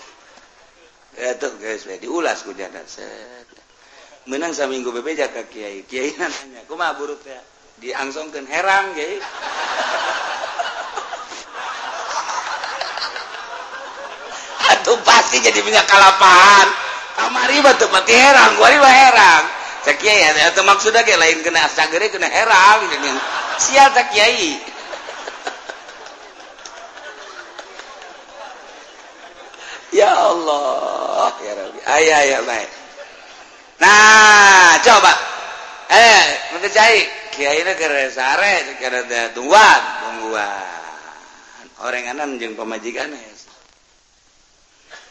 Ya 1.16 1.32
guys 1.36 1.84
diulas 2.00 2.40
ku 2.40 2.56
jada 2.56 2.80
set. 2.88 3.65
Menang 4.26 4.50
saminggu 4.50 4.90
bebeja 4.90 5.30
ke 5.30 5.46
kiai. 5.50 5.86
Kiai 5.86 6.10
nanya 6.18 6.66
kumaha 6.66 6.98
burut 6.98 7.22
ya? 7.22 7.38
Diangsongkeun 7.78 8.46
herang 8.50 8.94
kiai. 8.98 9.22
Atuh 14.74 14.98
pasti 15.06 15.38
jadi 15.38 15.62
minyak 15.62 15.86
kalapahan 15.86 16.66
kamari 17.14 17.62
batu 17.62 17.86
pati 17.86 18.12
herang 18.18 18.58
gua 18.58 18.74
mah 18.82 18.90
herang. 18.90 19.46
Cek 19.86 20.02
kiai 20.02 20.26
atau 20.50 20.66
maksudnya 20.66 21.06
kayak 21.06 21.22
lain 21.22 21.46
kena 21.46 21.70
sagere 21.70 22.10
kena 22.10 22.26
herang 22.26 22.90
dengan 22.90 23.14
sial 23.62 23.94
cek 23.94 24.10
kiai. 24.10 24.58
Ya 29.94 30.12
Allah 30.12 31.32
ya 31.40 31.56
Rabbi. 31.56 31.80
Ayah 31.88 32.20
ya 32.26 32.44
baik 32.44 32.75
Nah 33.80 34.80
coba. 34.80 35.12
Eh 35.92 36.46
Kyai 37.36 37.62
tuan 39.36 39.82
oranganan 41.84 42.40
jeung 42.40 42.56
pemajikan 42.56 43.12
eh. 43.12 43.36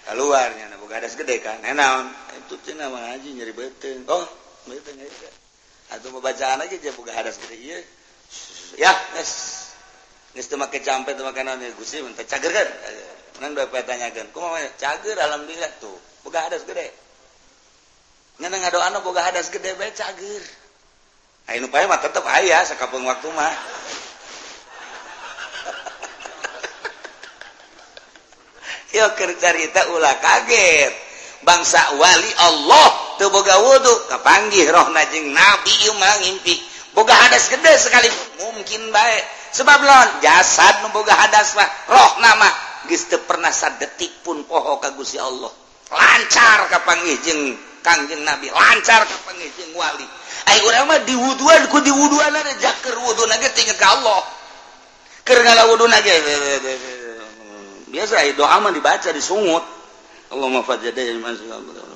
keluarnya 0.09 0.73
buka 0.81 0.97
ada 0.97 1.09
gede 1.09 1.37
kan. 1.41 1.61
Eh, 1.61 1.73
Enaon 1.73 2.09
itu 2.41 2.57
cina 2.65 2.89
mengaji 2.89 3.29
nyari 3.37 3.53
beteng 3.53 4.09
oh 4.09 4.25
beteng 4.65 4.97
aja. 5.01 5.29
Atau 5.93 6.17
pembacaan 6.17 6.65
aja 6.65 6.75
dia 6.81 6.93
buka 6.97 7.13
hadas 7.13 7.37
gede 7.45 7.55
iya. 7.61 7.77
Ya 8.81 8.91
nes 9.13 9.31
nes 10.33 10.45
tuh 10.49 10.57
makai 10.57 10.81
campe 10.81 11.13
tuh 11.13 11.25
makai 11.25 11.45
nanya 11.45 11.69
gusi 11.77 12.01
minta 12.01 12.25
cager 12.25 12.49
kan 12.49 12.67
eh, 12.67 13.13
nang 13.37 13.53
dua 13.53 13.69
pertanyakan 13.69 14.33
kok 14.33 14.41
mau 14.41 14.57
cager 14.81 15.17
alhamdulillah 15.21 15.71
tuh. 15.77 15.97
Buka 16.25 16.49
hadas 16.49 16.65
gede 16.65 17.04
doana 18.39 18.99
boga 18.99 19.23
hadas 19.23 19.47
gede 19.51 19.75
bae 19.79 19.91
cager. 19.95 20.43
Ayeuna 21.47 21.69
pae 21.69 21.85
mah 21.87 22.01
tetep 22.01 22.25
aya 22.25 22.65
sakapeung 22.65 23.05
waktu 23.05 23.29
mah. 23.31 23.53
Yo 28.97 29.07
keur 29.15 29.31
carita 29.37 29.87
ulah 29.93 30.17
kaget. 30.19 30.93
Bangsa 31.45 31.77
wali 32.01 32.31
Allah 32.41 32.89
teu 33.21 33.29
boga 33.29 33.61
wudu 33.61 34.09
kapanggih 34.09 34.65
rohna 34.73 35.05
jeung 35.13 35.29
nabi 35.29 35.69
ieu 35.85 35.93
mah 35.93 36.17
ngimpi 36.25 36.57
boga 36.97 37.13
hadas 37.13 37.53
gede 37.53 37.77
sekali 37.77 38.09
mungkin 38.41 38.89
bae. 38.89 39.21
Sebab 39.55 39.79
lawan 39.85 40.19
jasad 40.25 40.83
nu 40.83 40.89
boga 40.91 41.13
hadas 41.15 41.53
mah 41.55 41.69
rohna 41.87 42.35
mah 42.41 42.53
geus 42.89 43.05
teu 43.07 43.21
pernah 43.23 43.53
sadetik 43.53 44.25
pun 44.25 44.43
poho 44.49 44.81
ka 44.81 44.89
Gusti 44.97 45.21
Allah. 45.21 45.64
lancar 45.91 46.69
kapangijeng 46.71 47.57
Kangjeng 47.85 48.25
Nabi. 48.25 48.49
Lancar 48.49 49.05
kapangijeng 49.05 49.77
wali. 49.77 50.05
Ayo 50.45 50.61
urang 50.69 50.85
mah 50.89 51.01
diwuduan 51.05 51.69
ku 51.69 51.81
diwuduan 51.81 52.33
ada 52.33 52.53
jaker 52.57 52.95
wudu 53.01 53.25
nage 53.29 53.49
tinggal 53.53 53.77
ka 53.77 53.87
Allah. 53.97 54.21
Keur 55.25 55.41
ngalawudu 55.41 55.85
nage 55.89 56.13
biasa 57.89 58.25
doa 58.37 58.57
mah 58.61 58.73
dibaca 58.73 59.09
disungut. 59.13 59.65
Allahumma 60.33 60.65
fajadai 60.65 61.21
masyaallah 61.21 61.95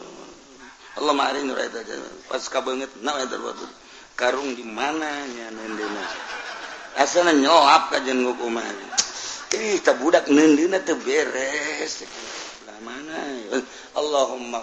Allah 1.00 1.14
mari 1.16 1.42
nu 1.48 1.56
eta 1.56 1.80
pas 2.28 2.44
kabeungeut 2.52 3.00
na 3.02 3.16
eta 3.24 3.40
batu 3.40 3.66
karung 4.20 4.52
di 4.52 4.68
mana 4.68 5.08
nya 5.32 5.48
nendena 5.48 6.06
asana 7.00 7.32
nyoap 7.32 7.90
ka 7.90 7.98
jeung 8.04 8.28
hukuman 8.28 8.76
ih 9.56 9.80
tabudak 9.80 10.28
nendena 10.28 10.84
teu 10.84 11.00
beres. 11.00 12.04
mana? 12.84 13.20
Allahumma 13.96 14.60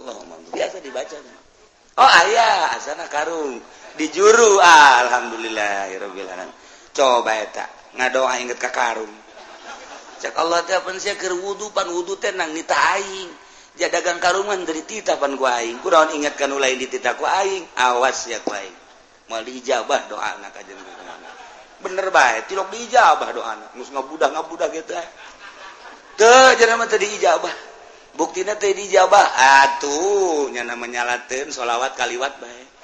Allahumma. 0.00 0.34
Biasa 0.54 0.78
dibaca. 0.82 1.16
Oh 1.96 2.10
ayah 2.26 2.76
asana 2.76 3.08
karung. 3.08 3.58
Di 3.96 4.12
juru 4.12 4.60
ah, 4.60 5.02
alhamdulillahirabbil 5.08 6.28
alamin. 6.28 6.52
Coba 6.92 7.32
eta 7.40 7.64
ngadoa 7.96 8.36
inget 8.44 8.60
ka 8.60 8.68
karung. 8.68 9.10
Cek 10.20 10.36
Allah 10.36 10.64
teh 10.64 10.76
pan 10.80 10.96
sia 10.96 11.16
keur 11.16 11.36
wudu 11.36 11.72
pan 11.72 11.88
wudu 11.88 12.20
teh 12.20 12.32
nang 12.36 12.52
nita 12.52 12.76
aing. 12.96 13.30
Ja 13.76 13.92
dagang 13.92 14.20
karungan 14.20 14.64
dari 14.64 14.84
tita 14.84 15.16
pan 15.16 15.36
ku 15.36 15.44
aing. 15.44 15.80
Kuraon 15.80 16.12
ingatkan 16.16 16.52
ulai 16.52 16.76
di 16.76 16.88
tita 16.88 17.16
ku 17.16 17.24
aing. 17.24 17.64
Awas 17.76 18.28
ya 18.28 18.40
ku 18.44 18.52
aing. 18.52 18.76
Moal 19.32 19.42
diijabah 19.42 20.06
doa 20.06 20.22
anak 20.38 20.54
aja 20.60 20.72
bener 21.76 22.08
bae 22.08 22.42
tilok 22.48 22.72
diijabah 22.72 23.28
doa 23.36 23.48
anak. 23.52 23.70
Mus 23.76 23.92
ngabudah 23.92 24.32
ngabudah 24.32 24.68
gitu 24.72 24.92
eh. 24.96 25.06
tadiijabah 26.16 27.54
bukti 28.16 28.44
dijabah 28.48 29.26
atuhnya 29.64 30.64
menyalatin 30.72 31.52
sholawat 31.52 31.92
kaliwat 31.96 32.40
baik 32.40 32.76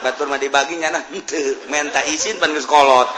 batur 0.00 0.26
mah 0.32 0.40
dibagi 0.40 0.80
nyana 0.80 1.04
henteu. 1.12 1.68
Menta 1.68 2.00
izin 2.08 2.40
pan 2.40 2.52
geus 2.56 2.66
kolot. 2.66 3.08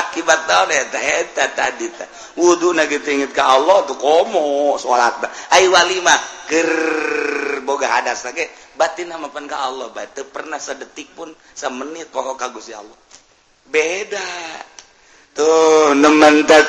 Akibat 0.00 0.44
naon 0.44 0.68
eta? 0.72 1.00
Tadi 1.56 1.88
teh 1.88 2.08
wudu 2.36 2.76
na 2.76 2.84
ka 3.32 3.44
Allah 3.56 3.88
tuh 3.88 3.96
komo 3.96 4.76
salatna 4.76 5.32
ai 5.56 5.64
walima 5.72 6.12
keur 6.44 7.64
boga 7.64 7.88
hadas 7.88 8.28
ge 8.36 8.52
batin 8.76 9.08
mah 9.16 9.32
pan 9.32 9.48
ka 9.48 9.56
Allah 9.56 9.88
bae. 9.90 10.06
Teu 10.12 10.28
pernah 10.28 10.60
sedetik 10.60 11.16
pun 11.16 11.32
semenit 11.56 12.12
pokok 12.12 12.36
ka 12.36 12.52
Gusti 12.52 12.76
Allah. 12.76 12.96
Beda. 13.66 14.75
tuh 15.36 15.92
nementak 16.00 16.64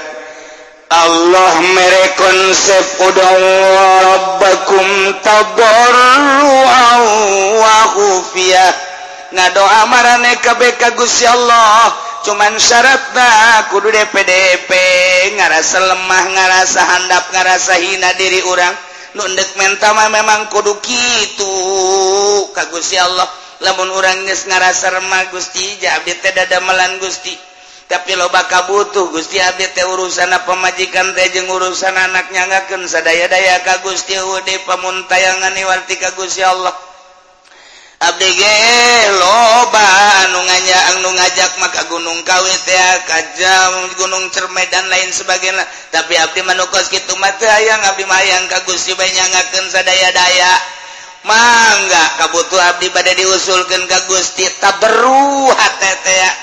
Allah 0.88 1.60
mere 1.76 2.06
konsep 2.16 2.86
udakum 3.12 4.88
tabarru'an 5.20 7.02
wa 7.60 7.92
doa 9.52 9.82
marane 9.92 10.40
kabeh 10.40 10.80
Gusti 10.96 11.28
Allah. 11.28 11.92
Cuman 12.28 12.60
syaratna 12.60 13.72
kudu 13.72 13.88
DPDP 13.88 14.72
ngarasa 15.40 15.80
lemah 15.80 16.24
ngarasa 16.28 16.82
handap 16.84 17.24
ngarasa 17.32 17.80
hina 17.80 18.12
diri 18.20 18.44
orang 18.44 18.76
nundek 19.16 19.48
mentama 19.56 20.12
memang 20.12 20.52
kudu 20.52 20.76
kitu 20.84 21.56
ka 22.52 22.68
Gusti 22.72 22.96
Allah. 23.00 23.28
Lamun 23.64 23.92
orang 23.92 24.24
geus 24.24 24.48
ngarasa 24.48 24.92
remah 24.96 25.28
Gusti 25.36 25.84
jabit 25.84 26.20
teh 26.24 26.32
dadamelan 26.32 27.00
Gusti. 27.04 27.57
tapi 27.88 28.20
loba 28.20 28.44
kabutuh 28.52 29.16
Gusti 29.16 29.40
ABT 29.40 29.80
urusan 29.88 30.36
pemajikan 30.44 31.16
tejeng 31.16 31.48
urusan 31.48 31.96
anak 31.96 32.28
nyangakeun 32.36 32.84
sadaya-daya 32.84 33.64
ka 33.64 33.80
Gusti 33.80 34.12
Ude 34.20 34.60
pamuntayangan 34.68 35.56
warti 35.64 35.96
ka 35.96 36.12
Gusti 36.20 36.44
Allah. 36.44 36.76
Abdi 37.98 38.30
ge 38.30 38.56
loba 39.18 39.88
anu 40.22 40.38
nganya 40.38 40.80
anu 40.94 41.10
ngajak 41.16 41.52
maka 41.58 41.82
gunung 41.90 42.22
kawit 42.28 42.62
ya 42.70 42.90
kajam 43.10 43.74
gunung 43.98 44.30
cermai 44.36 44.68
dan 44.68 44.86
lain 44.92 45.08
sebagainya. 45.10 45.64
Tapi 45.90 46.14
abdi 46.20 46.44
manukos 46.44 46.92
kitu 46.92 47.16
mah 47.18 47.34
hayang 47.40 47.82
abdi 47.88 48.04
mayang 48.04 48.52
ka 48.52 48.68
Gusti 48.68 48.94
bae 49.00 49.08
nyangakeun 49.16 49.72
sadaya-daya. 49.72 50.52
mangga 51.26 52.04
kabutuh 52.22 52.62
Abdi 52.76 52.94
pada 52.94 53.14
diusulkan 53.16 53.88
ke 53.90 53.98
Gusti 54.06 54.46
taberu 54.62 55.50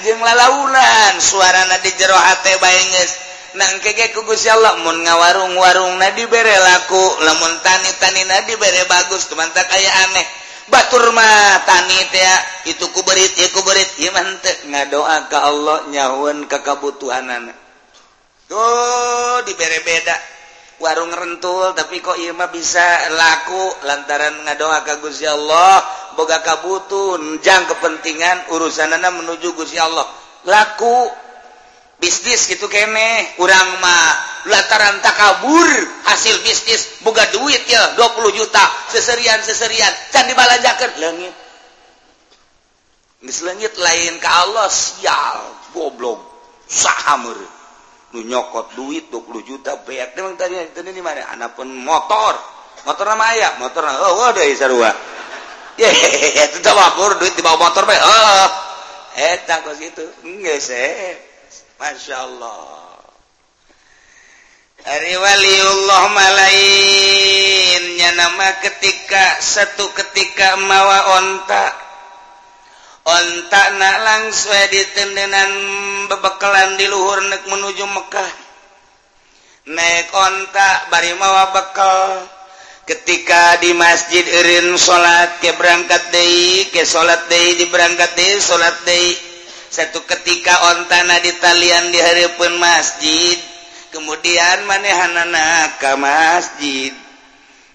jeung 0.03 0.21
suara 0.21 1.15
suarana 1.21 1.77
di 1.79 1.91
jero 1.95 2.17
hate 2.17 2.59
baenges 2.59 3.25
nang 3.55 3.79
keke 3.79 4.11
ku 4.11 4.27
Gusti 4.27 4.51
Allah 4.51 4.83
mun 4.83 4.99
ngawarung-warung 5.07 5.95
na 6.03 6.11
dibere 6.11 6.59
laku. 6.59 7.23
Lamun 7.23 7.63
tani 7.63 7.91
tani 8.03 8.27
na 8.27 8.43
dibere 8.43 8.83
bagus 8.91 9.31
kemantak 9.31 9.71
kayak 9.71 9.95
aneh. 10.11 10.27
Batur 10.67 11.15
mah 11.15 11.63
tani 11.63 11.99
teh 12.11 12.27
itu 12.75 12.83
kuberit 12.91 13.31
ya 13.39 13.47
kuberit 13.55 13.91
ieu 14.03 14.11
mah 14.11 14.27
henteu. 14.27 14.75
Ngadoa 14.75 15.31
ka 15.31 15.39
Allah 15.47 15.87
nyahueun 15.87 16.51
ka 16.51 16.67
kabutuhanana. 16.67 17.55
Tuh 18.51 19.39
dibere 19.47 19.79
beda. 19.87 20.34
warung 20.85 21.09
rentul 21.09 21.73
tapi 21.73 22.05
kok 22.05 22.21
Imah 22.21 22.53
bisa 22.53 22.85
laku 23.17 23.89
lantaran 23.89 24.45
ngadoa 24.45 24.85
ka 24.85 25.01
Gusti 25.01 25.25
Allah. 25.25 25.81
Boga 26.15 26.45
kabutunjang 26.45 27.67
kepentingan 27.67 28.53
urusanana 28.53 29.09
menuju 29.17 29.57
Gusti 29.57 29.81
Allah. 29.81 30.05
Laku. 30.45 31.25
Bisnis 31.97 32.45
gitu 32.53 32.69
kene. 32.69 33.33
Kurang 33.41 33.81
mah 33.81 34.35
lantaran 34.45 35.01
tak 35.01 35.17
kabur 35.17 35.71
hasil 36.05 36.45
bisnis 36.45 37.01
boga 37.01 37.25
duit 37.33 37.65
ya 37.65 37.97
20 37.97 38.37
juta 38.37 38.65
seserian 38.93 39.41
seserian 39.41 39.89
can 40.13 40.29
dibalanjakeun? 40.29 40.93
Langit 41.01 41.35
geus 43.25 43.41
langit 43.41 43.73
lain 43.81 44.21
ke 44.21 44.29
Allah 44.29 44.69
sial 44.69 45.41
goblok 45.73 46.21
sahamur 46.69 47.41
nyokot 48.23 48.79
duit 48.79 49.11
20 49.11 49.49
juta 49.49 49.81
beak 49.83 50.15
memang 50.15 50.39
tadi 50.39 50.55
ini 50.55 51.01
mana? 51.03 51.27
Anak 51.35 51.59
pun 51.59 51.67
motor. 51.67 52.37
Motor 52.85 53.05
nama 53.11 53.33
ayah? 53.35 53.59
Motor 53.59 53.83
oh 53.89 54.29
ada 54.31 54.45
isarua 54.47 55.15
ya 55.75 55.91
itu 56.47 56.59
tak 56.63 56.75
wapur 56.75 57.19
duit 57.19 57.35
di 57.35 57.43
bawah 57.43 57.59
motor 57.59 57.83
be 57.83 57.97
oh 57.99 58.49
eh 59.19 59.43
tak 59.47 59.67
kos 59.67 59.79
itu 59.83 60.05
enggak 60.27 60.59
sih 60.63 61.19
masya 61.79 62.27
Allah. 62.27 62.83
Hari 64.85 65.17
waliullah 65.17 66.13
nama 68.15 68.49
ketika 68.61 69.41
satu 69.41 69.91
ketika 69.97 70.61
mawa 70.61 71.19
ontak 71.19 71.73
ontak 73.05 73.67
na 73.77 73.91
langsung 74.01 74.57
ditendenan 74.73 75.53
bebekalan 76.09 76.09
bebekelan 76.09 76.71
di 76.81 76.87
luhur 76.89 77.21
nek 77.29 77.45
menuju 77.49 77.85
Mekkah 77.85 78.45
naik 79.65 80.13
ontak 80.13 80.93
bari 80.93 81.17
mawa 81.17 81.53
bekal. 81.53 82.29
Ketika 82.85 83.57
di 83.65 83.73
masjid 83.73 84.21
Irin 84.21 84.77
salat 84.77 85.41
ke 85.41 85.57
berangkat 85.57 86.13
Dei 86.13 86.69
ke 86.69 86.85
salat 86.85 87.33
Dei 87.33 87.57
di 87.57 87.65
berangkat 87.73 88.13
Dei 88.13 88.37
salat 88.37 88.77
Dei. 88.85 89.17
Satu 89.73 90.05
ketika 90.05 90.77
ontana 90.77 91.17
di 91.25 91.33
talian 91.41 91.89
di 91.91 91.99
hari 91.99 92.29
pun 92.37 92.61
masjid 92.61 93.41
kemudian 93.89 94.69
manehanana 94.69 95.81
ke 95.81 95.93
masjid. 95.97 97.04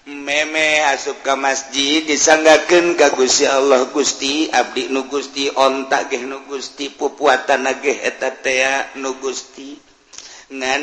meme 0.08 0.80
asup 0.88 1.20
ke 1.20 1.34
masjid 1.36 2.00
disanggaken 2.08 2.96
kagusi 2.96 3.44
Allah 3.44 3.84
Gusti 3.92 4.48
Abdi 4.48 4.88
nu 4.88 5.04
Gusti 5.12 5.52
ontak 5.52 6.08
ge 6.08 6.24
nu 6.24 6.48
Gusti 6.48 6.88
pupuatan 6.88 7.68
eta 7.84 8.32
teh 8.40 8.96
nu 8.96 9.20
Gusti. 9.20 9.76
Ngan 10.50 10.82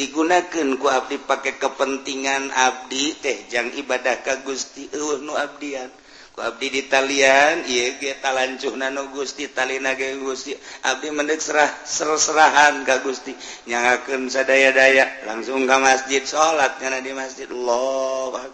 digunakan 0.00 0.68
ku 0.80 0.88
abdi 0.88 1.20
pakai 1.20 1.60
kepentingan 1.60 2.48
abdi 2.56 3.12
teh 3.20 3.44
jang 3.52 3.68
ibadah 3.76 4.24
ka 4.24 4.40
Gusti 4.40 4.88
eueuh 4.96 5.20
nu 5.20 5.36
abdian. 5.36 5.92
Abdi 6.34 6.66
di 6.66 6.80
Italian 6.90 7.62
Gusti 9.14 9.46
talina 9.54 9.94
ge 9.94 10.18
Gusti. 10.18 10.50
Abdi 10.82 11.14
mendek 11.14 11.38
serah 11.38 11.70
ser-serahan 11.86 12.82
Ka 12.82 12.98
Gusti. 13.06 13.30
Nyangakeun 13.70 14.26
sadaya-daya 14.26 15.30
langsung 15.30 15.62
ke 15.62 15.76
masjid 15.78 16.26
salat 16.26 16.74
kana 16.82 16.98
di 16.98 17.14
masjid. 17.14 17.46
Allah 17.46 18.50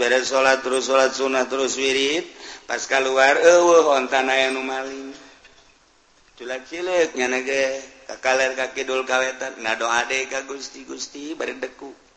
beres 0.00 0.32
salat 0.32 0.64
terus 0.64 0.88
salat 0.88 1.12
sunah 1.12 1.44
terus 1.44 1.76
wirid. 1.76 2.24
Pas 2.64 2.80
keluar 2.88 3.36
anu 3.36 4.64
maling. 4.64 5.12
Ciliknya 6.40 7.28
ka 8.56 8.72
kidul 8.72 9.04
kawetan. 9.04 9.60
Ngadoa 9.60 10.08
doa 10.08 10.20
Ka 10.32 10.40
Gusti 10.48 10.88
Gusti 10.88 11.36
berdeku 11.36 12.07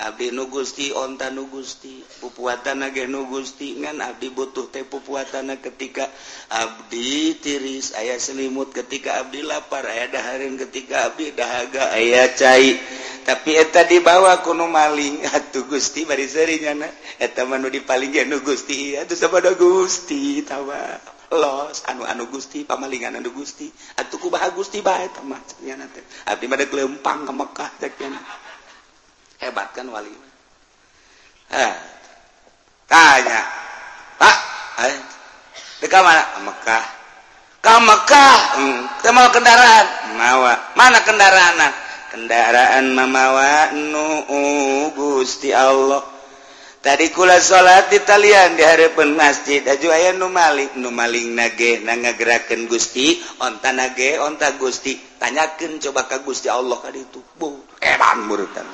Abdi 0.00 0.32
nu 0.32 0.48
Gusti 0.48 0.88
onta 0.96 1.28
nu 1.28 1.52
Gusti 1.52 2.00
pupuatan 2.24 2.80
ge 2.88 3.04
nu 3.04 3.28
Gusti 3.28 3.76
ngan 3.76 4.00
Abdi 4.00 4.32
butuh 4.32 4.72
teh 4.72 4.88
pupuatan 4.88 5.52
ketika 5.60 6.08
Abdi 6.48 7.36
tiris 7.36 7.92
ayah 8.00 8.16
selimut 8.16 8.72
ketika 8.72 9.20
Abdi 9.20 9.44
lapar 9.44 9.84
ayah 9.84 10.08
daharin 10.08 10.56
ketika 10.56 11.12
Abdi 11.12 11.36
dahaga 11.36 11.92
ayah 11.92 12.32
cai. 12.32 12.80
Tapi 13.28 13.60
eta 13.60 13.84
dibawa 13.84 14.40
kuno 14.40 14.72
maling 14.72 15.20
atuh 15.36 15.68
Gusti 15.68 16.08
bari 16.08 16.24
serinya 16.24 16.72
na 16.72 16.88
eta 17.20 17.44
manu 17.44 17.68
dipaling 17.68 18.24
nu 18.24 18.40
Gusti 18.40 18.96
atuh 18.96 19.12
sabada 19.12 19.52
Gusti 19.52 20.40
tawa. 20.48 20.96
Los 21.30 21.86
anu 21.86 22.02
anu 22.08 22.26
Gusti 22.26 22.66
pamalingan 22.66 23.20
anu 23.20 23.30
Gusti. 23.30 23.70
Atuh 24.00 24.18
kubaha 24.18 24.50
Gusti 24.56 24.80
bae 24.80 25.06
teh. 25.12 25.22
Mah 25.22 25.38
Abdi 26.26 26.44
mah 26.48 26.58
kelempang 26.66 27.28
ke 27.28 27.32
Mekah 27.36 27.70
cek 27.78 27.92
hebat 29.40 29.72
kan 29.72 29.88
wali. 29.88 30.12
Eh, 31.50 31.74
tanya 32.86 33.40
pak 34.20 34.36
eh, 34.86 34.96
di 35.80 35.86
mana 35.88 36.22
Mekah. 36.44 36.84
Ke 37.60 37.76
Mekah? 37.76 38.36
Hmm, 38.56 38.80
mau 39.12 39.28
kendaraan. 39.28 39.86
Mawa. 40.16 40.54
Mana 40.76 41.04
kendaraan? 41.04 41.60
Kendaraan 42.08 42.96
mamawa 42.96 43.76
nu 43.76 44.24
gusti 44.96 45.52
Allah. 45.52 46.00
Tadi 46.80 47.12
kula 47.12 47.36
salat 47.36 47.92
di 47.92 48.00
talian 48.00 48.56
di 48.56 48.64
harapan 48.64 49.12
masjid. 49.12 49.60
Aju 49.60 49.92
aya 49.92 50.16
nu 50.16 50.32
maling 50.32 50.80
nu 50.80 50.88
maling 50.88 51.36
nage 51.36 51.84
na 51.84 51.92
ngagerakeun 51.92 52.64
Gusti. 52.64 53.20
Onta 53.44 53.68
nage 53.76 54.16
onta 54.16 54.56
Gusti. 54.56 54.96
Tanyakeun 55.20 55.76
coba 55.76 56.08
ka 56.08 56.24
Gusti 56.24 56.48
Allah 56.48 56.80
ka 56.80 56.88
itu. 56.96 57.20
Bu 57.36 57.60
edan 57.84 58.24
murutan 58.24 58.64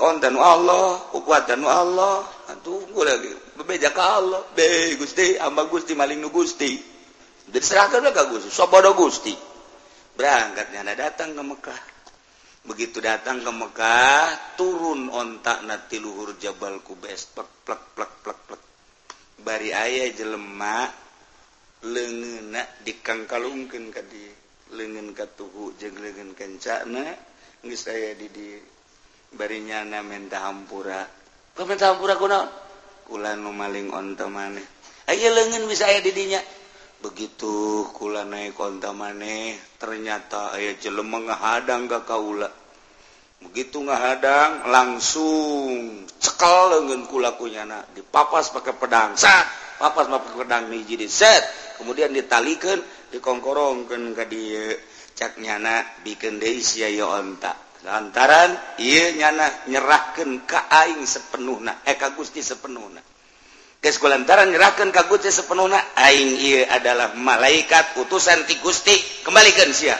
onten 0.00 0.34
Allah 0.36 1.00
kekuatan 1.12 1.64
Allah. 1.64 2.24
Tunggu 2.60 3.00
lagi 3.00 3.32
bebeja 3.56 3.92
Allah. 3.96 4.44
Be 4.52 4.96
Gusti 5.00 5.40
amba 5.40 5.64
Gusti 5.68 5.96
maling 5.96 6.20
nu 6.20 6.28
Gusti. 6.28 6.76
Jadi 7.50 7.58
serahkan 7.64 8.04
ke 8.12 8.22
Gusti. 8.28 8.48
Sobodo 8.52 8.92
Gusti. 8.92 9.32
Berangkatnya 10.16 10.84
ada 10.84 11.08
datang 11.08 11.32
ke 11.32 11.42
Mekah. 11.42 11.80
Begitu 12.60 13.00
datang 13.00 13.40
ke 13.40 13.48
Mekah 13.48 14.56
turun 14.60 15.08
ontak 15.08 15.64
nati 15.64 15.96
luhur 15.96 16.36
Jabal 16.36 16.84
Kubes 16.84 17.24
plek 17.32 17.48
plek 17.64 17.82
ari 19.60 19.76
ayah 19.76 20.08
jelemak 20.16 20.88
lengenak 21.84 22.80
dikangkalungkan 22.80 23.92
ke 23.92 24.00
di 24.08 24.24
lengan 24.72 25.12
ke 25.12 25.28
tubuh 25.36 25.76
jeng 25.76 26.00
lengan 26.00 26.32
kencana 26.32 27.04
geus 27.60 27.84
saya 27.84 28.16
di 28.16 28.32
di 28.32 28.56
barinya 29.36 29.84
na 29.84 30.00
menta 30.00 30.48
hampura. 30.48 31.04
Kau 31.52 31.68
menta 31.68 31.92
hampura 31.92 32.16
kunaon 32.16 32.48
kula 33.04 33.36
nu 33.36 33.52
maling 33.52 33.92
onta 33.92 34.32
maneh. 34.32 34.64
Ayo 35.12 35.28
lengan 35.28 35.68
bisa 35.68 35.92
ayah 35.92 36.00
didinya 36.00 36.40
begitu 37.04 37.84
kula 37.92 38.24
naik 38.24 38.56
onta 38.56 38.96
maneh 38.96 39.60
ternyata 39.76 40.56
ayah 40.56 40.72
jelema 40.80 41.20
ngahadang 41.20 41.84
ka 41.84 42.08
kaula. 42.08 42.48
begitu 43.40 43.80
ngahadang 43.80 44.68
langsung 44.68 46.04
cekal 46.20 46.84
dengan 46.84 47.08
kulakunya 47.08 47.64
nak 47.64 47.88
dipapas 47.96 48.52
pakai 48.52 48.76
pedang 48.76 49.16
sat 49.16 49.70
papas 49.80 50.12
pakai 50.12 50.44
pedang 50.44 50.68
hiji 50.76 51.00
di 51.00 51.08
set! 51.08 51.40
Kemudian 51.80 52.12
ditalikan 52.12 52.76
dikongkorongkan 53.08 54.12
ke 54.12 54.24
dia 54.28 54.76
e, 54.76 54.80
cak 55.16 55.40
nyana 55.40 55.80
bikin 56.04 56.36
deui 56.36 56.60
sia 56.60 56.92
ya 56.92 57.08
onta. 57.08 57.56
Lantaran 57.88 58.76
iya 58.76 59.16
nyana 59.16 59.48
nyerahkan 59.64 60.44
ke 60.44 60.60
aing 60.68 61.08
sepenuhna 61.08 61.80
eh 61.88 61.96
ka 61.96 62.12
Gusti 62.12 62.44
sepenuhna. 62.44 63.00
Guys, 63.80 63.96
lantaran 63.96 64.52
nyerahkan 64.52 64.92
ka 64.92 65.08
Gusti 65.08 65.32
sepenuhna 65.32 65.80
aing 65.96 66.36
iya 66.36 66.76
adalah 66.76 67.16
malaikat 67.16 67.96
utusan 67.96 68.44
ti 68.44 68.60
Gusti. 68.60 68.92
Kembalikan 69.24 69.72
sia. 69.72 69.96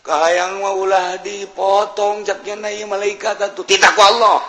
Kaang 0.00 0.64
maulah 0.64 1.20
dipotong 1.20 2.24
capnyanai 2.24 2.80
malaikat 2.88 3.36
tuh 3.52 3.68
tidakku 3.68 4.00
Allah. 4.00 4.40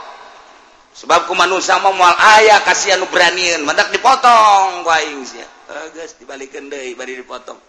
Sebab 0.92 1.28
ku 1.28 1.34
manusia 1.36 1.80
mau 1.80 1.96
mual 1.96 2.16
ayah 2.40 2.64
kasihan 2.64 3.04
beranian. 3.08 3.64
Mendak 3.68 3.92
dipotong 3.92 4.84
waing 4.88 5.24
dibalikin 6.20 6.68
deh 6.68 6.96
bari 6.96 7.20
dipotong. 7.20 7.60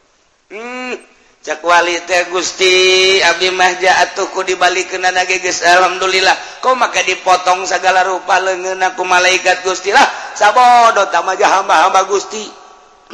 Hmm, 0.51 0.95
cakwali 1.43 2.03
teh 2.07 2.31
Gusti 2.31 3.19
Abi 3.23 3.51
Mahja 3.55 3.99
atuhku 4.07 4.43
dibalikin 4.47 5.03
anak 5.03 5.31
geges. 5.31 5.63
Alhamdulillah. 5.63 6.63
Kau 6.63 6.79
maka 6.79 7.03
dipotong 7.03 7.67
segala 7.67 8.07
rupa 8.07 8.39
lengen 8.43 8.79
aku 8.79 9.03
malaikat 9.03 9.67
gusti 9.67 9.91
lah. 9.95 10.07
Sabodo 10.39 11.11
tamaja 11.11 11.47
hamba-hamba 11.59 12.07
Gusti. 12.07 12.43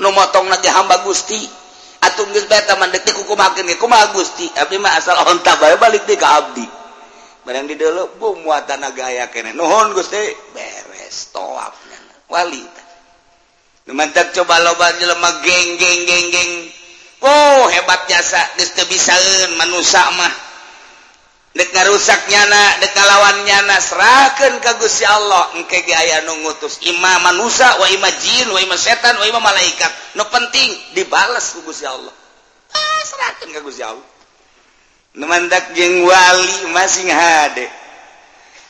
Nu 0.01 0.13
motong 0.13 0.49
nanti 0.49 0.69
hamba 0.69 1.01
Gusti. 1.05 1.58
atung 2.03 2.31
geus 2.35 2.47
bae 2.47 2.63
taman 2.67 2.91
detik 2.91 3.15
kukumakeun 3.19 3.69
kumaha 3.79 4.11
Gusti? 4.15 4.51
Abdi 4.55 4.77
mah 4.79 4.99
asal 4.99 5.19
onta 5.27 5.59
bae 5.59 5.75
balik 5.79 6.05
di 6.07 6.15
ka 6.15 6.43
abdi. 6.43 6.67
Barang 7.47 7.65
dideleu 7.65 8.19
bu 8.21 8.37
muatan 8.45 8.85
gaya 8.93 9.31
kene. 9.33 9.57
Nuhun 9.57 9.97
Gusti. 9.97 10.19
Beres 10.53 11.33
toapna 11.33 11.99
wali 12.29 12.61
Numantak 13.89 14.37
coba 14.37 14.61
loba 14.61 14.93
jelema 15.01 15.41
geng 15.41 15.81
geng 15.81 16.01
geng 16.05 16.27
geng. 16.29 16.53
Oh 17.25 17.65
hebat 17.73 18.05
jasa. 18.05 18.45
Geus 18.61 18.77
teu 18.77 18.85
bisaeun 18.85 19.57
manusa 19.57 20.05
mah. 20.13 20.48
deka 21.57 21.81
rusak 21.89 22.29
nyana 22.29 22.81
deka 22.85 23.03
lawan 23.03 23.45
nyana 23.49 23.77
serahkan 23.81 24.61
kagus 24.61 25.01
ya 25.01 25.17
Allah. 25.17 25.57
Engke 25.57 25.81
aya 25.89 26.25
nu 26.29 26.45
ngutus 26.45 26.83
imam 26.85 27.25
manusia 27.25 27.69
wa 27.81 27.87
ima 27.89 28.11
jin 28.21 28.49
wa 28.53 28.61
ima 28.61 28.77
setan 28.77 29.17
wa 29.17 29.25
ima 29.25 29.41
malaikat. 29.41 29.91
Nu 30.15 30.25
penting 30.29 30.69
dibales 30.93 31.57
ku 31.57 31.65
Gusti 31.65 31.89
Allah. 31.89 32.13
Ah, 32.75 33.01
serahkan 33.05 33.49
ka 33.55 33.61
Gusti 33.65 33.83
Allah. 33.83 34.07
Nu 35.19 35.25
mandak 35.27 35.75
jeung 35.75 36.07
wali 36.07 36.71
masing 36.71 37.11
hade. 37.11 37.67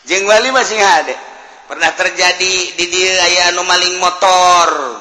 Jeung 0.09 0.25
wali 0.25 0.49
masing 0.55 0.81
hade. 0.81 1.13
Pernah 1.69 1.93
terjadi 1.93 2.55
di 2.81 2.85
dieu 2.89 3.13
aya 3.13 3.53
nu 3.53 3.61
maling 3.67 4.01
motor. 4.01 4.97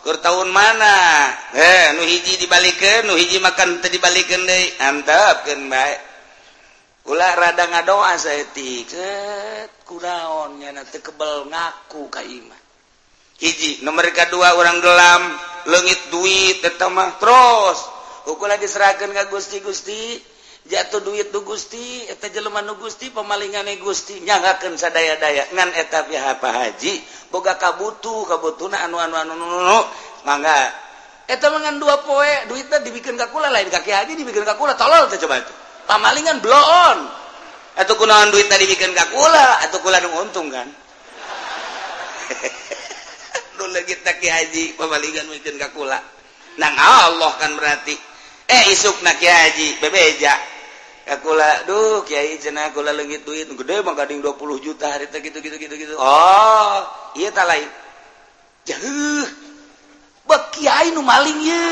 Keur 0.00 0.24
tahun 0.24 0.48
mana? 0.48 1.28
Eh 1.52 1.92
nu 1.98 2.06
hiji 2.06 2.40
dibalikeun 2.40 3.12
nu 3.12 3.18
hiji 3.18 3.36
makan 3.44 3.84
teu 3.84 3.92
dibalikeun 3.92 4.48
deui. 4.48 4.72
Antepkeun 4.80 5.68
bae. 5.68 6.07
ulah 7.08 7.32
rada 7.34 7.64
ngadoa 7.64 8.20
saya 8.20 8.44
tiket 8.52 9.72
kunaonnya 9.88 10.76
nanti 10.76 11.00
kebel 11.00 11.48
ngaku 11.48 12.12
ka 12.12 12.20
imah. 12.20 12.60
hiji 13.40 13.80
nomor 13.80 14.04
kedua 14.12 14.52
orang 14.60 14.84
gelam 14.84 15.22
leungit 15.72 16.12
duit 16.12 16.60
mah 16.92 17.16
terus. 17.16 17.78
Ukulah 18.28 18.60
diserahkan 18.60 19.08
ke 19.08 19.24
gusti 19.32 19.64
gusti. 19.64 20.20
Jatuh 20.68 21.00
duit 21.00 21.32
tuh 21.32 21.48
gusti 21.48 22.04
eta 22.12 22.28
jelema 22.28 22.60
nu 22.60 22.76
gusti 22.76 23.08
pamalingane 23.08 23.80
gusti. 23.80 24.20
Nyangkakeun 24.20 24.76
sadaya-daya 24.76 25.48
ngan 25.56 25.72
eta 25.80 26.04
pihak 26.04 26.44
haji 26.44 26.92
boga 27.32 27.56
kabutuh-kabutuna 27.56 28.84
anu 28.84 29.00
anu 29.00 29.16
anu 29.16 29.32
anu 29.32 29.80
mangga. 30.28 30.68
Eta 31.24 31.48
mangan 31.48 31.80
dua 31.80 32.04
poe 32.04 32.52
duitnya 32.52 32.84
dibikin 32.84 33.16
ka 33.16 33.32
kula 33.32 33.48
lain 33.48 33.72
kaki 33.72 33.96
haji 33.96 34.12
dibikin 34.12 34.44
ka 34.44 34.60
kula 34.60 34.76
tolol 34.76 35.08
teh 35.08 35.16
coba 35.16 35.40
itu 35.40 35.67
pamalingan 35.88 36.44
bloon. 36.44 36.98
Atau 37.78 37.94
kunaon 37.94 38.34
duit 38.34 38.50
tadi 38.50 38.66
bikin 38.68 38.92
gak 38.92 39.14
kula 39.14 39.64
atau 39.64 39.78
kula 39.80 40.02
nu 40.04 40.10
untung 40.20 40.50
kan. 40.52 40.66
Dulu 43.58 43.80
kita 43.86 44.18
ki 44.18 44.28
haji 44.28 44.64
pamalingan 44.76 45.30
bikin 45.32 45.56
gak 45.56 45.72
kula. 45.72 45.96
Nang 46.60 46.74
Allah 46.76 47.32
kan 47.40 47.56
berarti. 47.56 47.96
Eh 48.50 48.62
isuk 48.74 49.00
nak 49.00 49.16
ki 49.16 49.26
haji 49.30 49.68
bebeja. 49.80 50.34
Kula 51.08 51.64
duh 51.64 52.04
kiai 52.04 52.36
cenah 52.36 52.74
kula 52.76 52.92
leungit 52.92 53.24
duit. 53.24 53.48
Gede 53.48 53.80
mah 53.80 53.96
gading 53.96 54.20
20 54.20 54.60
juta 54.60 54.92
hari 54.92 55.08
teh 55.08 55.24
gitu 55.24 55.40
gitu 55.40 55.56
gitu 55.56 55.74
gitu. 55.78 55.94
Oh 55.96 56.84
iya 57.16 57.32
ta 57.32 57.48
lain. 57.48 57.70
Jeuh 58.68 59.24
bek 60.28 60.42
kiai 60.52 60.92
nu 60.92 61.00
maling 61.00 61.40
ye 61.40 61.64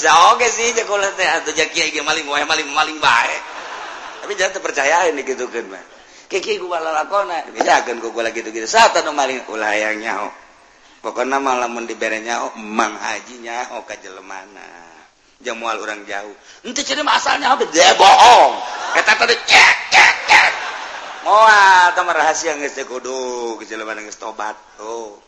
bisa 0.00 0.32
oke 0.32 0.48
sih 0.48 0.72
jaking 0.72 2.00
maling 2.00 2.24
maling 2.24 2.72
maling 2.72 2.98
baik 3.04 3.42
tapi 4.24 4.32
jangan 4.32 4.64
percayain 4.64 5.12
gitu 5.12 5.44
kan 5.52 5.68
mah 5.68 5.84
kiki 6.30 6.62
gua 6.62 6.78
lalakona 6.78 7.42
bisa 7.50 7.82
kan 7.82 7.98
gua 7.98 8.14
gua 8.14 8.30
gitu 8.30 8.54
gitu. 8.54 8.62
Saat 8.70 8.94
no 9.02 9.10
maling 9.10 9.42
ulah 9.50 9.74
yang 9.74 9.98
nyaho. 9.98 10.30
Pokoknya 11.02 11.42
malam 11.42 11.74
dibere 11.90 12.22
nyaho 12.22 12.54
emang 12.54 12.94
haji 12.94 13.42
nyaho 13.42 13.82
ke 13.82 13.98
jelemana. 13.98 14.86
Jamual 15.42 15.80
orang 15.82 16.06
jauh. 16.06 16.36
Nanti 16.62 16.84
jadi 16.86 17.02
masalahnya 17.02 17.56
apa 17.56 17.66
dia 17.72 17.90
bohong. 17.98 18.52
Kata 18.94 19.12
tadi 19.18 19.34
cek 19.34 19.76
cek 19.90 20.16
cek 20.30 20.52
moal 21.26 21.90
sama 21.96 22.12
rahasia 22.14 22.54
nggak 22.54 22.70
sih 22.70 22.86
kudu 22.86 23.58
kejeleman 23.60 24.04
nggak 24.04 24.16
tobat 24.16 24.56
oh 24.80 25.20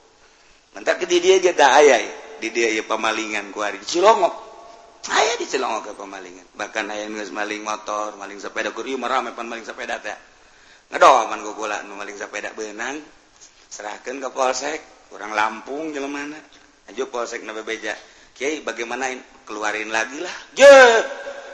mentak 0.73 1.01
ke 1.01 1.05
dia 1.05 1.37
aja 1.37 1.53
dah 1.53 1.71
ayah 1.85 2.01
di 2.41 2.49
dia 2.49 2.73
ya 2.73 2.83
pemalingan 2.89 3.53
kuari 3.53 3.77
cilongok 3.85 4.52
saya 5.03 5.35
dicelong 5.35 5.83
ke 5.83 5.99
pemalingan 5.99 6.47
bahkan 6.55 6.87
aya 6.87 7.11
geus 7.11 7.35
maling 7.35 7.67
motor 7.67 8.15
maling 8.15 8.39
sepeda. 8.39 8.71
Kuriu 8.71 8.95
merame 8.95 9.35
pan 9.35 9.51
maling 9.51 9.67
sepeda 9.67 9.99
teh. 9.99 10.15
Ngedoman 10.95 11.43
gugula 11.43 11.83
nu 11.83 11.99
maling 11.99 12.15
sepeda 12.15 12.55
beunang 12.55 13.03
serahkeun 13.67 14.23
ke 14.23 14.31
polsek 14.31 14.79
kurang 15.11 15.35
Lampung 15.35 15.91
jelemana 15.91 16.39
aja 16.87 17.03
polsek 17.11 17.43
na 17.43 17.51
bebeja. 17.51 17.99
Kiai 18.33 18.63
bagaimana 18.63 19.11
keluarin 19.43 19.91
lagi 19.91 20.23
lah. 20.23 20.33
Je! 20.55 20.79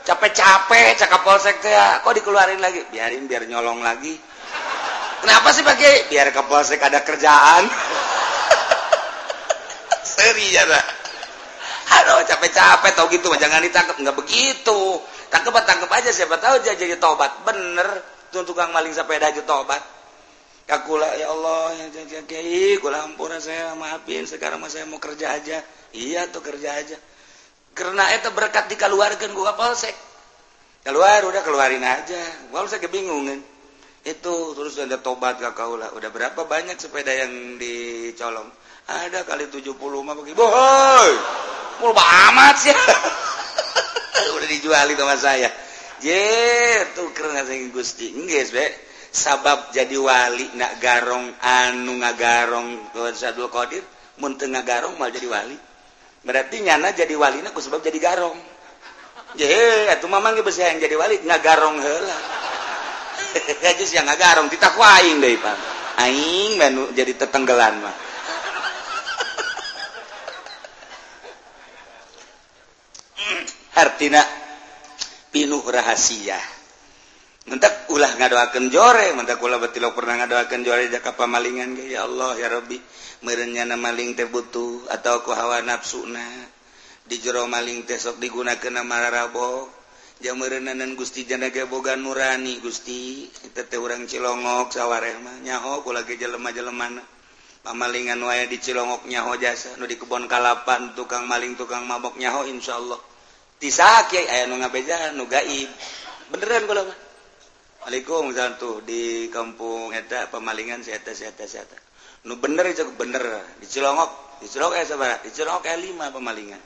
Capek-capek 0.05 0.95
cakap 0.95 1.25
polsek 1.25 1.57
teh 1.59 1.73
kok 1.73 2.13
dikeluarin 2.13 2.61
lagi? 2.61 2.85
Biarin 2.93 3.25
biar 3.25 3.49
nyolong 3.49 3.81
lagi. 3.81 4.13
Kenapa 5.19 5.51
sih 5.51 5.65
pakai 5.65 6.07
biar 6.07 6.29
ke 6.29 6.41
polsek 6.45 6.79
ada 6.85 7.01
kerjaan. 7.01 7.65
Seri 10.13 10.53
ya 10.53 10.63
nah. 10.69 10.98
Aduh 11.89 12.21
capek-capek 12.25 12.91
tau 12.93 13.09
gitu 13.09 13.33
jangan 13.37 13.63
ditangkap 13.65 13.95
nggak 13.97 14.17
begitu. 14.17 15.01
Tangkap 15.29 15.61
tangkap 15.65 15.89
aja 15.93 16.09
siapa 16.09 16.37
tahu 16.41 16.61
dia 16.61 16.73
jadi 16.77 16.97
tobat 16.97 17.45
bener. 17.45 17.89
Tuh 18.29 18.45
tukang 18.45 18.69
maling 18.69 18.93
sepeda 18.93 19.33
aja 19.33 19.41
tobat 19.41 19.81
kakula 20.69 21.17
ya 21.17 21.33
Allah 21.33 21.73
ya 21.73 22.05
ya 22.05 22.21
kiai 22.29 22.77
kula 22.77 23.09
ampun 23.09 23.33
saya 23.41 23.73
maafin. 23.73 24.29
Sekarang 24.29 24.61
saya 24.69 24.85
mau 24.85 25.01
kerja 25.01 25.33
aja. 25.33 25.65
Iya 25.89 26.29
tuh 26.29 26.45
kerja 26.45 26.77
aja. 26.77 26.97
Karena 27.73 28.05
itu 28.13 28.29
berkat 28.29 28.69
dikeluarkan 28.69 29.33
gua 29.33 29.57
polsek. 29.57 29.97
Keluar 30.85 31.25
udah 31.25 31.41
keluarin 31.41 31.81
aja. 31.81 32.21
Gua 32.53 32.69
saya 32.69 32.85
kebingungan. 32.85 33.41
Itu 34.05 34.53
terus 34.53 34.77
ada 34.77 35.01
tobat 35.01 35.41
lah 35.41 35.89
udah 35.91 36.09
berapa 36.13 36.45
banyak 36.45 36.77
sepeda 36.77 37.11
yang 37.11 37.57
dicolong? 37.57 38.47
Ada 38.89 39.25
kali 39.25 39.49
70 39.53 39.75
mah 40.01 40.15
bagi 40.17 40.33
boy 40.33 41.11
pulba 41.79 42.03
amat 42.29 42.55
sih. 42.59 42.75
Udah 44.35 44.49
dijual 44.51 44.85
itu 44.91 45.01
sama 45.01 45.15
saya. 45.15 45.49
Je 46.03 46.23
tuh 46.93 47.09
keren 47.15 47.39
saya 47.41 47.57
gusti. 47.71 48.13
Enggak 48.13 48.51
be. 48.51 48.65
Sabab 49.09 49.73
jadi 49.73 49.97
wali 49.97 50.53
nak 50.53 50.77
garong 50.77 51.33
anu 51.41 51.97
ngagarong 51.97 52.93
ke 52.93 53.09
Sadul 53.17 53.49
Qadir 53.49 53.81
mun 54.21 54.37
teu 54.37 54.45
ngagarong 54.45 55.01
mal 55.01 55.09
jadi 55.09 55.25
wali. 55.25 55.57
Berarti 56.21 56.61
nyana 56.61 56.93
jadi 56.93 57.17
wali 57.17 57.41
nak 57.41 57.57
sebab 57.57 57.81
jadi 57.81 57.97
garong. 57.97 58.37
Je 59.33 59.49
atuh 59.89 60.05
mamang 60.05 60.37
ge 60.37 60.45
besi 60.45 60.61
yang 60.61 60.77
jadi 60.77 60.93
wali 60.93 61.25
ngagarong 61.25 61.81
heula. 61.81 62.17
Aja 63.73 63.83
yang 63.89 64.05
ngagarong 64.05 64.47
ditakuaing 64.53 65.17
deui 65.25 65.41
pan 65.41 65.57
aing 65.99 66.55
menu 66.55 66.87
jadi 66.95 67.11
tetenggelan 67.17 67.83
mah. 67.83 67.95
hartina 73.73 74.21
pinuh 75.29 75.61
rahasia. 75.65 76.37
Mentak 77.49 77.89
ulah 77.89 78.13
ngadoakan 78.13 78.69
jore 78.69 79.09
mentak 79.17 79.41
ulah 79.41 79.57
betilo 79.57 79.89
pernah 79.97 80.21
ngadoakan 80.21 80.61
jore 80.61 80.85
jaka 80.93 81.17
pamalingan 81.17 81.73
ge 81.73 81.97
ya 81.97 82.05
Allah 82.05 82.37
ya 82.37 82.45
Rabbi 82.45 82.77
merenyana 83.25 83.73
maling 83.73 84.13
teh 84.13 84.29
butuh 84.29 84.85
atau 84.93 85.25
ku 85.25 85.33
hawa 85.33 85.65
nafsuna 85.65 86.21
di 87.09 87.17
jero 87.17 87.49
maling 87.49 87.89
teh 87.89 87.97
sok 87.97 88.21
digunakeun 88.21 88.77
nama 88.77 89.09
rabo 89.09 89.65
jam 90.21 90.37
merenanan 90.37 90.93
Gusti 90.93 91.25
janaga 91.25 91.65
boga 91.65 91.97
nurani 91.97 92.61
Gusti. 92.61 93.25
Eta 93.49 93.65
teh 93.65 93.81
urang 93.81 94.05
Cilongok 94.05 94.69
sawareh 94.69 95.17
mah 95.17 95.41
nyaho 95.41 95.81
kula 95.81 96.05
ge 96.05 96.21
jelema-jelemana 96.21 97.01
pamalingan 97.65 98.21
wae 98.21 98.45
di 98.45 98.61
Cilongok 98.61 99.09
nyaho 99.09 99.41
jasa 99.41 99.73
nu 99.81 99.89
di 99.89 99.97
kebon 99.97 100.29
kalapan 100.29 100.93
tukang 100.93 101.25
maling 101.25 101.57
tukang 101.57 101.81
mabok 101.89 102.13
nyaho 102.21 102.45
insyaallah 102.45 103.08
gaib. 105.27 105.69
Beneran 106.31 106.63
Assalamualaikum 107.79 108.31
tuh 108.59 108.83
di 108.85 109.27
kampung 109.33 109.95
eta 109.95 110.29
pemalingan 110.29 110.83
seta 110.83 111.15
seta 111.15 111.47
seta 111.47 111.75
nu 112.27 112.35
bener 112.39 112.67
itu 112.71 112.87
bener. 112.95 113.23
Di 113.59 113.67
Cilongok 113.67 114.39
di 114.43 114.47
Cilongok 114.51 114.75
eh 114.79 114.85
sabar. 114.87 115.19
Di 115.23 115.31
Cilongok 115.31 115.67
eh 115.67 115.79
lima 115.79 116.11
pemalingan. 116.11 116.59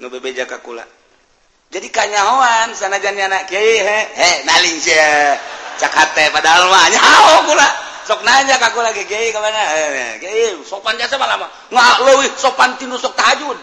Nu 0.00 0.08
bebeja 0.08 0.46
kakula 0.46 0.86
jadi 1.70 1.86
kanyahoan 1.86 2.74
sanajannya 2.74 3.30
anak 3.30 3.46
kiai 3.46 3.78
he. 3.78 3.98
He 4.18 4.30
naling 4.42 4.82
sia 4.82 5.38
cakate 5.78 6.34
padahal 6.34 6.66
mah 6.66 6.86
nyaho 6.90 7.46
kula. 7.46 7.68
Sok 8.10 8.26
nanya 8.26 8.58
kakula 8.58 8.90
ke 8.90 9.06
kiai 9.06 9.30
kemana? 9.30 9.62
Kiai 10.18 10.58
sopan 10.66 10.98
jasa 10.98 11.14
malah 11.14 11.38
mah 11.38 11.50
nggak 11.70 11.96
leuwih 12.02 12.30
sopan 12.34 12.74
tinu 12.74 12.98
sok 12.98 13.14
tahajud. 13.14 13.54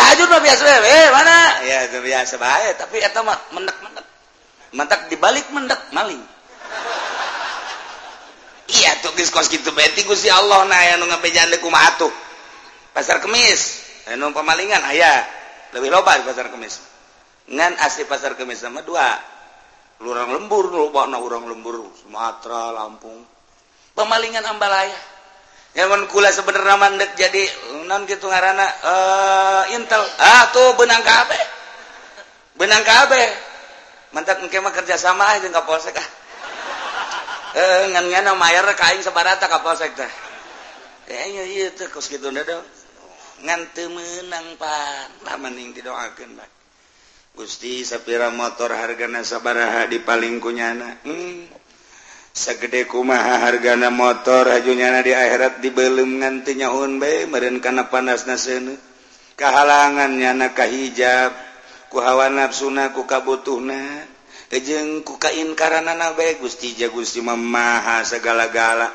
Tahajud 0.00 0.26
mah 0.32 0.40
biasa 0.40 0.64
eh 0.64 1.06
mana? 1.12 1.36
Ya 1.68 1.78
itu 1.84 2.00
biasa 2.00 2.40
bae 2.40 2.72
tapi 2.80 3.04
eta 3.04 3.20
mah 3.20 3.36
mendek-mendek 3.52 4.06
mantak 4.72 5.12
dibalik 5.12 5.44
mendek 5.52 5.92
maling. 5.92 6.24
Iya 8.70 9.02
tuh 9.04 9.12
geus 9.18 9.28
kos 9.28 9.52
kitu 9.52 9.68
beti 9.76 10.08
Gusti 10.08 10.32
Allah 10.32 10.64
na 10.64 10.76
aya 10.78 10.96
nu 10.96 11.04
ngabejan 11.04 11.52
ku 11.60 11.68
atuh. 11.68 12.12
Pasar 12.96 13.20
kemis 13.20 13.84
anu 14.08 14.32
pamalingan 14.32 14.80
aya 14.88 15.28
lebih 15.76 15.92
loba 15.92 16.16
di 16.16 16.24
pasar 16.24 16.48
kemis. 16.48 16.80
Ngan 17.50 17.76
asli 17.82 18.08
pasar 18.08 18.38
kemis 18.40 18.64
sama 18.64 18.80
dua 18.80 19.20
lurang 20.00 20.32
lembur 20.32 20.72
loba 20.72 21.04
na 21.10 21.20
urang 21.20 21.44
lembur 21.44 21.92
Sumatera 22.00 22.72
Lampung. 22.72 23.20
Pemalingan 23.92 24.46
ambalaya 24.48 24.96
nyawan 25.76 26.10
kula 26.10 26.30
sebenarnya 26.34 26.76
mandek 26.76 27.14
jadi 27.14 27.42
non 27.86 28.06
gitu 28.06 28.26
ngarana 28.26 28.66
uh, 28.82 29.74
intel. 29.74 30.02
Ah 30.18 30.50
tuh 30.50 30.74
benang 30.78 31.02
kabe. 31.02 31.38
Benang 32.58 32.82
kabe. 32.82 33.22
Mantap 34.10 34.42
mungkin 34.42 34.66
mah 34.66 34.74
kerjasama 34.74 35.38
aja 35.38 35.46
nggak 35.46 35.66
polsek 35.66 35.94
ah. 35.94 36.08
Eh 37.54 37.82
ngan 37.94 38.06
ngan 38.10 38.34
mayar 38.34 38.66
kain 38.74 39.02
sebarata 39.02 39.46
kapolsek 39.46 39.94
teh. 39.94 40.12
Eh 41.10 41.26
iya 41.34 41.44
iya 41.46 41.66
tuh 41.74 41.90
kos 41.90 42.10
gitu 42.10 42.30
nda 42.30 42.46
dong 42.46 42.66
ngan 43.40 43.72
menang 43.72 44.46
pan 44.60 45.08
lah 45.26 45.36
mending 45.40 45.72
didoakan 45.72 46.38
pak. 46.38 46.50
Gusti 47.30 47.86
sapira 47.86 48.28
motor 48.28 48.74
hargana 48.74 49.22
sabaraha 49.22 49.86
di 49.86 50.02
paling 50.02 50.42
kunyana 50.42 50.98
hmm. 51.06 51.59
segede 52.30 52.86
kumaha 52.86 53.42
hargana 53.42 53.90
motor 53.90 54.46
hajunyana 54.46 55.02
di 55.02 55.10
akhirat 55.10 55.58
dibelum 55.58 56.22
nganti 56.22 56.54
nyaun 56.54 57.02
be 57.02 57.26
meren 57.26 57.58
kana 57.58 57.90
panasna 57.90 58.38
seuneu. 58.38 58.78
Kahalangan 59.34 60.20
nyana 60.20 60.52
kahijab 60.52 61.32
ku 61.88 61.98
hawa 61.98 62.28
nafsuna 62.28 62.92
ku 62.92 63.08
kabutuhna 63.08 64.04
jeung 64.50 65.06
ku 65.06 65.16
kainkaranana 65.16 66.12
bae 66.12 66.36
Gusti 66.42 66.74
ja 66.76 66.90
Gusti 66.90 67.22
Maha 67.24 68.02
segala-gala. 68.04 68.90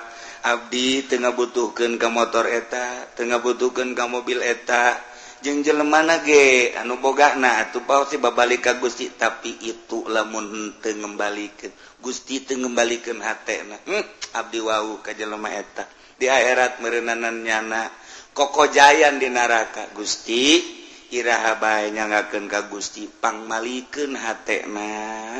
Abdi 0.45 1.09
teu 1.09 1.17
ngabutuhkeun 1.17 1.97
ka 1.97 2.13
motor 2.13 2.45
eta 2.45 3.09
teu 3.17 3.25
ngabutuhkeun 3.25 3.97
ka 3.97 4.05
mobil 4.05 4.45
eta. 4.45 4.93
Jeung 5.41 5.61
jelemana 5.61 6.21
ge 6.25 6.73
anu 6.73 6.97
bogana 7.01 7.65
atuh 7.65 7.81
pasti 7.85 8.17
babalik 8.17 8.65
ka 8.65 8.77
Gusti 8.77 9.09
tapi 9.13 9.53
itu 9.65 10.05
lamun 10.05 10.45
henteu 10.49 10.93
ngembalikeun 11.01 11.73
Gusti 12.05 12.45
itu 12.45 12.53
mengembalikan 12.53 13.17
hmm, 13.17 13.89
hm, 13.89 14.05
Abdi 14.37 14.61
Wow 14.61 15.01
eta. 15.01 15.89
Di 16.21 16.29
akhirat 16.29 16.77
merenanan 16.85 17.41
nyana 17.41 17.89
koko 18.29 18.69
Jayan 18.69 19.17
di 19.17 19.25
naraka 19.33 19.89
Gusti 19.97 20.61
Iraha 21.09 21.57
ngaken 21.89 22.45
ka 22.45 22.69
Gusti 22.69 23.09
pang 23.09 23.49
malikin 23.49 24.13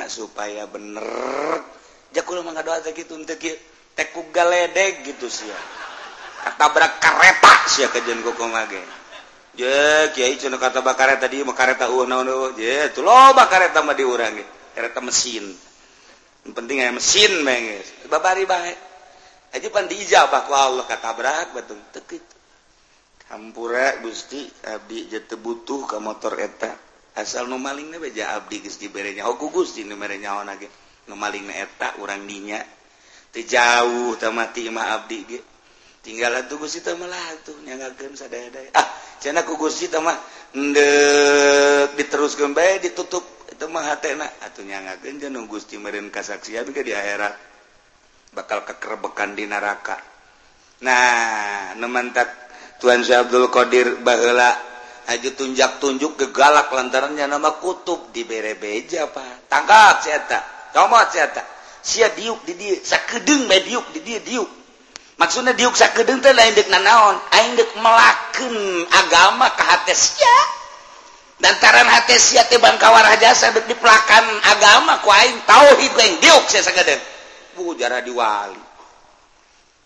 supaya 0.10 0.66
bener. 0.66 1.06
Jakul 2.10 2.42
mah 2.42 2.58
doa 2.66 2.82
gitu 2.82 2.98
kitu 2.98 3.14
teu 3.30 3.38
kieu 3.38 4.10
ku 4.10 4.26
galedeg 4.34 5.06
gitu 5.06 5.30
sia. 5.30 5.58
Katabrak 6.50 6.98
kareta 6.98 7.54
si 7.70 7.86
kajian 7.86 8.26
koko 8.26 8.50
je 9.56 10.12
kiai 10.12 10.36
cenah 10.36 10.60
kata 10.60 10.84
bakareta 10.84 11.32
di 11.32 11.40
mah 11.46 11.56
kareta 11.56 11.88
eueuh 11.88 12.04
naon 12.04 12.28
eueuh 12.28 12.52
je 12.60 12.92
tuh 12.92 13.06
loba 13.06 13.48
kareta 13.48 13.86
mah 13.86 13.96
diurangi. 13.96 14.44
ge. 14.76 15.00
Mesin. 15.00 15.75
penting 16.54 16.84
mesin 16.94 17.42
menges 17.42 17.90
babari 18.06 18.46
bae 18.46 18.96
aja 19.56 19.72
pan 19.72 19.88
diijabah 19.88 20.44
ku 20.44 20.52
Allah 20.52 20.84
katabrak 20.84 21.16
berat 21.16 21.48
betul. 21.56 21.80
Tekit. 21.96 22.24
Hampura 23.32 23.96
eh, 23.96 24.04
Gusti. 24.04 24.44
Abdi 24.68 25.08
jete 25.08 25.40
butuh 25.40 25.88
ke 25.88 25.98
motor 26.04 26.36
eta. 26.36 26.76
Asal 27.16 27.48
nu 27.48 27.56
nomaling 27.56 27.96
beja 27.96 28.36
Abdi 28.36 28.60
oh, 28.60 28.62
Gusti 28.68 28.92
berenya 28.92 29.24
oh 29.32 29.40
nu 29.40 29.48
mere 29.48 30.20
numerenya 30.20 30.32
on 30.36 30.52
nu 31.08 31.16
malingna 31.16 31.56
eta 31.56 31.96
orang 32.04 32.28
dinya. 32.28 32.60
Teu 33.32 33.48
jauh 33.48 34.20
teu 34.20 34.36
mati 34.36 34.68
mah 34.68 35.00
Abdi 35.00 35.20
ge. 35.24 35.40
Tinggal 36.04 36.46
tuh 36.52 36.60
Gusti 36.60 36.84
teh 36.84 36.94
malah 37.00 37.40
tuh 37.48 37.56
nyangakeun 37.64 38.14
sadaya-daya. 38.14 38.76
Ah 38.76 38.88
cenah 39.24 39.48
ku 39.48 39.56
Gusti 39.56 39.88
tama 39.88 40.12
ndek 40.52 41.96
diteruskeun 41.96 42.52
bae 42.52 42.84
ditutup. 42.84 43.24
itu 43.56 44.61
nyangakeun 44.68 45.15
jeung 45.23 45.48
Gusti 45.48 45.80
Merin 45.80 46.11
kasaksian 46.11 46.69
ke 46.76 46.84
di 46.84 46.91
akhirat. 46.91 47.34
Bakal 48.36 48.68
kekerbekan 48.68 49.32
di 49.34 49.48
neraka. 49.48 49.95
Nah 50.84 51.72
nemantak 51.80 52.27
Tuhan 52.84 53.07
Abdul 53.07 53.48
Qodir 53.48 54.03
bahla 54.03 54.52
aja 55.07 55.30
tunjak 55.32 55.80
tunjuk 55.80 56.19
gegalak 56.19 56.68
lantarannya 56.68 57.32
nama 57.32 57.56
kutub 57.64 58.11
di 58.11 58.27
berebeja 58.27 59.07
Pak. 59.07 59.48
Tangkap 59.48 60.03
cetak 60.03 60.44
comot 60.76 61.07
cetak 61.15 61.48
sia 61.80 62.11
diuk 62.11 62.44
di 62.44 62.60
dia 62.60 62.76
sakedeng 62.82 63.48
bae 63.48 63.64
diuk 63.64 63.88
di 63.95 64.03
dia 64.03 64.19
diuk. 64.19 64.49
Maksudnya 65.15 65.56
diuk 65.56 65.77
sakedeng 65.80 66.19
teh 66.19 66.36
lain 66.36 66.52
dek 66.52 66.68
nanaon 66.68 67.15
aing 67.32 67.56
dek 67.56 67.72
melakeun 67.80 68.84
agama 68.91 69.48
ka 69.56 69.64
hate 69.64 69.95
sia. 69.95 70.65
lantaran 71.44 71.88
hati 71.90 72.16
Bangkawa 72.60 73.16
jasa 73.20 73.52
diplakan 73.52 74.26
agama 74.44 75.03
ku 75.03 75.12
aing 75.12 75.44
tauhid 75.44 75.91
diuk 76.24 76.44
diwali. 78.06 78.62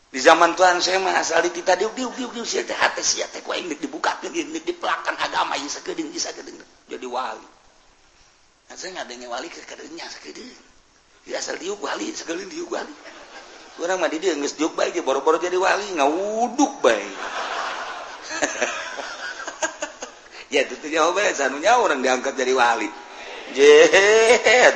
Di 0.09 0.17
zaman 0.17 0.57
Tuhan 0.57 0.81
saya 0.81 0.97
mah 0.97 1.21
asal 1.21 1.45
kita 1.53 1.77
diuk 1.77 1.93
diuk 1.93 2.13
diuk 2.17 2.31
diuk 2.33 2.47
sia 2.49 2.65
teh 2.65 2.73
hate 2.73 3.05
sia 3.05 3.29
teh 3.29 3.45
kuaing 3.45 3.69
deuk 3.69 3.77
dibuka 3.77 4.17
deuk 4.25 4.33
agama 5.21 5.53
ieu 5.61 5.69
sakedeung 5.69 6.09
ieu 6.09 6.17
sakedeung. 6.17 6.57
Jadi 6.89 7.05
wali. 7.05 7.45
Nah 8.69 8.75
saya 8.77 8.97
ngadenge 8.97 9.29
wali 9.29 9.53
ke 9.53 9.61
kadeunya 9.69 10.09
sakedeung. 10.09 10.65
Di 11.29 11.37
asal 11.37 11.61
diuk 11.61 11.77
wali 11.77 12.09
sakedeung 12.09 12.49
diuk 12.49 12.73
wali. 12.73 12.93
Urang 13.79 14.01
mah 14.01 14.09
di 14.09 14.17
dieu 14.17 14.33
geus 14.33 14.57
diuk 14.57 14.73
bae 14.73 14.89
ge 14.89 15.05
boro-boro 15.05 15.37
jadi 15.37 15.61
wali 15.61 15.93
ngawuduk 15.93 16.81
bae. 16.81 17.05
ya 20.49 20.65
itu 20.65 20.75
jawabannya 20.89 21.33
sanunya 21.33 21.77
orang 21.77 22.01
diangkat 22.01 22.33
jadi 22.33 22.53
wali. 22.53 22.89
Jeh 23.53 23.89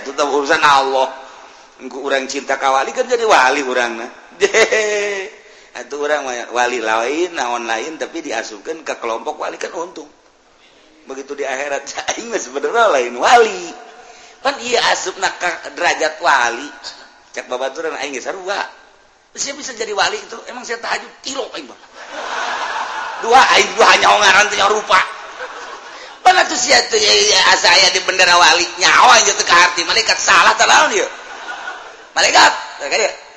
tetap 0.05 0.29
urusan 0.29 0.61
Allah. 0.61 1.09
Engku 1.81 2.05
orang 2.05 2.29
cinta 2.29 2.57
kawali 2.57 2.93
kan 2.93 3.09
jadi 3.09 3.25
wali 3.25 3.61
orang 3.65 3.91
nah. 3.99 4.11
Je 4.37 4.49
atau 5.73 6.05
orang 6.05 6.53
wali 6.53 6.77
lain 6.77 7.33
naon 7.33 7.65
lain 7.65 7.97
tapi 7.97 8.21
diasupkan 8.21 8.85
ke 8.85 8.93
kelompok 9.01 9.41
wali 9.41 9.57
kan 9.57 9.73
untung. 9.73 10.09
Begitu 11.09 11.33
di 11.33 11.43
akhirat 11.43 11.83
cahing 11.91 12.33
sebenarnya 12.37 12.93
lain 12.93 13.13
wali. 13.17 13.73
Kan 14.45 14.59
iya 14.61 14.81
asup 14.93 15.17
nak 15.17 15.37
derajat 15.73 16.21
wali. 16.21 16.69
Cak 17.33 17.49
babaturan 17.49 17.97
aing 17.97 18.21
sarua. 18.21 18.61
Saya 19.33 19.57
bisa 19.57 19.73
jadi 19.73 19.89
wali 19.97 20.21
itu 20.21 20.37
emang 20.53 20.61
saya 20.61 20.77
tahajud 20.77 21.09
kilo 21.25 21.49
aing 21.57 21.65
dua 23.23 23.39
aing 23.55 23.71
dua 23.79 23.87
hanya 23.95 24.07
ngaran 24.19 24.45
tanya 24.51 24.67
rupa 24.67 24.99
Laku 26.34 26.55
siat 26.57 26.89
tuh 26.89 26.97
asa 27.53 27.69
aya 27.77 27.93
di 27.93 28.01
bendera 28.01 28.34
wali 28.34 28.65
nyawa 28.81 29.22
ke 29.22 29.45
hati 29.45 29.85
malaikat 29.85 30.18
salah 30.18 30.57
terlalu 30.57 30.97
dia 30.97 31.07
malaikat 32.18 32.51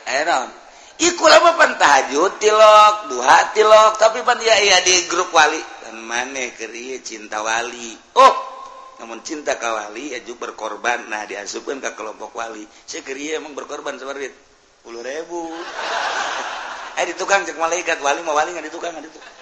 Aaron 0.06 0.48
eh, 0.48 0.66
Iku 0.96 1.28
lama 1.28 1.52
pan 1.60 1.76
tahajud 1.76 2.40
tilok, 2.40 3.12
duha 3.12 3.52
tilok, 3.52 4.00
tapi 4.00 4.24
pan 4.24 4.40
ya 4.40 4.56
iya 4.64 4.80
di 4.80 5.04
grup 5.12 5.28
wali 5.28 5.60
dan 5.84 6.00
mana 6.00 6.56
keri 6.56 7.04
cinta 7.04 7.44
wali. 7.44 7.92
Oh, 8.16 8.32
namun 9.04 9.20
cinta 9.20 9.60
ke 9.60 9.68
wali 9.68 10.16
aju 10.16 10.32
berkorban. 10.40 11.04
Nah 11.12 11.28
diasupkan 11.28 11.84
ke 11.84 11.92
kelompok 11.92 12.32
wali. 12.32 12.64
Saya 12.88 13.04
keri 13.04 13.28
emang 13.36 13.52
berkorban 13.52 14.00
seperti 14.00 14.32
puluh 14.80 15.04
ribu. 15.04 15.52
eh 16.96 17.04
di 17.04 17.12
tukang 17.12 17.44
cek 17.44 17.60
malaikat 17.60 18.00
wali 18.00 18.24
mau 18.24 18.32
wali 18.32 18.56
nggak 18.56 18.64
di 18.64 18.72
tukang 18.72 18.96
nggak 18.96 19.04
di 19.04 19.12
tukang. 19.12 19.35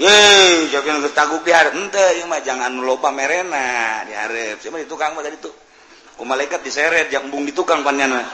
Ye, 0.00 0.72
jokin 0.72 1.04
tagu 1.12 1.44
biar 1.44 1.76
ente 1.76 2.24
mah 2.24 2.40
jangan 2.40 2.72
lupa 2.80 3.12
merena 3.12 4.00
di 4.08 4.16
diharap. 4.16 4.56
Cuma 4.64 4.80
di 4.80 4.88
tukang 4.88 5.12
mah 5.12 5.20
tadi 5.20 5.36
tuh. 5.36 5.52
Ku 6.16 6.24
malaikat 6.24 6.64
diseret 6.64 7.12
jak 7.12 7.20
embung 7.20 7.44
di 7.44 7.52
tukang 7.52 7.84
panjana. 7.84 8.24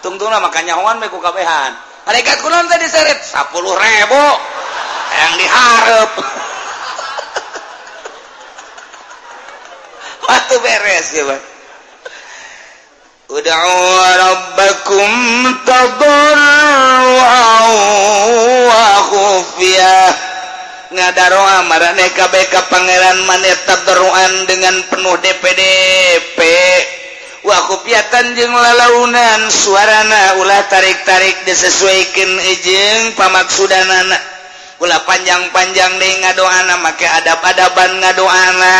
Tungtungna 0.00 0.40
makanya 0.40 0.80
hoan 0.80 0.96
meh 0.96 1.12
ku 1.12 1.20
kabehan. 1.20 1.76
Malaikat 2.08 2.40
kunaon 2.40 2.64
teh 2.64 2.80
diseret? 2.80 3.20
10 3.20 3.60
ribu. 3.60 4.24
Yang 5.12 5.32
diharap. 5.44 6.10
Waktu 10.24 10.56
beres 10.64 11.08
ya, 11.12 11.28
Bang. 11.28 11.42
Rabbakum 14.16 15.12
tadarru'an 15.68 17.68
wa 18.64 18.88
khufyah 19.12 20.29
ngadaroa 20.90 21.70
marane 21.70 22.06
KBK 22.10 22.54
Pangeran 22.66 23.22
maneta 23.22 23.78
beruan 23.86 24.32
dengan 24.50 24.74
penuh 24.90 25.16
DPDP 25.22 26.38
wakupiatan 27.46 28.34
jeng 28.34 28.50
lalaunan 28.50 29.46
suarana 29.48 30.42
ulah 30.42 30.66
tarik-tarik 30.66 31.46
disesuaikan 31.46 32.30
ijeng 32.42 33.14
pamaksudan 33.14 33.86
anak 33.86 34.22
ulah 34.80 34.98
panjang-panjang 35.06 36.00
deui 36.00 36.24
ngadoana 36.24 36.74
make 36.80 37.04
adab-adaban 37.04 38.00
ngadoana. 38.00 38.78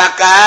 maka 0.00 0.40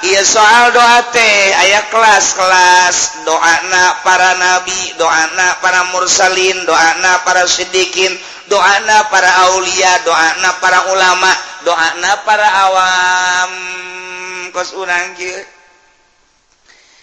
ia 0.00 0.24
soal 0.24 0.72
doa 0.72 1.12
teh 1.12 1.52
aya 1.60 1.84
kelas-kelas 1.92 3.20
doana 3.28 4.00
para 4.00 4.32
nabi 4.40 4.96
doana 4.96 5.60
para 5.60 5.92
mursalin 5.92 6.64
doana 6.64 7.20
para 7.20 7.44
seddikin 7.44 8.16
doana 8.48 9.12
para 9.12 9.28
Aulia 9.52 9.92
doana 10.08 10.56
para 10.56 10.88
ulama 10.88 11.30
doana 11.68 12.12
para 12.24 12.48
awam. 12.64 13.52
Kos 14.56 14.72
unang 14.72 15.14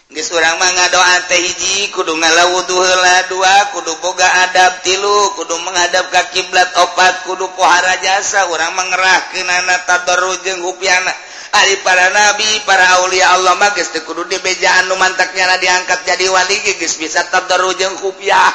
disurang 0.08 0.56
ngadoa 0.56 1.28
teh 1.28 1.36
hiji 1.36 1.92
kudu 1.92 2.16
ngala 2.16 2.48
heula 2.48 3.16
dua 3.28 3.56
kudu 3.76 3.92
boga 4.00 4.24
adab 4.48 4.80
tilu 4.80 5.36
kudu 5.36 5.56
menghadap 5.68 6.08
ka 6.08 6.32
kiblat 6.32 6.72
opat 6.80 7.28
kudu 7.28 7.52
pohara 7.60 8.00
jasa. 8.00 8.48
Orang 8.48 8.72
mengerah 8.80 9.36
kenana 9.36 9.76
tadarujeng 9.84 10.64
hupiana. 10.64 11.12
Ari 11.48 11.80
para 11.84 12.12
nabi 12.12 12.48
para 12.68 13.04
Aulia 13.04 13.36
Allah 13.36 13.56
magis 13.60 13.92
kudu 13.92 14.28
di 14.28 14.40
bejaan 14.40 14.88
numantaknya 14.88 15.60
diangkat 15.60 16.04
jadi 16.08 16.28
wali 16.32 16.56
gigis 16.64 16.96
bisa 17.00 17.28
tadarujeng 17.28 18.00
hupiah. 18.00 18.52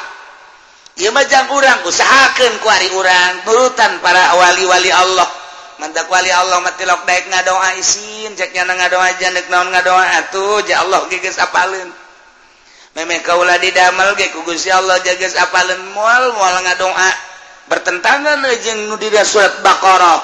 Iya 0.92 1.08
majang 1.08 1.48
urang 1.48 1.88
usahakan 1.88 2.52
kuari 2.60 2.92
urang 2.92 3.48
nurutan 3.48 3.96
para 4.04 4.36
wali-wali 4.36 4.92
Allah. 4.92 5.41
mantap 5.82 6.06
wali 6.06 6.30
Allah 6.30 6.62
matilok 6.62 7.02
daik 7.02 7.26
ngadoa 7.26 7.74
isin 7.82 8.38
cek 8.38 8.54
nyana 8.54 8.78
ngadoa 8.78 9.18
jandek 9.18 9.50
naon 9.50 9.66
ngadoa 9.74 10.22
atuh 10.22 10.62
ja 10.62 10.86
Allah 10.86 11.02
geges 11.10 11.42
apalin. 11.42 11.90
Memeh 12.94 13.18
kaula 13.26 13.58
didamel 13.58 14.14
ge 14.14 14.30
ku 14.30 14.46
Gusti 14.46 14.70
Allah 14.70 15.02
jages 15.02 15.34
apalin 15.34 15.82
moal 15.90 16.30
moal 16.38 16.54
ngadoa. 16.62 17.10
Bertentangan 17.66 18.46
jeung 18.62 18.86
nu 18.86 18.94
dira 18.94 19.26
surat 19.26 19.58
Baqarah. 19.66 20.22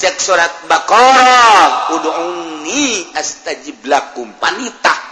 Cek 0.00 0.16
surat 0.24 0.52
Baqarah 0.72 1.92
ud'uni 2.00 3.12
astajib 3.12 3.84
lakum 3.84 4.32
panitah 4.40 5.04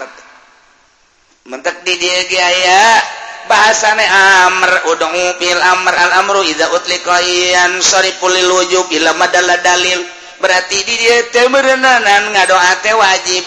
mentek 1.43 1.83
di 1.85 1.95
dieu 1.99 2.23
ge 2.31 2.39
aya. 2.39 3.03
bahasane 3.47 4.07
Amr 4.47 4.71
udung 4.93 5.15
bil 5.39 5.61
Amr 5.61 5.95
al 5.95 6.13
Amru 6.25 6.43
idza 6.47 6.71
utlikoyan 6.71 7.79
sorry 7.83 8.15
pulil 8.19 8.51
wujub 8.51 8.91
ila 8.93 9.15
madalla 9.17 9.59
dalil. 9.63 10.03
Berarti 10.43 10.83
di 10.83 10.95
dia 10.99 11.31
temerenanan 11.31 12.35
ngadoa 12.35 12.73
teh 12.83 12.95
wajib. 12.95 13.45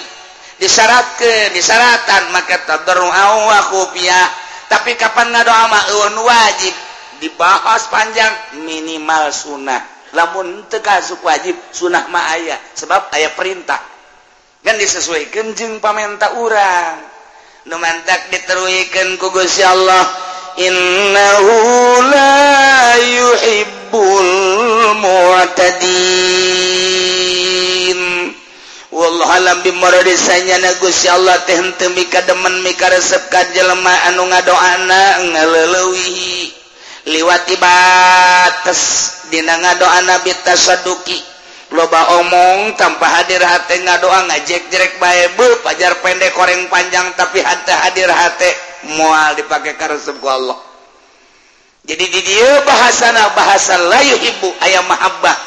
Disyarat 0.55 1.19
ke 1.19 1.51
disyaratan 1.51 2.31
maka 2.31 2.63
tadarru 2.63 3.11
wa 3.11 3.59
khufiyah 3.67 4.45
tapi 4.65 4.97
kapan 4.97 5.29
ngadoa 5.29 5.63
mah 5.69 5.83
wajib? 6.25 6.73
Dibahas 7.21 7.87
panjang 7.87 8.33
minimal 8.65 9.31
sunnah. 9.31 9.81
Lamun 10.15 10.67
teu 10.71 10.79
kasuk 10.79 11.21
wajib 11.23 11.55
sunnah 11.71 12.07
mah 12.09 12.35
aya. 12.35 12.57
Sebab 12.75 13.13
aya 13.13 13.31
perintah. 13.35 13.79
Kan 14.65 14.75
disesuaikan 14.81 15.53
jeung 15.53 15.77
pamenta 15.77 16.33
urang. 16.41 17.14
numantak 17.65 18.29
diteruikan 18.31 19.17
ku 19.17 19.29
Gusti 19.33 19.61
Allah. 19.65 20.05
Innahu 20.55 21.55
la 22.07 22.95
yuhibbul 22.95 24.31
mu'tadin. 25.03 26.45
Wallahu 28.95 29.59
Gusti 30.79 31.07
Allah 31.11 31.35
teh 31.43 31.59
henteu 31.59 31.91
mikademen 31.91 32.63
mikaresep 32.63 33.27
ka 33.27 33.43
jelema 33.51 33.91
anu 34.07 34.23
ngadoana 34.31 35.19
ngaleulewihi 35.35 36.55
liwati 37.11 37.59
batas 37.59 38.81
dina 39.27 39.59
ngadoana 39.59 40.23
bitasaduki 40.23 41.34
loba 41.75 42.23
omong 42.23 42.79
tanpa 42.79 43.05
hadir 43.19 43.43
hati 43.43 43.83
nga 43.83 43.99
doa 43.99 44.23
ngajek 44.31 44.71
direk 44.71 44.97
Bible 44.97 45.59
pajar 45.61 45.99
pendek 45.99 46.31
koreng 46.31 46.71
panjang 46.71 47.11
tapi 47.19 47.43
hanta 47.43 47.75
hadir 47.85 48.07
hati 48.07 48.49
mual 48.95 49.35
dipakai 49.35 49.75
karena 49.75 49.99
ku 49.99 50.27
Allah. 50.31 50.57
Jadi 51.85 52.05
di 52.09 52.21
dia 52.25 52.65
bahasana 52.65 53.29
bahasa 53.37 53.77
layu 53.77 54.17
ibu 54.17 54.49
ayam 54.65 54.89
mahabbah. 54.89 55.37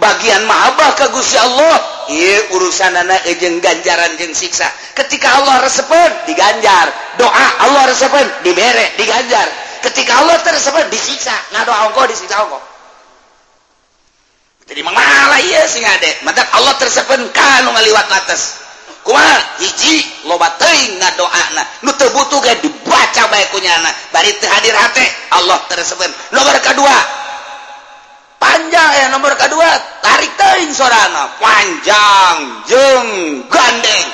Bagian 0.00 0.48
mahabbah 0.48 0.96
ke 0.96 1.04
Gusti 1.12 1.36
Allah. 1.36 1.76
Iya 2.08 2.56
urusan 2.56 2.96
anak 2.96 3.28
ejeng 3.28 3.60
ganjaran 3.60 4.16
jeng 4.16 4.32
siksa. 4.32 4.64
Ketika 4.96 5.44
Allah 5.44 5.60
resepon 5.68 6.10
diganjar. 6.24 6.88
Doa 7.20 7.46
Allah 7.68 7.92
resepon 7.92 8.24
dibere 8.40 8.96
diganjar. 8.96 9.44
Ketika 9.84 10.24
Allah 10.24 10.40
tersebut 10.40 10.88
disiksa. 10.88 11.36
Ngadoa 11.52 11.92
engkau 11.92 12.08
disiksa 12.08 12.40
engkau 12.40 12.71
jadi 14.72 14.88
mala 14.88 15.36
sing 15.68 15.84
maka 16.24 16.48
Allah 16.56 16.72
tersepenkan 16.80 17.68
ngaliwat 17.68 18.08
atas. 18.08 18.64
Kuma 19.04 19.20
hiji 19.60 20.00
lobat 20.24 20.56
ngadoa 20.96 21.44
nutu 21.84 22.08
butuh 22.16 22.40
ga 22.40 22.56
dibaca 22.56 23.22
baikkunya 23.28 23.68
anak 23.68 23.92
dari 24.16 24.32
hadir 24.32 24.72
hati 24.72 25.04
Allah 25.36 25.60
tersepen 25.68 26.08
nomor 26.32 26.56
kedua. 26.64 26.96
Panjang 28.40 28.90
ya 28.96 29.06
nomor 29.12 29.36
kedua. 29.36 29.68
Tarik 30.00 30.32
teing 30.40 30.72
sorana 30.72 31.36
panjang 31.36 32.64
jeng 32.64 33.08
gandeng. 33.52 34.06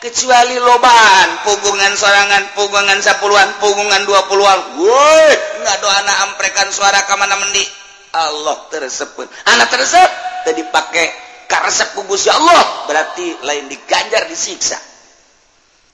Kecuali 0.00 0.64
loban 0.64 1.28
punggungan 1.44 1.92
sorangan 1.92 2.56
punggungan 2.56 3.04
sepuluhan 3.04 3.52
punggungan 3.60 4.08
dua 4.08 4.24
puluhan. 4.32 4.80
Woi 4.80 5.32
nggak 5.60 5.76
doa 5.84 5.92
anak 6.00 6.16
amprekan 6.32 6.72
suara 6.72 7.04
kemana 7.04 7.36
mendi. 7.36 7.83
Allah 8.14 8.70
tersebut. 8.70 9.26
Anak 9.50 9.68
tersebut 9.74 10.10
tadi 10.46 10.62
pakai 10.70 11.06
karesep 11.50 11.98
kubus 11.98 12.30
ya 12.30 12.38
Allah. 12.38 12.86
Berarti 12.86 13.42
lain 13.42 13.66
diganjar 13.66 14.30
disiksa. 14.30 14.78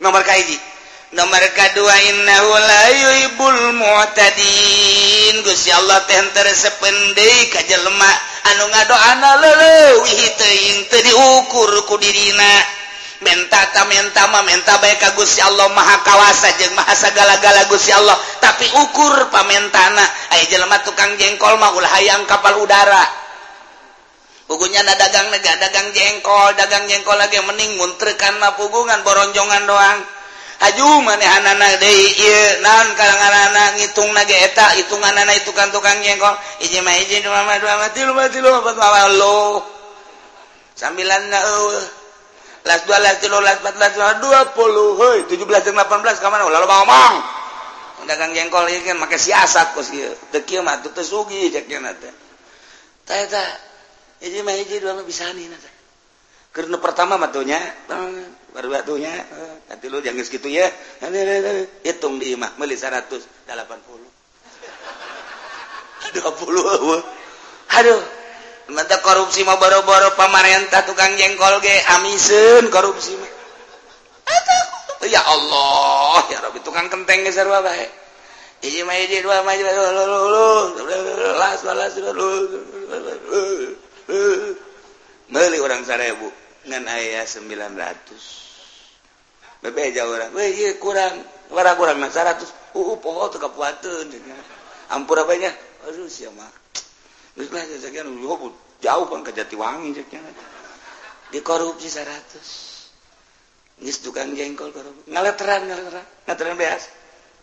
Nomor 0.01 0.25
kaiji 0.25 0.57
nomor 1.17 1.43
kedua 1.53 1.95
innahu 2.13 2.51
la 2.55 2.85
yuhibbul 2.93 3.63
mu'tadin. 3.81 5.35
Gusti 5.43 5.73
Allah 5.73 6.05
teh 6.05 6.21
tersependei 6.37 7.17
deui 7.17 7.51
ka 7.53 7.61
jelema. 7.65 8.13
Anu 8.55 8.65
ngadoana 8.73 9.31
leuwih 9.41 10.23
teuing 10.37 10.79
teu 10.89 11.01
diukur 11.05 11.71
ku 11.85 12.01
dirina 12.01 12.80
menta 13.21 13.61
ka 13.73 13.85
menta 13.85 14.27
baik 14.81 15.05
Gusti 15.17 15.45
Allah 15.45 15.69
Maha 15.73 16.01
Kawasa 16.01 16.57
jeung 16.57 16.73
Maha 16.73 16.89
mahasagala-gala 16.89 17.69
Gusti 17.69 17.93
Allah. 17.93 18.17
Tapi 18.41 18.67
ukur 18.81 19.29
pamentana 19.29 20.05
aya 20.33 20.45
jelema 20.49 20.81
tukang 20.81 21.17
jengkol 21.21 21.57
maul 21.61 21.85
hayang 21.85 22.25
kapal 22.25 22.57
udara. 22.61 23.05
Pugunya 24.49 24.83
nada 24.83 25.07
dagang 25.07 25.31
nega 25.31 25.63
dagang 25.63 25.95
jengkol 25.95 26.51
dagang 26.59 26.89
jengkol 26.91 27.15
lagi 27.15 27.39
mending 27.39 27.79
muntrekan 27.79 28.35
munterkan 28.41 28.59
pugungan 28.59 29.01
boronjongan 29.07 29.63
doang. 29.69 30.01
Aju 30.61 31.01
manehana 31.01 31.57
kalangan 32.93 33.81
ngitung 33.81 34.13
etak, 34.13 34.77
hitungan 34.77 35.17
anak 35.17 35.41
itu 35.41 35.57
kan 35.57 35.73
tukang 35.73 35.97
jengkol. 36.05 36.37
Izin 36.61 36.85
lo. 39.17 39.65
sambilan 40.81 41.29
na 41.29 41.41
las 42.65 42.85
12 42.85 43.25
13 43.25 43.63
14 43.63 44.21
20 44.21 45.33
17 45.33 45.73
18 45.73 46.23
kemana 46.23 46.45
lalu 46.45 46.67
ngomong 46.69 47.41
dagang 48.09 48.33
jengkol 48.33 48.65
ieu 48.69 48.81
kan 48.85 48.97
make 48.97 49.17
siasat 49.21 49.77
kos 49.77 49.93
si 49.93 50.01
teu 50.33 50.43
kieu 50.45 50.63
mah 50.65 50.81
teu 50.81 51.05
sugih 51.05 51.53
cek 51.53 51.69
nate 51.81 52.09
teh. 52.09 52.15
Tah 53.05 53.17
eta 53.23 53.43
mah 54.45 54.55
hiji 54.57 54.81
dua 54.81 54.97
mah 54.97 55.05
bisani 55.05 55.49
nate 55.49 55.71
karena 56.51 56.83
pertama 56.83 57.15
matunya 57.15 57.63
baru 58.51 58.75
atunya 58.75 59.15
nanti 59.71 59.87
eh, 59.87 59.91
lu 59.91 60.03
jangan 60.03 60.27
segitu 60.27 60.51
ya 60.51 60.67
hitung 61.87 62.19
di 62.19 62.35
imah 62.35 62.59
meuli 62.59 62.75
180 62.75 63.07
20 63.47 63.47
aduh. 67.79 68.20
mata 68.71 69.03
korupsi 69.03 69.43
mau 69.43 69.59
boro-boro 69.59 70.15
pamarentah 70.15 70.87
tukang 70.87 71.19
jengkol 71.19 71.59
ge 71.59 71.75
amiseun 71.99 72.71
korupsi 72.71 73.19
mah 73.19 73.31
ya 75.11 75.27
Allah 75.27 76.23
ya 76.31 76.39
Rabbi 76.45 76.63
tukang 76.63 76.87
kenteng 76.87 77.27
ge 77.27 77.35
sarua 77.35 77.67
bae 77.67 77.91
hiji 78.63 78.87
mah 78.87 78.95
hiji 78.95 79.27
dua 79.27 79.43
mah 79.43 79.59
dua 79.59 79.91
las 81.41 81.65
las 81.67 81.95
meuli 85.31 85.63
urang 85.63 85.87
1000 85.87 86.67
ngan 86.67 86.85
aya 86.91 87.23
900 87.25 89.63
bebeja 89.63 90.03
urang 90.05 90.35
weh 90.37 90.53
ieu 90.53 90.75
kurang 90.83 91.25
wara 91.51 91.75
kurang 91.79 92.01
100 92.03 92.75
uh 92.77 92.97
poho 93.01 93.29
teu 93.33 93.41
kapuateun 93.41 94.13
ampura 94.91 95.25
banyak 95.25 95.55
aduh 95.87 96.09
sia 96.11 96.31
mah 96.35 96.60
jauh 98.81 99.07
kan 99.07 99.21
ke 99.25 99.33
Jatiwangi 99.37 99.91
dikorupsi 101.31 101.89
100 101.89 103.81
Nis 103.81 103.97
tukang 104.05 104.37
jengkol 104.37 104.73
korupsi 104.73 105.09
ngaleteran 105.09 105.69
ngaleteran 105.69 106.05
ngaleteran 106.29 106.55
beas 106.57 106.85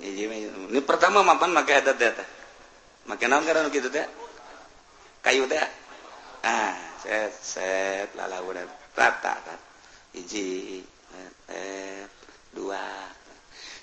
ini 0.02 0.82
pertama 0.86 1.26
mapan 1.26 1.54
make 1.54 1.74
ada 1.74 1.94
data 1.98 2.26
make 3.10 3.26
naon 3.26 3.46
karena 3.46 3.70
gitu 3.74 3.90
teh 3.90 4.06
kayu 5.26 5.50
teh 5.50 5.62
ah 6.46 6.78
set 7.02 7.34
set 7.42 8.10
lalau 8.14 8.54
rata 8.54 8.70
rata 8.98 9.56
hiji 10.14 10.82
set 11.50 12.10
dua. 12.58 12.82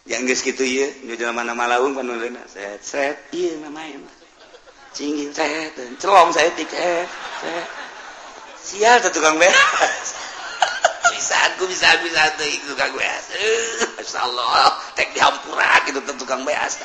Yang 0.04 0.22
geus 0.28 0.42
kitu 0.44 0.64
ieu 0.66 0.88
nu 1.06 1.14
mana 1.32 1.56
malaung 1.56 1.96
pan 1.96 2.04
set 2.50 2.84
set. 2.84 3.16
Ieu 3.32 3.56
mah 3.62 3.88
cingin 4.94 5.34
saya 5.34 5.74
celong 5.98 6.30
saya 6.30 6.54
tiket 6.54 7.10
teh 7.42 7.64
sial 8.62 9.02
tuh 9.02 9.10
tukang 9.10 9.42
beres 9.42 10.08
bisa 11.18 11.34
aku 11.50 11.66
bisa 11.66 11.98
bisa 11.98 12.22
tuh 12.38 12.46
itu 12.46 12.64
tukang 12.70 12.94
beres 12.94 13.26
masya 13.98 14.22
Allah 14.22 14.78
tek 14.94 15.10
dihampura 15.10 15.82
gitu 15.90 15.98
tuh 15.98 16.14
tukang 16.14 16.46
beres 16.46 16.78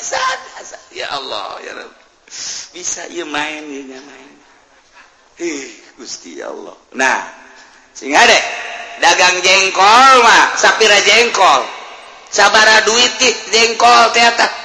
bisa 0.00 0.20
ya 0.96 1.12
Allah 1.12 1.60
ya 1.60 1.72
Rabb 1.76 1.92
bisa 2.72 3.04
ya 3.12 3.28
main 3.28 3.68
ya 3.68 4.00
main 4.00 4.32
ih 5.36 5.68
gusti 6.00 6.40
Allah 6.40 6.80
nah 6.96 7.28
sing 7.92 8.16
ada 8.16 8.40
dagang 9.04 9.36
jengkol 9.44 10.12
mah 10.24 10.56
sapira 10.56 10.96
jengkol 11.04 11.60
sabara 12.32 12.80
duit 12.88 13.12
jengkol 13.52 14.16
teater 14.16 14.63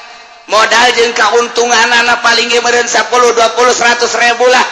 modal 0.49 0.87
jeung 0.97 1.13
kauntungan 1.13 1.89
anak 1.93 2.25
paling 2.25 2.49
meren 2.49 2.89
10 2.89 3.07
20 3.07 3.37
100 3.37 4.23
ribu 4.25 4.45
lah. 4.49 4.65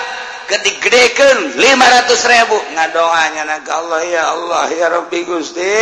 Kedigedeken 0.47 1.59
500 1.59 2.31
ribu. 2.31 2.57
Ngadoanya 2.71 3.43
naga 3.43 3.83
Allah 3.83 4.01
ya 4.07 4.23
Allah 4.31 4.65
ya 4.71 4.87
Rabbi 4.89 5.27
Gusti. 5.27 5.75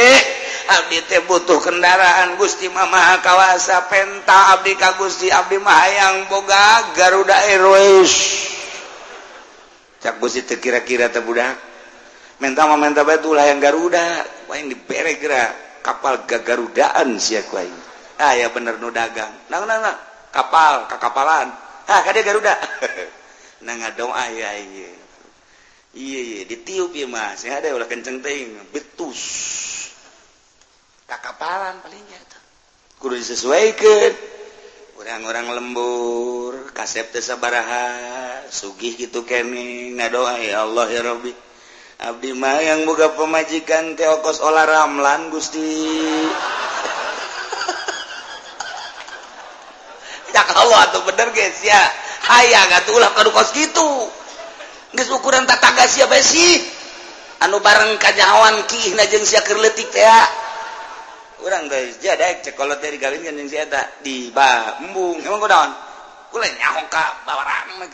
Abdi 0.65 1.05
teh 1.05 1.21
butuh 1.29 1.61
kendaraan. 1.61 2.33
Gusti 2.41 2.65
Mama 2.73 3.21
Kawasa. 3.21 3.85
Penta 3.85 4.57
Abdi 4.57 4.73
ka 4.73 4.97
Gusti. 4.97 5.29
Abdi 5.29 5.61
Mahayang 5.61 6.25
Boga 6.33 6.97
Garuda 6.97 7.37
Airways. 7.53 8.13
Cak 10.01 10.17
Gusti 10.17 10.41
teh 10.41 10.57
kira-kira 10.57 11.13
teh 11.13 11.21
budak. 11.21 11.53
Menta 12.41 12.65
mah 12.65 12.75
menta 12.75 13.05
bae 13.05 13.21
tuh 13.21 13.37
yang 13.37 13.61
Garuda. 13.61 14.25
Paling 14.49 14.73
dibere 14.73 15.21
gerak 15.21 15.81
kapal 15.85 16.25
gagarudaan 16.25 17.21
sia 17.21 17.45
ku 17.45 17.61
aing. 17.61 17.84
Ah, 18.15 18.33
ya 18.35 18.47
bener 18.51 18.79
nu 18.79 18.91
dagang. 18.91 19.31
Na 19.51 19.91
kapal 20.31 20.87
kakapalan. 20.87 21.51
Ah, 21.85 22.01
ha 22.01 22.11
Garuda. 22.11 22.55
Na 23.65 23.91
dong 23.95 24.13
ah, 24.15 24.27
ditiup 25.95 26.95
mas. 27.07 27.43
Ada 27.43 27.75
ulah 27.75 27.87
kenceng 27.87 28.23
ting 28.23 28.55
betus. 28.71 29.21
Kakapalan 31.05 31.79
palingnya 31.85 32.17
tuh 32.25 32.41
kudu 32.97 33.21
disesuaikan. 33.21 34.13
Orang-orang 34.95 35.59
lembur 35.59 36.71
kasep 36.71 37.11
tesabaraha 37.11 38.47
sugih 38.47 38.95
gitu 38.95 39.27
kene 39.27 39.91
ngadoa 39.93 40.39
ya 40.39 40.63
Allah 40.63 40.87
ya 40.89 41.03
Rabbi. 41.03 41.35
Abdi 41.95 42.31
mah 42.35 42.59
yang 42.59 42.83
boga 42.87 43.13
pemajikan 43.13 43.93
teokos 43.93 44.41
olah 44.41 44.65
ramlan 44.65 45.29
Gusti. 45.29 45.63
cak 50.35 50.51
Allah 50.51 50.91
atau 50.91 50.99
bener 51.07 51.31
guys 51.31 51.63
ya. 51.63 51.79
Hayang 52.27 52.67
atuh 52.83 52.99
ulah 52.99 53.15
kadu 53.15 53.31
kos 53.31 53.55
gitu. 53.55 54.11
Geus 54.91 55.07
ukuran 55.15 55.47
tataga 55.47 55.87
sia 55.87 56.11
bae 56.11 56.19
sih? 56.19 56.59
Anu 57.47 57.63
bareng 57.63 57.95
kanyawan 57.95 58.67
kiihna 58.67 59.07
jeung 59.07 59.23
sia 59.23 59.39
keur 59.47 59.59
leutik 59.63 59.87
teh 59.91 60.03
urang 61.43 61.67
geus 61.67 61.99
jadek 62.03 62.41
cekolot 62.43 62.79
teh 62.79 62.91
digawinkeun 62.91 63.35
jeung 63.39 63.47
sia 63.47 63.63
eta 63.63 63.79
di 64.03 64.31
bambung. 64.35 65.23
Emang 65.23 65.39
kudaon 65.39 65.71
kula 66.31 66.47
nyaho 66.51 66.83
ka 66.91 67.23
bawaran 67.23 67.79
mah 67.79 67.87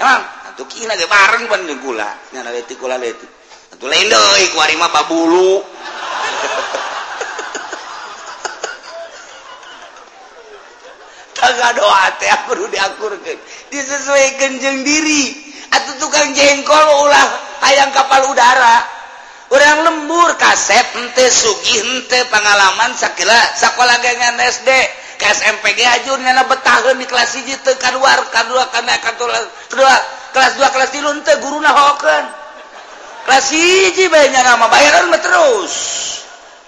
emang? 0.00 0.22
Atuh 0.52 0.64
kiihna 0.68 0.96
ge 0.96 1.04
bareng 1.04 1.48
pan 1.52 1.60
jeung 1.68 1.80
kula. 1.84 2.08
Nya 2.32 2.40
leutik 2.48 2.80
kula 2.80 2.96
leutik. 2.96 3.28
Atuh 3.76 3.88
lain 3.88 4.08
deui 4.08 4.44
ku 4.52 4.56
ari 4.60 4.76
mah 4.80 4.88
babulu. 4.88 5.60
kagak 11.42 11.74
doa 11.74 12.06
teh 12.22 12.30
perlu 12.46 12.70
diakurkan 12.70 13.36
disesuaikan 13.74 14.62
jeng 14.62 14.86
diri. 14.86 15.50
Atau 15.72 16.04
tukang 16.04 16.30
jengkol 16.36 16.86
ulah 17.02 17.28
hayang 17.66 17.90
kapal 17.90 18.30
udara. 18.30 18.84
Orang 19.52 19.84
lembur 19.84 20.32
kasep 20.40 20.96
ente 20.96 21.28
sugih 21.28 21.84
ente 21.84 22.24
pengalaman 22.32 22.96
sakila 22.96 23.36
sekolah 23.52 24.00
gengan 24.00 24.40
SD 24.40 24.68
ke 25.20 25.28
SMP 25.28 25.76
ge 25.76 25.84
ajur 25.84 26.16
nyana 26.24 26.48
betahun 26.48 26.96
di 26.96 27.04
kelas 27.04 27.36
hiji 27.36 27.60
teu 27.60 27.76
kaduar 27.76 28.16
kadua 28.32 28.64
kana 28.72 28.96
kedua 28.96 29.36
kelas 30.32 30.52
2 30.56 30.72
kelas 30.72 30.90
3 30.96 31.20
teu 31.20 31.36
guruna 31.44 31.68
hokeun 31.68 32.24
kelas 33.28 33.46
hiji 33.52 34.08
bae 34.08 34.32
nyana 34.32 34.56
mah 34.56 34.72
bayaran 34.72 35.12
mah 35.12 35.20
terus. 35.20 35.74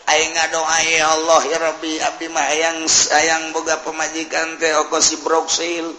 Aing 0.05 0.37
ngadoa 0.37 0.79
ya 0.85 1.07
Allah 1.17 1.41
ya 1.49 1.59
Rabbi 1.65 1.97
abdi 1.97 2.29
mah 2.29 2.45
hayang 2.45 2.85
hayang 2.89 3.57
boga 3.57 3.81
pemajikan 3.81 4.61
teh 4.61 4.77
oko 4.85 5.01
si 5.01 5.17
Broxil. 5.25 5.97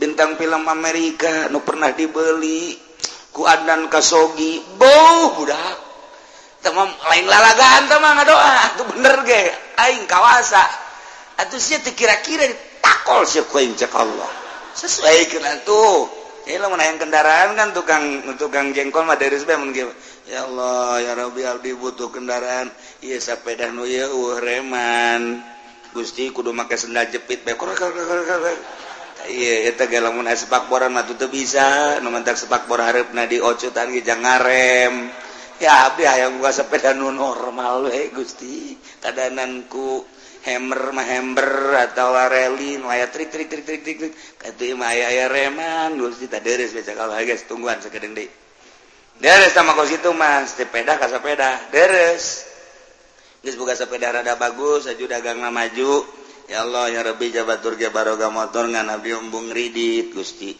Bintang 0.00 0.40
film 0.40 0.64
Amerika 0.64 1.52
nu 1.52 1.60
pernah 1.60 1.92
dibeli. 1.92 2.80
Ku 3.34 3.44
Adnan 3.44 3.92
Kasogi 3.92 4.62
beuh 4.80 5.36
budak. 5.36 5.76
Tamam 6.64 6.88
lain 6.88 7.26
lalagaan 7.28 7.92
tamam 7.92 8.16
ngadoa. 8.16 8.80
Tuh 8.80 8.86
bener 8.96 9.20
ge. 9.28 9.42
Aing 9.84 10.08
kawasa. 10.08 10.64
Atuh 11.44 11.60
sia 11.60 11.82
teu 11.84 11.92
kira-kira 11.92 12.48
ditakol 12.48 13.28
sia 13.28 13.44
ku 13.44 13.60
aing 13.60 13.76
cek 13.76 13.92
Allah. 13.92 14.32
Sesuai 14.72 15.28
kana 15.28 15.60
tuh. 15.60 16.08
Ini 16.44 16.60
lo 16.60 16.68
menayang 16.68 17.00
kendaraan 17.00 17.56
kan 17.56 17.72
tukang 17.72 18.04
tukang 18.36 18.76
jengkol 18.76 19.08
mah 19.08 19.16
dari 19.16 19.36
sebelum 19.40 19.72
ya 20.28 20.48
Allah 20.48 21.00
ya 21.04 21.12
Rabbi 21.16 21.42
Abdi 21.44 21.70
butuh 21.76 22.08
kendaraan. 22.08 22.72
Iya 23.04 23.20
sepeda 23.20 23.68
nu 23.72 23.84
ya 23.84 24.08
uh, 24.08 24.40
reman. 24.40 25.40
Gusti 25.94 26.26
kudu 26.34 26.50
make 26.50 26.74
sendal 26.74 27.06
jepit 27.06 27.46
bae. 27.46 27.54
be 27.54 28.52
Iya 29.24 29.72
eta 29.72 29.88
ge 29.88 30.04
lamun 30.04 30.28
sepak 30.28 30.68
boran 30.68 30.92
mah 30.92 31.06
teu 31.08 31.30
bisa. 31.32 31.96
Nu 32.04 32.12
mentak 32.12 32.36
sepak 32.36 32.68
bor 32.68 32.82
hareupna 32.82 33.24
diocutan 33.24 33.94
ge 33.94 34.04
jang 34.04 34.20
ngarem. 34.20 35.08
Ya 35.62 35.86
Abdi 35.88 36.04
hayang 36.04 36.42
buka 36.42 36.50
sepeda 36.52 36.92
nu 36.92 37.08
normal 37.14 37.88
we 37.88 38.12
Gusti. 38.12 38.76
Kadananku 39.00 40.04
hammer 40.44 40.92
mah 40.92 41.06
hammer 41.08 41.78
atau 41.88 42.12
rally 42.12 42.76
nu 42.76 42.90
aya 42.92 43.08
trik 43.08 43.32
trik 43.32 43.48
trik 43.48 43.64
trik 43.64 43.80
trik. 43.80 44.12
Kitu 44.12 44.76
mah 44.76 44.92
aya 44.92 45.30
reman 45.30 45.96
Gusti. 45.96 46.28
Tadi 46.28 46.44
deres 46.44 46.76
beca 46.76 46.92
kalau 46.92 47.16
guys 47.16 47.48
tungguan 47.48 47.80
sakedeung 47.80 48.12
deui. 48.12 48.43
deres 49.20 49.52
sama 49.54 49.76
kos 49.78 49.90
itu 49.94 50.10
mas. 50.14 50.54
Sepeda 50.54 50.98
ka 50.98 51.06
sepeda 51.06 51.70
deres. 51.70 52.48
Geus 53.44 53.60
boga 53.60 53.76
sepeda 53.76 54.08
rada 54.10 54.34
bagus 54.40 54.88
aju 54.88 55.04
dagangna 55.04 55.52
maju. 55.52 56.06
Ya 56.48 56.64
Allah 56.64 56.92
ya 56.92 57.00
Rabbi 57.04 57.32
jabatur 57.32 57.80
ge 57.80 57.88
baroga 57.88 58.28
motor 58.28 58.68
ngan 58.68 58.88
nabi 58.88 59.12
embung 59.16 59.48
ridit 59.52 60.12
Gusti. 60.12 60.56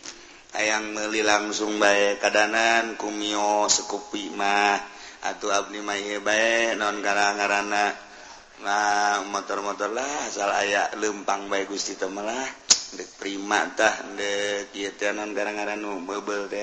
Hayang 0.55 0.95
meuli 0.95 1.21
langsung 1.21 1.83
bae 1.83 2.17
kadanan 2.21 2.95
kumio 2.95 3.67
sekupi 3.67 4.31
mah. 4.33 4.79
Atuh 5.25 5.51
abdi 5.51 5.81
mah 5.81 5.97
bae 6.21 6.77
non 6.77 7.01
garang-garana 7.01 8.05
nah 8.63 9.19
motor-motor 9.35 9.91
lah 9.91 10.31
asal 10.31 10.47
aya 10.47 10.95
lempang 10.97 11.51
bae 11.51 11.67
Gusti 11.67 11.99
teu 11.99 12.07
malah 12.07 12.47
dek 12.95 13.19
prima 13.19 13.67
tah 13.75 14.15
dek 14.15 14.71
ieu 14.79 14.95
teh 14.95 15.11
non 15.11 15.35
garang-garana 15.35 15.75
nu 15.75 16.07
beubel 16.07 16.47
teh 16.47 16.63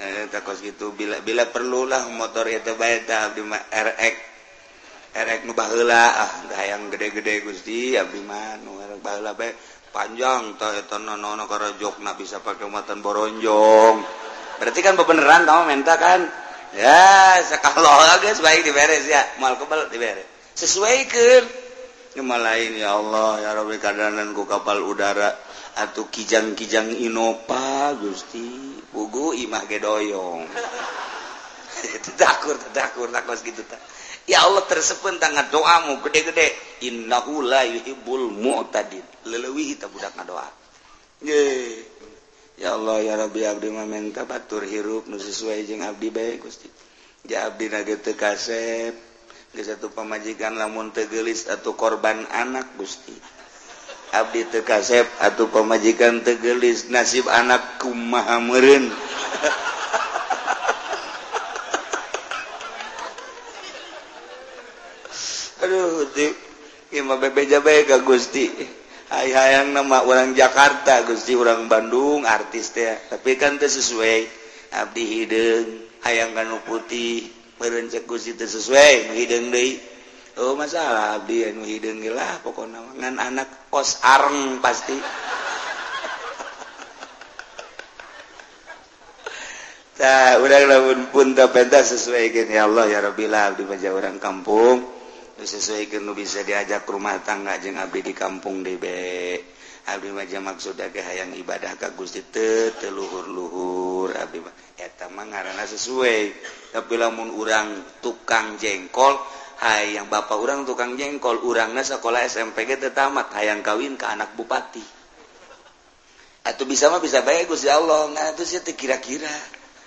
eh, 0.00 0.26
takos 0.30 0.62
gitu. 0.64 0.94
Bila 0.94 1.20
bila 1.20 1.46
perlulah 1.50 2.08
motor 2.10 2.48
itu 2.50 2.74
bay 2.78 3.04
di 3.06 3.42
RX 3.70 4.14
RX 5.14 5.40
nu 5.46 5.54
baheula 5.54 6.26
ah 6.26 6.32
hayang 6.58 6.90
gede-gede 6.90 7.46
Gusti 7.46 7.94
abdi 7.94 8.18
mah 8.26 8.58
nu 8.62 8.82
baheula 8.98 9.34
bae. 9.38 9.54
Panjang 9.94 10.58
tah 10.58 10.74
eta 10.74 10.98
nono 10.98 11.46
karajokna 11.46 12.18
bisa 12.18 12.42
pakai 12.42 12.66
muatan 12.66 12.98
boronjong. 12.98 13.96
Berarti 14.58 14.80
kan 14.82 14.98
bebeneran 14.98 15.46
tau 15.46 15.62
menta 15.70 15.94
kan? 15.94 16.26
Ya 16.74 17.38
sakalola 17.46 18.18
geus 18.18 18.42
baik 18.42 18.66
diberes 18.66 19.06
ya. 19.06 19.22
Mal 19.38 19.54
kebal 19.54 19.86
diberes. 19.94 20.26
Sesuaikan 20.58 21.46
Nyuma 22.14 22.38
lain 22.38 22.78
ya 22.78 22.94
Allah 22.94 23.42
ya 23.42 23.50
Rabbi 23.58 23.78
kadanan 23.82 24.30
ku 24.34 24.46
kapal 24.46 24.82
udara. 24.82 25.34
Atau 25.74 26.06
kijang-kijang 26.06 26.90
Innova 27.02 27.90
Gusti. 27.98 28.73
bugu 28.94 29.34
imah 29.34 29.66
gedoyong 29.66 30.46
takut 32.22 32.56
takur 32.70 33.10
takos 33.10 33.42
gitu 33.42 33.66
tak 33.66 33.82
ya 34.24 34.44
Allah 34.44 34.64
tersepen 34.64 35.20
tangan 35.20 35.52
doamu 35.52 36.00
gede-gede. 36.04 36.52
Innahu 36.84 37.44
la 37.44 37.64
yuhibbul 37.64 38.32
mu'tadin. 38.32 39.04
Lelewi 39.28 39.76
kita 39.76 39.88
budak 39.88 40.12
ngadoa 40.16 40.48
ye 41.24 41.80
ya 42.60 42.76
Allah 42.76 43.00
ya 43.00 43.14
Rabbi 43.16 43.40
abdi 43.48 43.72
mah 43.72 43.88
menta 43.88 44.28
batur 44.28 44.68
hirup 44.68 45.08
nu 45.08 45.16
sesuai 45.16 45.64
jeung 45.64 45.80
abdi 45.80 46.12
bae 46.12 46.36
Gusti. 46.36 46.68
Ja 47.24 47.48
abdi 47.48 47.72
nage 47.72 47.96
teu 48.04 48.16
kasep. 48.16 48.92
Geus 49.54 49.70
satu 49.70 49.88
pamajikan 49.94 50.58
lamun 50.58 50.92
teu 50.92 51.08
geulis 51.08 51.48
atau 51.48 51.72
korban 51.72 52.26
anak 52.28 52.76
Gusti. 52.76 53.14
Abdi 54.14 54.46
tekasep 54.46 55.10
atau 55.18 55.50
pemajikan 55.50 56.22
tegelis 56.22 56.86
nasib 56.86 57.26
anak 57.26 57.82
kumaha 57.82 58.38
meureun? 58.38 58.86
Aduh 65.66 66.06
di 66.14 66.30
ima 66.94 67.18
bebeja 67.18 67.58
bae 67.58 67.82
ka 67.82 68.06
Gusti. 68.06 68.46
Hay 69.10 69.34
hayang 69.34 69.74
nama 69.74 70.06
orang 70.06 70.30
Jakarta 70.38 71.02
Gusti 71.02 71.34
orang 71.34 71.66
Bandung 71.66 72.22
artis 72.22 72.70
teh. 72.70 72.94
Tapi 73.10 73.34
kan 73.34 73.58
teu 73.58 73.66
sesuai. 73.66 74.46
Abdi 74.74 75.02
hideung 75.02 75.90
hayang 76.06 76.38
kanu 76.38 76.62
putih. 76.62 77.26
Meureun 77.58 77.90
cek 77.90 78.06
Gusti 78.06 78.38
teu 78.38 78.46
sesuai 78.46 79.18
hideung 79.18 79.50
deui. 79.50 79.93
Oh 80.34 80.58
masalah 80.58 81.22
Abdi 81.22 81.46
anu 81.46 81.62
hidung 81.62 82.02
gila 82.02 82.42
pokoknya 82.42 82.82
ngan 82.98 83.22
anak 83.22 83.70
kos 83.70 84.02
areng 84.02 84.58
pasti. 84.58 84.98
Tah 89.94 90.42
udah 90.42 90.58
lamun 90.66 91.06
pun 91.14 91.38
tak 91.38 91.54
pentas 91.54 91.94
sesuai 91.94 92.34
ya 92.50 92.66
Allah 92.66 92.90
ya 92.90 92.98
Rabbil 92.98 93.30
Abdi 93.30 93.62
baca 93.62 93.88
orang 93.94 94.18
kampung. 94.18 94.82
Sesuai 95.38 96.02
nu 96.02 96.18
bisa 96.18 96.42
diajak 96.42 96.82
rumah 96.90 97.22
tangga 97.22 97.54
jeng 97.62 97.78
Abdi 97.78 98.02
di 98.02 98.10
kampung 98.10 98.66
DB 98.66 98.86
Abdi 99.84 100.10
maja 100.10 100.40
maksud 100.40 100.80
ke 100.80 100.98
hayang 100.98 101.36
ibadah 101.36 101.76
ka 101.76 101.92
Gusti 101.92 102.24
teu 102.26 102.74
teluhur-luhur 102.74 104.16
Abdi 104.18 104.42
eta 104.82 105.06
mah 105.14 105.30
ngaranna 105.30 105.62
sesuai. 105.62 106.20
Tapi 106.74 106.94
lamun 106.98 107.30
urang 107.38 108.00
tukang 108.02 108.58
jengkol 108.58 109.43
Hai 109.60 109.94
yang 109.94 110.10
bapak 110.10 110.34
orang 110.34 110.66
tukang 110.66 110.98
jengkol. 110.98 111.38
Urangnya 111.46 111.86
sekolah 111.86 112.26
SMPG 112.26 112.82
tetamat 112.82 113.30
hayang 113.38 113.62
kawin 113.62 113.94
ke 113.94 114.06
anak 114.06 114.34
bupati. 114.34 114.82
Atau 116.44 116.68
bisa 116.68 116.90
mah 116.90 116.98
bisa 116.98 117.22
baik 117.22 117.46
Gusti 117.48 117.70
Allah. 117.70 118.10
Nggak 118.10 118.26
itu 118.38 118.44
sih 118.44 118.60
kira-kira. 118.74 119.30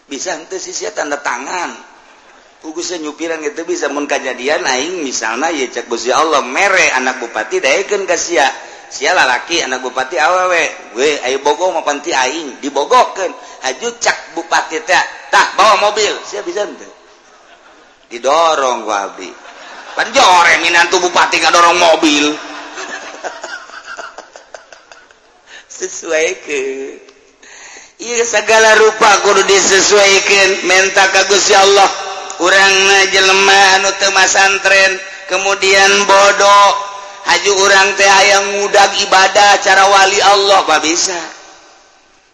Bisa 0.07 0.39
itu 0.39 0.55
sih 0.57 0.71
sih 0.71 0.87
tanda 0.95 1.19
tangan. 1.19 1.75
Kugusnya 2.63 3.03
nyupiran 3.03 3.43
gitu 3.43 3.67
bisa. 3.67 3.91
Mun 3.91 4.07
kejadian 4.07 4.63
aing 4.63 5.03
misalnya 5.03 5.51
ya 5.51 5.67
cek 5.67 5.91
Gusti 5.91 6.09
Allah 6.15 6.41
mere 6.47 6.93
anak 6.95 7.19
bupati 7.19 7.59
daekeun 7.59 8.07
ka 8.07 8.15
sia. 8.15 8.47
Sia 8.87 9.11
lalaki 9.11 9.59
anak 9.59 9.83
bupati 9.83 10.15
awewe. 10.15 10.95
We 10.95 11.19
ayo 11.27 11.43
bogo 11.43 11.75
mau 11.75 11.83
panti 11.83 12.15
aing 12.15 12.63
dibogokeun. 12.63 13.31
Haju 13.67 13.87
cak 13.99 14.31
bupati 14.31 14.79
teh 14.79 15.03
tak 15.27 15.59
bawa 15.59 15.91
mobil. 15.91 16.15
Sia 16.23 16.39
bisa 16.39 16.63
henteu 16.63 16.97
didorong 18.07 18.87
ku 18.87 18.91
abdi. 18.91 19.29
pan 19.97 20.13
jore 20.13 20.61
minantu 20.61 21.01
bupati 21.01 21.41
kadorong 21.41 21.73
mobil. 21.73 22.29
Sesuai 25.81 26.27
ke 26.45 26.61
iya 27.97 28.21
segala 28.21 28.77
rupa 28.77 29.25
kudu 29.25 29.41
disesuaikan. 29.49 30.69
Menta 30.69 31.09
kagus 31.09 31.49
ya 31.49 31.65
Allah. 31.65 31.89
Orang 32.37 32.73
jelema 33.09 33.81
anu 33.81 33.89
temas 33.97 34.37
kemudian 35.25 36.05
bodoh. 36.05 36.69
Haju 37.27 37.51
orang 37.59 37.91
teh 37.97 38.07
yang 38.07 38.45
mudah 38.61 38.87
ibadah 39.03 39.59
cara 39.65 39.83
wali 39.89 40.21
Allah 40.21 40.61
pak 40.63 40.79
bisa. 40.85 41.17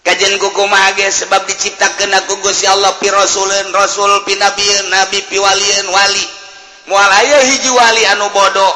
Kajian 0.04 0.36
kuku 0.36 0.68
mage 0.68 1.08
sebab 1.16 1.48
diciptakan 1.48 2.12
aku 2.12 2.44
Gusti 2.44 2.68
Allah 2.68 2.92
pi 3.00 3.08
rasulin 3.08 3.72
rasul 3.72 4.12
pi 4.28 4.36
nabi 4.36 4.68
nabi 4.92 5.24
pi 5.32 5.40
walian 5.40 5.88
wali. 5.90 6.43
mualaya 6.88 7.40
hiji 7.48 7.70
wali 7.72 8.04
anu 8.12 8.28
bodoh 8.32 8.74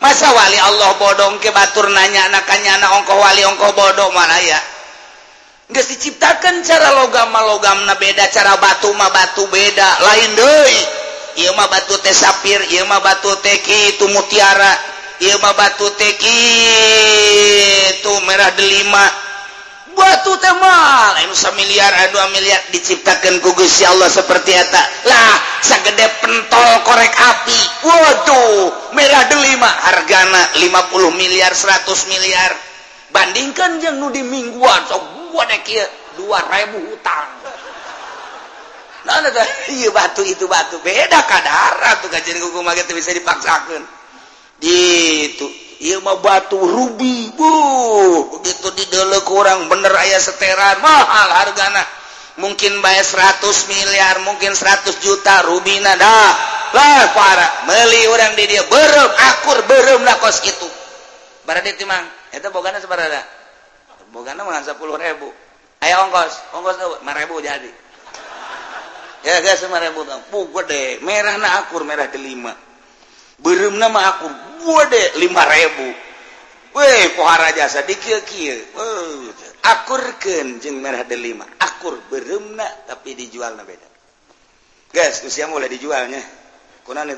masa 0.00 0.28
wali 0.32 0.58
Allah 0.60 0.96
bodong 1.00 1.40
ke 1.40 1.52
batur 1.52 1.88
nanya 1.92 2.28
nakannya 2.32 2.80
anak 2.80 2.90
ongkoh 3.02 3.16
wali 3.16 3.42
ongkoh 3.44 3.72
bodoh 3.72 4.08
malaya 4.12 4.60
nggak 5.66 5.86
diciptakan 5.90 6.62
cara 6.62 6.94
logam 6.94 7.34
logam 7.34 7.82
na 7.90 7.98
beda 7.98 8.30
cara 8.30 8.54
batu 8.62 8.86
mah 8.94 9.10
batu 9.10 9.50
beda. 9.50 9.98
Lain 9.98 10.30
deh 10.38 10.70
iya 11.42 11.50
mah 11.58 11.66
batu 11.66 11.98
teh 11.98 12.14
sapir 12.14 12.62
iya 12.70 12.86
mah 12.86 13.02
batu 13.02 13.34
teki 13.42 13.98
itu 13.98 14.06
mutiara 14.14 14.72
iya 15.18 15.34
mah 15.42 15.54
batu 15.58 15.90
teki 15.98 16.38
itu 17.98 18.12
merah 18.22 18.54
delima. 18.54 19.25
batu 19.96 20.32
tema 20.38 21.16
lain 21.16 21.32
miliar 21.56 21.88
2 22.12 22.36
miliar 22.36 22.60
diciptakan 22.68 23.40
kugus 23.40 23.80
ya 23.80 23.96
Allah 23.96 24.12
seperti 24.12 24.52
ataklah 24.52 25.32
segede 25.64 26.06
pentol 26.20 26.70
korek 26.84 27.10
api. 27.16 27.58
Waduh 27.88 28.92
merah 28.92 29.24
delima 29.32 29.66
hargana 29.66 30.60
50 30.60 31.16
miliar 31.16 31.56
100 31.56 32.12
miliar. 32.12 32.52
Bandingkan 33.10 33.80
yang 33.80 33.96
nu 33.96 34.12
di 34.12 34.20
mingguan 34.20 34.84
so 34.84 35.00
gua 35.32 35.48
dek 35.48 35.64
2000 36.20 36.20
hutang. 36.92 37.28
Nah, 39.06 39.22
nah, 39.22 39.30
nah, 39.30 39.48
iya 39.70 39.88
batu 39.94 40.26
itu 40.26 40.50
batu. 40.50 40.82
Beda 40.82 41.22
kadar 41.24 41.78
tuh 42.02 42.10
kajian 42.10 42.42
kuku 42.42 42.58
mage 42.60 42.82
bisa 42.90 43.14
dipaksakan 43.14 43.86
gitu. 44.60 45.65
Mau 46.00 46.16
batu 46.24 46.56
rubi 46.56 47.28
begitu 47.36 48.68
di 48.72 48.84
dulu 48.88 49.20
kurang 49.28 49.68
bener 49.68 49.92
ayah 49.92 50.20
seteran. 50.20 50.80
Mahal 50.80 51.28
hargana. 51.44 51.84
Mungkin 52.36 52.84
bayar 52.84 53.04
100 53.40 53.40
miliar 53.72 54.20
mungkin 54.20 54.52
100 54.52 54.92
juta 55.00 55.44
rubina 55.48 55.96
dah. 55.96 56.32
Lah 56.76 57.04
para 57.16 57.46
meli 57.68 58.04
orang 58.08 58.36
di 58.36 58.44
dia. 58.48 58.64
Berem 58.68 59.10
akur 59.32 59.64
berem 59.64 60.00
lah 60.04 60.16
kos 60.20 60.44
itu 60.44 60.68
berarti 61.46 61.78
timang 61.78 62.02
itu 62.34 62.42
bogana 62.50 62.82
seberapa 62.82 63.22
bogana 64.12 64.44
mah 64.44 64.60
sepuluh 64.64 64.98
ribu. 65.00 65.32
Ayo 65.80 66.08
ongkos 66.08 66.56
ongkos 66.56 66.76
tuh 66.76 66.92
ribu 67.00 67.36
jadi. 67.40 67.70
Ya 69.24 69.40
guys 69.40 69.64
lima 69.64 69.80
ribu 69.80 70.04
tuh. 70.04 70.20
Gede. 70.60 71.00
Merah 71.04 71.36
na 71.40 71.64
akur 71.64 71.84
merah 71.84 72.08
delima 72.12 72.52
berem 73.40 73.76
nama 73.76 74.16
akur 74.16 74.32
5000 74.66 75.14
jasa 77.56 77.80
akurken 79.66 80.60
merah5 80.60 81.40
akur 81.62 81.94
beremna 82.10 82.66
tapi 82.90 83.14
dijual 83.16 83.54
beda. 83.62 83.88
Guys 84.92 85.22
usia 85.24 85.46
mulai 85.48 85.70
dijualnya. 85.70 86.22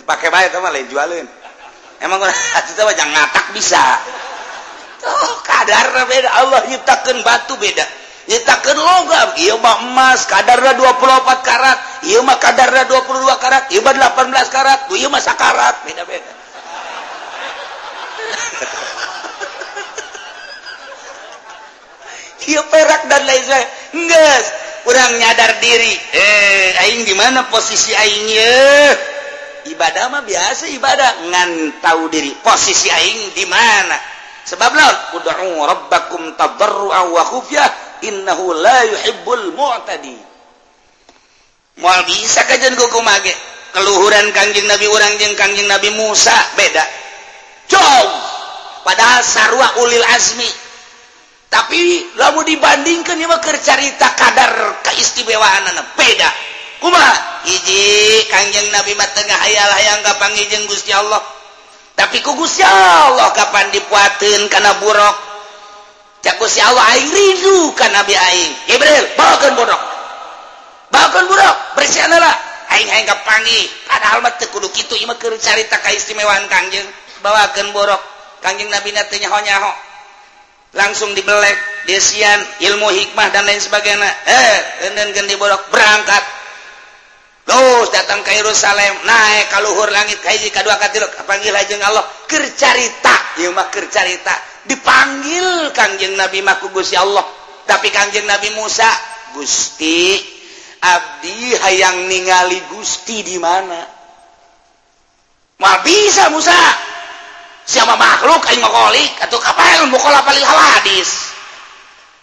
Pakai 0.04 0.28
baik 0.32 0.88
jualin. 0.88 1.26
Emang 1.98 2.22
ngatak 2.22 3.46
bisa. 3.52 3.82
Tuh 5.02 5.34
kadar 5.44 5.92
beda. 6.08 6.28
Allah 6.40 6.64
nyiptakan 6.70 7.20
batu 7.26 7.58
beda. 7.60 7.84
Nyiptakan 8.30 8.76
logam. 8.78 9.28
Iya 9.36 9.60
mah 9.60 9.76
emas 9.84 10.24
kadarnya 10.24 10.72
24 10.78 11.42
karat. 11.44 11.78
Iya 12.08 12.24
mah 12.24 12.38
kadarnya 12.40 12.88
22 12.88 13.36
karat. 13.42 13.68
Iya 13.70 13.80
mah 13.84 13.94
18 13.94 14.48
karat. 14.48 14.78
Iya 14.88 15.06
mah 15.12 15.22
sakarat. 15.22 15.84
Beda-beda. 15.84 16.32
Perak 22.68 23.02
dan 23.08 23.22
lain 23.24 23.44
kurang 24.84 25.12
nyadar 25.16 25.56
diri. 25.58 25.94
Eh 26.12 27.04
gimana 27.08 27.48
posisi 27.48 27.96
aingnya 27.96 28.54
ibadah 29.72 30.12
mah 30.12 30.22
biasa 30.24 30.68
ibadah. 30.72 31.32
Ngan 31.32 31.80
tahu 31.80 32.12
diri 32.12 32.36
posisi 32.44 32.92
aing 32.92 33.32
di 33.32 33.44
mana. 33.48 33.96
Sebablah 34.48 35.16
ud'u 35.16 35.60
rabbakum 35.64 36.32
tadarruan 36.36 37.12
wa 37.12 37.22
khufyah 37.24 37.68
innahu 38.02 38.54
la 38.54 38.78
yuhibbul 38.86 39.52
mu'tadi 39.52 40.16
moal 41.78 42.02
bisa 42.06 42.42
kajian 42.46 42.74
kuku 42.74 43.00
mage 43.02 43.34
keluhuran 43.74 44.34
kanjeng 44.34 44.66
nabi 44.66 44.86
orang 44.90 45.14
jeung 45.18 45.34
kanjeng 45.38 45.66
nabi 45.70 45.94
Musa 45.94 46.34
beda 46.58 46.84
Jong 47.68 48.08
padahal 48.82 49.20
sarwa 49.20 49.68
Ulil 49.84 50.04
Azmi. 50.04 50.50
Tapi 51.48 51.80
lalu 52.20 52.56
dibandingkan 52.56 53.16
mah 53.24 53.40
cerita 53.40 54.12
kadar 54.12 54.84
keistimewaan 54.84 55.72
anak 55.72 55.96
beda. 55.96 56.28
Kuma 56.78 57.00
hiji 57.48 58.24
kanjeng 58.28 58.68
Nabi 58.68 58.92
mah 58.92 59.08
tengah 59.16 59.38
hayal 59.48 59.70
hayang 59.80 60.00
kapan 60.04 60.36
Gusti 60.68 60.92
Allah. 60.92 61.20
Tapi 61.96 62.20
ku 62.20 62.36
Gusti 62.36 62.60
Allah 62.60 63.32
kapan 63.32 63.72
dipuatin 63.72 64.44
karena 64.52 64.76
buruk? 64.76 65.16
Cak 66.20 66.36
Gusti 66.36 66.60
Allah 66.60 66.84
aing 66.94 67.08
rindu 67.08 67.72
kan 67.72 67.96
Nabi 67.96 68.12
aing. 68.12 68.52
Ibril 68.76 69.04
bawakan 69.16 69.52
buruk. 69.56 69.82
Bawakan 70.92 71.24
buruk 71.32 71.56
bersih 71.80 72.04
aing 72.68 72.88
aing 72.92 73.08
kapangi 73.08 73.60
padahal 73.88 74.20
mah 74.20 74.36
teu 74.36 74.52
kudu 74.52 74.68
kitu 74.68 74.94
ieu 75.00 75.08
mah 75.08 75.16
keur 75.16 75.34
carita 75.40 75.80
kaistimewaan 75.80 76.44
kanjeng 76.46 76.84
bawakan 77.20 77.74
borok. 77.74 78.02
Kanjeng 78.38 78.70
Nabi 78.70 78.94
nantinyanyaho 78.94 79.72
langsung 80.76 81.16
dibelek 81.16 81.56
desian 81.88 82.38
ilmu 82.60 82.92
hikmah 82.92 83.28
dan 83.32 83.48
lain 83.48 83.58
sebagainya. 83.58 84.10
Eh 84.28 84.58
diborok 85.26 85.72
berangkat. 85.72 86.24
Terus 87.48 87.88
datang 87.88 88.20
ke 88.20 88.36
Yerusalem 88.36 89.08
naik 89.08 89.48
kaluhur 89.48 89.88
langit 89.88 90.20
kaiji 90.20 90.52
kedua 90.52 90.76
katiluk 90.76 91.08
panggil 91.24 91.48
lajeng 91.48 91.80
Allah. 91.80 92.04
Kercarita 92.28 93.40
ya 93.40 93.48
mah 93.48 93.72
kercarita 93.72 94.34
dipanggil 94.68 95.72
Kanjeng 95.72 96.12
Nabi 96.12 96.44
maku 96.44 96.68
Gusti 96.68 96.94
Allah. 97.00 97.24
Tapi 97.64 97.88
Kanjeng 97.88 98.28
Nabi 98.28 98.52
Musa 98.52 98.88
Gusti 99.32 100.20
abdi 100.84 101.56
hayang 101.56 102.06
ningali 102.06 102.60
Gusti 102.68 103.24
di 103.24 103.40
mana? 103.40 103.80
Mal 105.58 105.76
bisa 105.82 106.28
Musa. 106.30 106.54
siapa 107.68 108.00
makhluk 108.00 108.40
aing 108.48 108.64
ngokolik 108.64 109.12
atau 109.28 109.36
kapal 109.36 109.92
mukola 109.92 110.24
paling 110.24 110.40
hadis. 110.40 111.36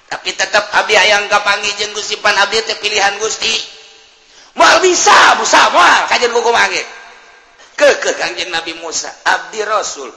Tapi 0.09 0.34
tetap 0.34 0.73
abdi 0.73 0.97
hayang 0.97 1.30
kapangi 1.30 1.69
jeung 1.77 1.93
Gusti 1.93 2.17
Pan 2.17 2.34
abdi 2.34 2.65
teh 2.65 2.77
pilihan 2.81 3.22
Gusti. 3.22 3.53
Moal 4.57 4.81
bisa 4.81 5.38
busa 5.38 5.69
moal 5.69 6.09
kajen 6.09 6.34
kuku 6.34 6.51
ke 7.76 7.89
ke 8.01 8.11
kanjeng 8.17 8.49
Nabi 8.49 8.73
Musa 8.81 9.13
abdi 9.22 9.61
rasul. 9.61 10.09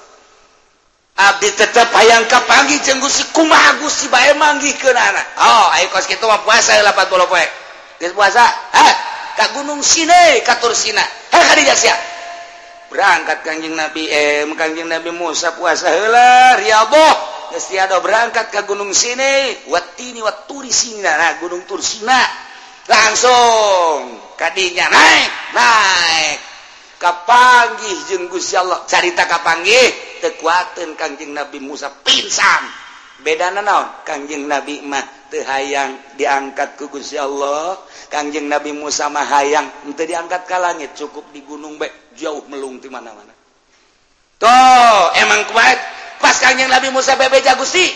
Abdi 1.18 1.50
tetap 1.52 1.92
hayang 1.92 2.24
kapangi 2.24 2.80
jeung 2.80 3.05
Gusti 3.05 3.28
kumaha 3.36 3.76
Gusti 3.84 4.09
bae 4.09 4.32
manggihkeunana 4.32 5.12
anak. 5.12 5.26
oh 5.44 5.66
ayo 5.76 5.92
kos 5.92 6.09
kitu 6.09 6.24
mah 6.24 6.40
puasa 6.40 6.72
80 6.80 7.28
poe. 7.28 7.46
Geus 7.98 8.14
puasa? 8.14 8.44
Ha 8.48 8.88
ka 9.36 9.46
gunung 9.59 9.82
Sinai 9.82 10.40
ka 10.46 10.56
Tursina 10.62 11.02
heh 11.02 11.44
ka 11.44 11.76
berangkat 12.89 13.44
Kanjing 13.44 13.77
Nabi 13.77 14.09
eh, 14.09 14.44
M 14.48 14.56
Kanjing 14.56 14.89
Nabi 14.89 15.12
Musa 15.12 15.56
puasa 15.56 15.89
hela 15.93 16.56
Riyaboh 16.60 17.15
geus 17.48 17.69
ada 17.81 17.97
berangkat 18.05 18.52
ke 18.52 18.60
gunung 18.69 18.93
sini 18.93 19.56
watini 19.73 20.20
wat 20.20 20.44
sini 20.69 21.01
nah 21.01 21.40
gunung 21.40 21.65
tursina 21.65 22.20
langsung 22.85 24.20
kadinya 24.36 24.89
naik 24.93 25.31
naik. 25.56 26.39
Kapanggih 26.98 28.10
jeung 28.10 28.27
Gusti 28.27 28.59
Allah? 28.59 28.82
Carita 28.90 29.23
kapanggih? 29.23 30.19
Teu 30.19 30.35
Kanjing 30.98 31.31
Nabi 31.31 31.62
Musa 31.62 31.94
pingsan. 32.02 32.88
beda 33.22 33.50
naon? 33.54 34.06
Kangjeng 34.06 34.46
Nabi 34.46 34.82
mah 34.82 35.02
teu 35.28 35.42
hayang 35.44 35.98
diangkat 36.14 36.78
ku 36.78 36.88
Gusti 36.88 37.18
Allah. 37.18 37.78
Kangjeng 38.08 38.48
Nabi 38.48 38.72
Musa 38.72 39.10
mah 39.10 39.26
hayang 39.26 39.68
teu 39.94 40.06
diangkat 40.06 40.46
ka 40.46 40.56
langit 40.62 40.94
cukup 40.94 41.28
di 41.34 41.42
gunung 41.42 41.76
bae 41.76 41.90
jauh 42.14 42.46
melung 42.46 42.78
di 42.78 42.88
mana-mana. 42.90 43.34
Toh 44.38 45.02
emang 45.18 45.50
kuat 45.50 45.78
pas 46.22 46.36
Kangjeng 46.38 46.70
Nabi 46.70 46.94
Musa 46.94 47.18
bebeja 47.18 47.58
Gusti 47.58 47.86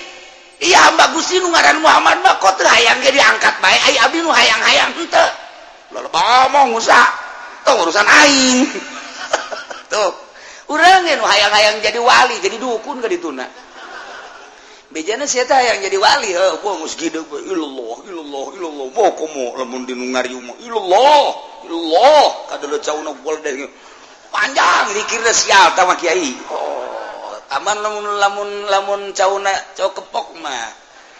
iya 0.62 0.90
hamba 0.90 1.10
Gusti 1.14 1.38
nu 1.38 1.50
ngaran 1.50 1.78
Muhammad 1.82 2.22
mah 2.22 2.38
kok 2.42 2.58
teu 2.58 2.66
hayang 2.66 2.98
ge 3.02 3.14
diangkat 3.14 3.54
bae? 3.62 3.78
Ai 3.78 3.96
abdi 4.02 4.18
nu 4.22 4.30
hayang-hayang 4.30 4.90
henteu 4.98 5.28
lalu 5.92 6.08
ngomong 6.08 6.78
Musa 6.78 6.98
tong 7.62 7.78
urusan 7.86 8.06
aing. 8.06 8.66
Tuh 9.92 10.12
urang 10.72 11.04
nu 11.04 11.24
hayang-hayang 11.24 11.78
jadi 11.78 12.00
wali 12.02 12.42
jadi 12.42 12.58
dukun 12.58 12.98
ka 12.98 13.06
dituna. 13.06 13.71
bejana 14.92 15.24
saya 15.24 15.48
teh 15.48 15.56
yang 15.56 15.80
jadi 15.80 15.96
wali 15.96 16.30
heuh, 16.36 16.60
gua 16.60 16.76
geus 16.84 16.94
kieu 17.00 17.24
gua 17.24 17.40
illallah 17.40 17.96
illallah 18.06 18.46
illallah 18.60 18.86
mau 18.92 19.10
komo 19.16 19.56
lamun 19.56 19.88
di 19.88 19.96
ngarium 19.96 20.46
illallah 20.60 21.24
illallah 21.64 22.28
kadele 22.52 22.78
cauna 22.84 23.10
gol 23.24 23.36
deh 23.40 23.68
panjang 24.28 24.92
dikira 24.92 25.32
sial 25.32 25.72
tah 25.76 25.88
mah 25.88 25.96
kiai. 25.96 26.36
Oh 26.52 26.82
aman 27.52 27.76
lamun 27.84 28.06
lamun 28.16 28.50
lamun 28.68 29.00
cauna 29.12 29.52
cau 29.76 29.92
kepok 29.92 30.40
mah 30.40 30.72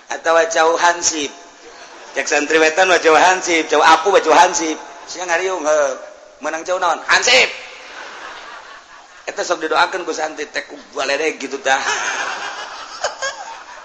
atawa 0.08 0.48
cau 0.48 0.76
hansip. 0.80 1.28
Cek 2.16 2.28
santri 2.28 2.56
wetan 2.56 2.88
mah 2.88 3.00
cau 3.00 3.16
hansip 3.16 3.68
cau 3.68 3.84
apu 3.84 4.08
mah 4.08 4.20
cau 4.24 4.32
hansip. 4.32 4.76
Sia 5.04 5.28
ngariung 5.28 5.60
heuh 5.60 5.92
menang 6.40 6.64
cau 6.64 6.80
naon? 6.80 6.98
Hansip! 7.04 7.48
Eta 9.28 9.44
sok 9.44 9.62
didoakeun 9.62 10.08
ku 10.08 10.12
santri 10.16 10.48
teh 10.48 10.64
ku 10.64 10.74
gitu 11.38 11.58
tah. 11.60 11.82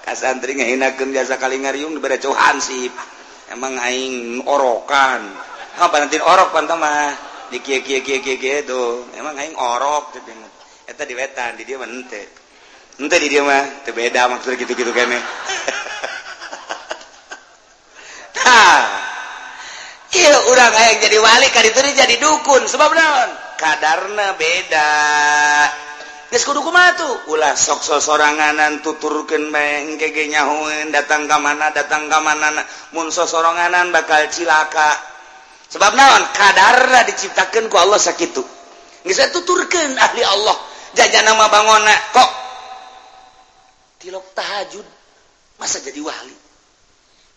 As 0.08 0.24
antri 0.24 0.56
ngahinakeun 0.56 1.12
jasa 1.12 1.36
kalingariung 1.36 2.00
dibere 2.00 2.16
cohan 2.16 2.64
sih. 2.64 2.88
Emang 3.52 3.76
aing 3.76 4.40
orokan. 4.48 5.22
Ah 5.84 5.92
nanti 5.92 6.16
orok 6.16 6.56
panta 6.56 6.80
mah. 6.80 7.12
Di 7.52 7.60
kieu 7.60 7.84
kieu 7.84 8.00
kieu 8.00 8.24
kieu 8.24 8.40
gitu. 8.40 9.12
Emang 9.20 9.36
aing 9.36 9.60
orok 9.60 10.16
teh 10.16 10.24
Eta 10.88 11.04
di 11.04 11.12
wetan 11.12 11.60
di 11.60 11.68
dia 11.68 11.76
mah 11.76 11.92
henteu. 11.92 12.24
Henteu 12.96 13.20
di 13.20 13.28
dia 13.28 13.44
mah 13.44 13.84
teu 13.84 13.92
beda 13.92 14.32
maksud 14.32 14.56
gitu-gitu 14.56 14.96
kene. 14.96 15.20
Tah. 18.32 18.84
Iya 20.08 20.40
urang 20.48 20.72
aing 20.72 21.04
jadi 21.04 21.20
wali 21.20 21.52
ka 21.52 21.60
ditu 21.60 21.84
jadi 21.84 22.16
dukun 22.16 22.64
sebab 22.64 22.96
naon? 22.96 23.30
Kadarna 23.60 24.40
beda. 24.40 24.88
ulah 27.32 27.56
sokso 27.56 28.04
soranganan 28.04 28.84
tuturken 28.84 29.48
meng 29.48 29.96
kegenyaun 29.96 30.92
datang 30.92 31.24
ke 31.24 31.38
mana 31.40 31.72
datang 31.72 32.12
ke 32.12 32.20
mana 32.20 32.52
munso 32.92 33.24
soranganan 33.24 33.96
bakal 33.96 34.28
cilaka. 34.28 34.92
Sebab 35.72 35.96
naon? 35.96 36.24
Kadarna 36.36 37.08
diciptakan 37.08 37.72
ku 37.72 37.80
Allah 37.80 37.96
sakitu. 38.00 38.44
Bisa 39.08 39.32
tuturkan 39.32 39.96
ahli 39.96 40.24
Allah. 40.24 40.56
Jajan 41.00 41.24
nama 41.32 41.48
bangona 41.48 41.96
kok? 42.12 42.30
Tilok 44.04 44.28
tahajud 44.36 44.88
masa 45.60 45.80
jadi 45.80 46.00
wali? 46.04 46.36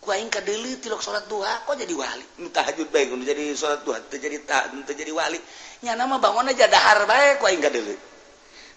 Ku 0.03 0.11
aing 0.11 0.27
kadeli 0.27 0.83
tilok 0.83 0.99
salat 0.99 1.31
duha 1.31 1.63
kok 1.63 1.79
jadi 1.79 1.95
wali? 1.95 2.43
Tahajud 2.51 2.91
bae 2.91 3.07
jadi 3.07 3.55
salat 3.55 3.87
duha 3.87 4.03
teu 4.11 4.19
jadi 4.19 4.43
teu 4.83 4.93
jadi 4.99 5.15
wali. 5.15 5.39
Nya 5.87 5.95
nama 5.95 6.19
bangona 6.19 6.51
jadahar 6.51 7.07
bae 7.07 7.39
ku 7.39 7.47
aing 7.47 7.63
kadeli. 7.63 8.10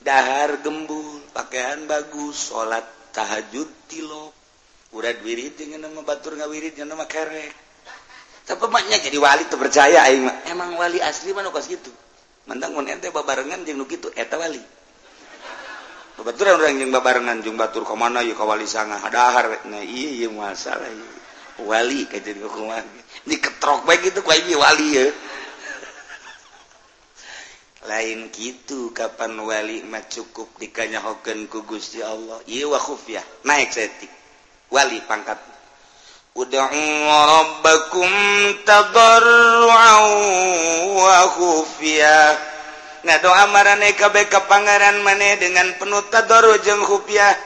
dahar 0.05 0.61
gembul 0.61 1.25
pakaian 1.33 1.89
bagus 1.89 2.53
salat 2.53 2.85
tahajud 3.17 3.67
tilok. 3.89 4.31
Urat 4.95 5.19
wirid 5.27 5.59
dengan 5.59 5.91
nama 5.91 6.07
batur 6.07 6.39
ngawirid 6.39 6.79
dengan 6.79 6.95
nama 6.95 7.09
kerek. 7.11 7.51
Tapi 8.47 8.63
maknya 8.71 9.03
jadi 9.03 9.19
wali 9.19 9.49
tuh 9.51 9.59
percaya 9.59 10.07
aing 10.07 10.23
mah. 10.23 10.37
Emang 10.47 10.79
wali 10.79 11.03
asli 11.03 11.35
mana 11.35 11.51
kos 11.51 11.67
gitu 11.67 11.91
mantang 12.45 12.77
mun 12.77 12.85
ente 12.85 13.09
babarengan 13.09 13.65
jeung 13.65 13.81
nu 13.81 13.89
kitu 13.89 14.13
eta 14.15 14.37
wali. 14.37 14.61
Babaturan 16.15 16.61
urang 16.63 16.77
jeung 16.79 16.93
babarengan 16.95 17.43
jeung 17.43 17.59
batur 17.59 17.83
ka 17.83 17.97
mana 17.99 18.23
yeuh 18.23 18.39
ka 18.39 18.47
wali 18.47 18.69
sanga? 18.71 19.03
Dahar 19.11 19.67
nah 19.67 19.83
ieu 19.83 20.31
masalah 20.31 20.87
ieu. 20.87 21.67
Wali 21.67 22.07
ka 22.07 22.23
jadi 22.23 22.39
kumaha 22.45 22.85
diketrok 23.27 23.89
bae 23.89 23.99
gitu 23.99 24.23
ku 24.23 24.31
aing 24.31 24.55
wali 24.55 24.89
ya 24.95 25.07
lain 27.85 28.33
gitu 28.33 28.97
kapan 28.97 29.37
wali 29.45 29.85
mah 29.85 30.01
cukup 30.09 30.49
dikanya 30.57 31.05
hoken 31.05 31.45
ku 31.53 31.69
Gusti 31.69 32.01
Allah. 32.01 32.41
Ieu 32.49 32.73
wa 32.73 32.81
khufyah 32.81 33.21
naik 33.45 33.69
setik. 33.73 34.09
Wali 34.73 35.05
pangkat. 35.05 35.37
Ud'u 36.35 36.59
rabbakum 36.59 38.11
tadarruan 38.65 40.01
wa 40.97 41.19
khufyah. 41.37 42.33
Nah 43.05 43.21
doa 43.21 43.45
marane 43.53 43.93
kabeh 43.93 44.33
ka 44.33 44.49
pangaran 44.49 45.05
maneh 45.05 45.37
dengan 45.37 45.69
penuh 45.77 46.09
tadarru 46.09 46.57
jeung 46.65 46.81
khufyah. 46.83 47.37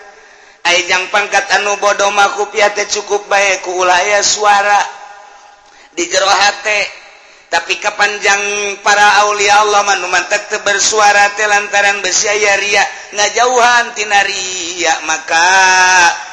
Aijang 0.71 1.11
pangkat 1.11 1.51
anu 1.59 1.75
bodoh 1.83 2.15
mah 2.15 2.31
khufyah 2.39 2.71
teh 2.79 2.87
cukup 2.87 3.27
bae 3.27 3.59
ku 3.67 3.75
ulah 3.75 3.99
suara. 4.23 4.79
Di 5.99 6.07
jero 6.07 6.31
hate 6.31 7.08
tapi 7.49 7.81
kepanjang 7.81 8.77
para 8.85 9.25
Aulia 9.25 9.65
Allah 9.65 9.81
manumantak 9.89 10.53
bersuara 10.61 11.33
te 11.33 11.49
lantaran 11.49 12.05
bersyaya 12.05 12.61
ria 12.61 12.85
ngajauhantinaria 13.17 14.95
maka 15.09 15.49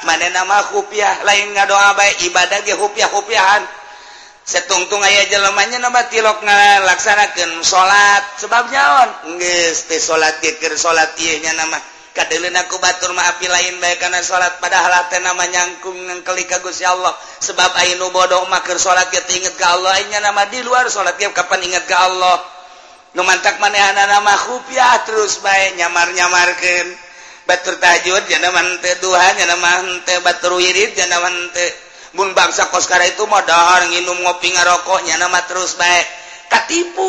mana 0.03 0.27
nama 0.35 0.75
hupiah 0.75 1.23
lain 1.23 1.55
ngadoa 1.55 1.95
baik 1.95 2.19
ibadah 2.27 2.59
ge 2.67 2.75
hupiah-hupiahan. 2.75 3.63
Setungtung 4.45 5.01
aya 5.01 5.25
jelemahnya 5.25 5.81
nama 5.81 6.05
tilok 6.05 6.45
ngalaksanakan 6.45 7.65
salat 7.65 8.21
sebab 8.37 8.69
jaon 8.69 9.09
salat 9.97 10.37
tikir 10.37 10.69
salat 10.77 11.17
ieu 11.17 11.41
nya 11.41 11.57
nama 11.57 11.81
kadalin 12.15 12.55
aku 12.55 12.79
batur 12.79 13.11
maafi 13.11 13.51
lain 13.51 13.75
baik 13.83 13.99
karena 13.99 14.23
salat 14.23 14.55
padahal 14.63 15.11
nama 15.19 15.43
nyangkung 15.51 15.99
nengkeli 16.07 16.47
ka 16.47 16.63
Gusti 16.63 16.87
Allah. 16.87 17.11
Sebab 17.43 17.75
ainu 17.83 18.07
bodoh 18.15 18.47
maker 18.47 18.79
salat 18.79 19.11
ya 19.11 19.19
inget 19.27 19.59
ke 19.59 19.65
Allah 19.67 19.99
nya 20.07 20.23
nama 20.23 20.47
di 20.47 20.63
luar 20.63 20.87
salat 20.87 21.19
ya 21.19 21.27
kapan 21.35 21.67
inget 21.67 21.83
ke 21.83 21.93
Allah. 21.93 22.39
Nu 23.19 23.27
mantak 23.27 23.59
manehana 23.59 24.07
nama 24.07 24.31
khufiyah 24.31 25.03
terus 25.03 25.43
baik 25.43 25.75
nyamar-nyamarkeun 25.75 26.87
batur 27.45 27.77
tahajud 27.77 28.25
jana 28.31 28.49
man 28.49 28.67
teu 28.81 28.95
duha 29.03 29.27
jana 29.37 29.55
man 29.59 30.03
teu 30.03 30.19
batur 30.25 30.57
wirid 30.57 30.97
jana 30.97 31.19
man 31.21 31.35
teu 31.53 31.69
mun 32.15 32.31
bangsa 32.31 32.71
koskara 32.71 33.05
itu 33.05 33.27
mah 33.27 33.43
dahar 33.43 33.91
nginum 33.91 34.23
ngopi 34.23 34.55
ngarokok 34.55 35.03
nya 35.03 35.19
nama 35.19 35.43
terus 35.47 35.75
baik 35.75 36.07
katipu 36.47 37.07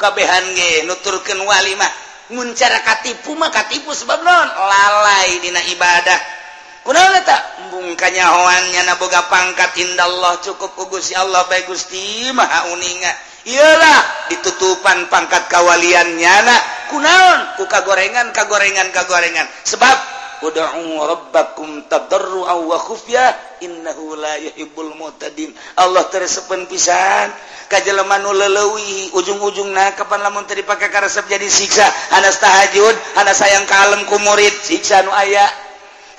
kabehan 0.00 0.56
ge 0.56 0.88
nuturkeun 0.88 1.44
wali 1.44 1.76
mah. 1.76 2.11
muncara 2.32 2.80
katipu 2.80 3.36
mah 3.36 3.52
katipu 3.52 3.92
sebab 3.92 4.24
non 4.24 4.48
lalai 4.56 5.38
dina 5.44 5.60
ibadah. 5.70 6.42
Kunaon 6.82 7.14
eta? 7.14 7.38
Embung 7.62 7.94
kanyahoan 7.94 8.74
nyana 8.74 8.98
boga 8.98 9.22
pangkat. 9.30 9.70
Indallah 9.78 10.42
cukup 10.42 10.74
ku 10.74 10.90
Gusti 10.90 11.14
Allah 11.14 11.46
bae 11.46 11.62
Gusti 11.62 12.26
Maha 12.34 12.74
Uninga. 12.74 13.12
Iyalah 13.46 14.30
ditutupan 14.30 15.06
pangkat 15.06 15.46
kawalian 15.46 16.18
nyana 16.18 16.56
kunaon? 16.90 17.54
Ku 17.54 17.70
kagorengan 17.70 18.34
kagorengan 18.34 18.90
kagorengan. 18.90 19.46
Sebab 19.62 19.96
ud'u 20.42 20.98
rabbakum 21.06 21.86
tadarruan 21.86 22.66
wa 22.66 22.78
khufyah. 22.82 23.51
innahulaibul 23.62 24.92
mutadin. 24.98 25.54
Allah 25.78 26.04
tersepen 26.10 26.66
pisan 26.66 27.30
kajjeleman 27.72 28.20
lelewi 28.26 29.14
ujung-ujung 29.16 29.72
nah 29.72 29.96
kapan 29.96 30.20
lamun 30.20 30.44
tadi 30.44 30.60
pakai 30.60 30.92
karesep 30.92 31.24
jadi 31.24 31.48
siksa 31.48 31.88
anas 32.12 32.36
tahajud 32.36 32.92
anak 33.16 33.32
sayang 33.32 33.64
kalem 33.64 34.04
ku 34.04 34.20
murid 34.20 34.52
siksa 34.60 35.06
nu 35.06 35.10
aya. 35.14 35.46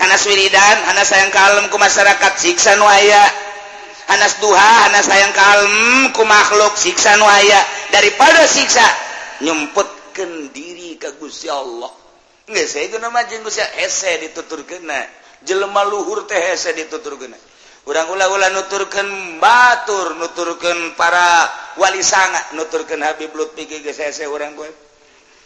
Anas 0.02 0.26
wiridan 0.26 0.90
anak 0.90 1.06
sayang 1.06 1.30
kalem 1.30 1.70
ku 1.70 1.78
masyarakat 1.78 2.34
siksa 2.42 2.80
nu 2.80 2.90
aya. 2.90 3.24
Anas 4.10 4.42
duha 4.42 4.90
anak 4.90 5.04
sayang 5.06 5.32
kalem 5.32 5.76
ku 6.12 6.26
makhluk 6.26 6.74
siksa 6.76 7.16
nu 7.22 7.30
aya. 7.30 7.62
Daripada 7.94 8.48
siksa 8.50 8.84
nyemputkan 9.46 10.50
diri 10.50 10.98
ke 10.98 11.14
Gusti 11.22 11.48
Allah. 11.52 11.94
Nggak, 12.44 12.68
saya 12.68 12.92
itu 12.92 12.98
nama 13.00 13.24
jenggus 13.24 13.56
ya, 13.56 13.68
ese 13.80 14.20
ditutur 14.20 14.68
kena. 14.68 15.23
jelema 15.44 15.84
luhur 15.88 16.28
teh 16.28 16.40
hese 16.40 16.76
dituturkeun. 16.76 17.36
Urang 17.84 18.16
ulah-ulah 18.16 18.48
nuturkan 18.56 19.40
batur 19.44 20.16
nuturkan 20.16 20.96
para 20.96 21.52
wali 21.76 22.00
sangat 22.00 22.56
nuturkan 22.56 23.04
Habib 23.04 23.36
Lutfi 23.36 23.68
hese 23.68 24.24
orang 24.24 24.56
gue. 24.56 24.72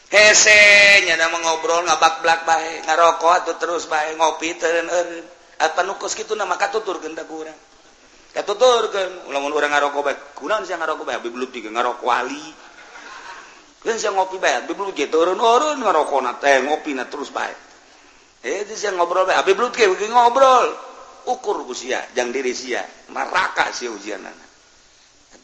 Hese 0.07 0.61
nyana 1.09 1.33
ngobrol 1.33 1.83
ngabak 1.83 2.21
blak 2.21 2.41
bae 2.45 2.85
ngarokok 2.85 3.33
atau 3.43 3.53
terus 3.57 3.89
bae 3.89 4.13
ngopi 4.15 4.53
teren 4.55 4.85
eren 4.87 5.25
apa 5.57 5.81
nukus 5.81 6.13
gitu 6.13 6.37
nama 6.37 6.53
katuturkan 6.53 7.17
tak 7.17 7.25
kurang 7.25 7.57
katuturkan 8.37 9.33
ulangun 9.33 9.49
orang 9.57 9.73
ngarokok 9.73 10.01
bae. 10.05 10.15
Kunaon 10.37 10.61
sih 10.69 10.77
ngarokok 10.77 11.09
bae? 11.09 11.17
Habib 11.17 11.33
Lutfi 11.33 11.65
ngarokok 11.65 12.05
wali. 12.05 12.45
Kan 13.81 13.97
saya 13.97 14.13
ngopi 14.13 14.37
bae 14.37 14.61
Habib 14.61 14.77
gitu, 14.93 15.09
turun-turun 15.09 15.81
ngarokok 15.81 16.21
nate 16.21 16.61
ngopi 16.69 16.93
na 16.93 17.09
terus 17.09 17.33
bae. 17.33 17.66
Eh, 18.47 18.63
ngobrol 18.95 19.27
ngobrol. 20.07 20.67
Ukur 21.27 21.67
usia 21.67 21.99
jangan 22.15 22.31
diri 22.31 22.55
sia. 22.55 22.87
Maraka 23.11 23.75
si 23.75 23.91
ujian 23.91 24.23
anak 24.23 24.47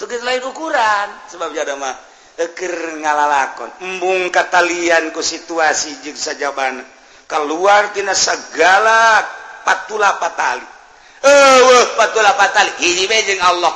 kita 0.08 0.26
lain 0.26 0.44
ukuran. 0.48 1.08
Sebab 1.32 1.50
ada 1.56 1.76
mah 1.80 1.96
eker 2.40 3.00
ngalalakon. 3.00 3.70
Embung 3.84 4.28
katalian 4.34 5.14
ku 5.16 5.24
situasi 5.24 6.04
jeung 6.04 6.18
sajaban. 6.18 6.84
Keluar 7.28 7.96
tina 7.96 8.12
segala 8.12 9.24
patula 9.64 10.20
patali. 10.20 10.68
Eueuh 11.24 11.96
patula 11.96 12.36
patali. 12.36 12.72
Ini 12.84 13.08
bae 13.08 13.22
jeung 13.28 13.44
Allah. 13.44 13.74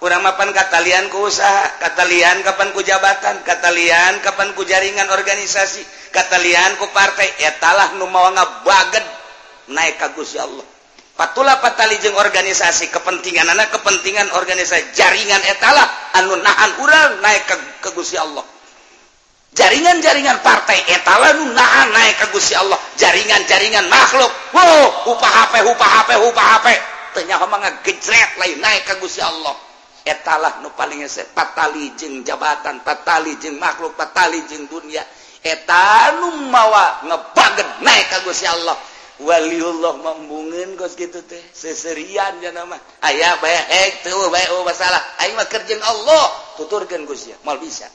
Kurang 0.00 0.24
mapan 0.24 0.48
katalian 0.56 1.12
ku 1.12 1.28
usaha 1.28 1.76
katalian 1.76 2.40
kapan 2.40 2.72
ku 2.72 2.80
jabatan 2.80 3.44
katalian 3.44 4.24
kapan 4.24 4.56
ku 4.56 4.64
jaringan 4.64 5.12
organisasi. 5.12 5.99
katalianku 6.10 6.90
partai 6.94 7.26
etalah 7.42 7.96
nu 7.96 8.06
mau 8.10 8.28
ngabaget 8.30 9.04
naik 9.70 9.96
kagus 9.98 10.36
ya 10.36 10.44
Allah. 10.44 10.66
Patula 11.14 11.60
patali 11.60 12.00
jeung 12.00 12.16
organisasi 12.16 12.88
kepentingan 12.88 13.44
anak 13.44 13.76
kepentingan 13.76 14.32
organisasi 14.32 14.96
jaringan 14.96 15.42
etalah 15.52 15.84
anu 16.16 16.32
nahan 16.40 16.70
urang 16.80 17.20
naik 17.20 17.44
kagus 17.84 18.16
ya 18.16 18.24
Allah. 18.24 18.44
Jaringan-jaringan 19.50 20.46
partai 20.46 20.78
etala 20.94 21.34
nu 21.34 21.50
nahan 21.52 21.90
naik 21.90 22.22
kagus 22.24 22.54
ya 22.54 22.62
Allah. 22.62 22.78
Jaringan-jaringan 22.96 23.90
makhluk 23.90 24.30
wow 24.54 25.10
upah 25.10 25.32
HP 25.44 25.54
upah 25.68 25.90
HP 26.00 26.10
upah 26.22 26.46
HP 26.56 26.66
ternyata 27.10 27.44
mangga 27.50 27.70
gejret 27.82 28.30
lain 28.38 28.56
naik 28.62 28.86
kagus 28.88 29.18
ya 29.20 29.28
Allah. 29.28 29.52
Etalah 30.00 30.64
nu 30.64 30.72
paling 30.72 31.04
patali 31.36 31.92
jeng 32.00 32.24
jabatan 32.24 32.80
patali 32.80 33.36
jeng 33.36 33.60
makhluk 33.60 33.92
patali 33.92 34.40
jeng 34.48 34.64
dunia. 34.70 35.04
etanum 35.44 36.48
mawa 36.48 37.04
ngebaget. 37.06 37.68
Naik 37.84 38.06
ka 38.10 38.18
Gusti 38.26 38.46
Allah. 38.48 38.76
Waliullah 39.20 40.00
membungin 40.00 40.80
kos 40.80 40.96
gitu 40.96 41.20
teh. 41.24 41.40
Seserian 41.52 42.40
ya 42.40 42.50
nama. 42.52 42.76
Ayah 43.04 43.36
bae 43.40 43.52
eh, 43.52 43.92
ek 43.92 44.08
teu 44.08 44.20
bae 44.32 44.46
oh 44.56 44.64
masalah. 44.64 45.00
Ayah 45.20 45.36
mah 45.36 45.48
kerjeng 45.48 45.80
Allah. 45.80 46.24
Tuturkeun 46.56 47.04
Gusti 47.04 47.32
mal 47.44 47.60
bisa. 47.60 47.88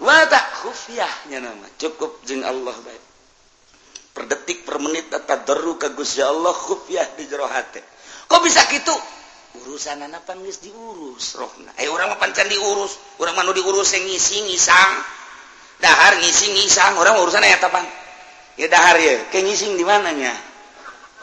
Wa 0.00 0.26
tak 0.30 0.64
khufiyah 0.64 1.30
nya 1.30 1.42
nama. 1.42 1.66
Cukup 1.76 2.22
jeung 2.26 2.46
Allah 2.46 2.74
bae. 2.80 3.00
Per 4.10 4.26
detik 4.26 4.66
per 4.66 4.82
menit 4.82 5.10
tadarru 5.10 5.78
ka 5.78 5.90
Gusti 5.94 6.22
Allah 6.22 6.54
khufiyah 6.54 7.18
di 7.18 7.30
jero 7.30 7.46
hate 7.46 8.00
kok 8.30 8.40
bisa 8.46 8.62
gitu? 8.70 8.94
Urusan 9.50 10.06
anak 10.06 10.22
pan 10.22 10.38
geus 10.46 10.62
diurus 10.62 11.34
rohna. 11.34 11.74
Eh 11.74 11.90
urang 11.90 12.14
mah 12.14 12.22
pancen 12.22 12.46
diurus. 12.46 13.18
Urang 13.18 13.34
mah 13.34 13.50
diurus 13.50 13.98
yang 13.98 14.06
ngisi 14.06 14.46
ngisang. 14.46 14.94
Dahar 15.80 16.20
ngisi 16.20 16.52
ngisang 16.54 16.96
orang 17.00 17.18
urusan 17.20 17.42
ya 17.42 17.58
tapan 17.58 17.84
ya 18.60 18.68
dahar 18.70 19.00
ya. 19.00 19.28
Kayak 19.32 19.50
ngising 19.50 19.80
di 19.80 19.84
mananya? 19.84 20.32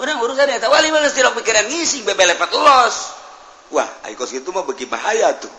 Orang 0.02 0.22
urusan 0.22 0.50
ya 0.50 0.62
wali 0.68 0.90
mana 0.92 1.10
sih 1.10 1.22
pikiran 1.22 1.66
ngisi 1.70 2.04
bebe 2.04 2.26
lepat 2.26 2.52
los. 2.54 2.98
Wah 3.74 3.90
aikos 4.10 4.34
itu 4.34 4.50
mah 4.52 4.66
bagi 4.66 4.90
bahaya 4.90 5.34
tuh. 5.38 5.52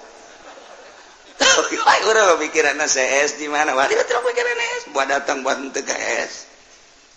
Orang 2.11 2.43
pikiran 2.43 2.83
CS 2.83 3.39
di 3.39 3.47
mana? 3.47 3.73
Wali 3.79 3.95
tidak 3.95 4.23
pikiran 4.27 4.59
es 4.59 4.83
buat 4.91 5.07
datang 5.07 5.47
buat 5.47 5.59
untuk 5.59 5.87
es 5.87 6.51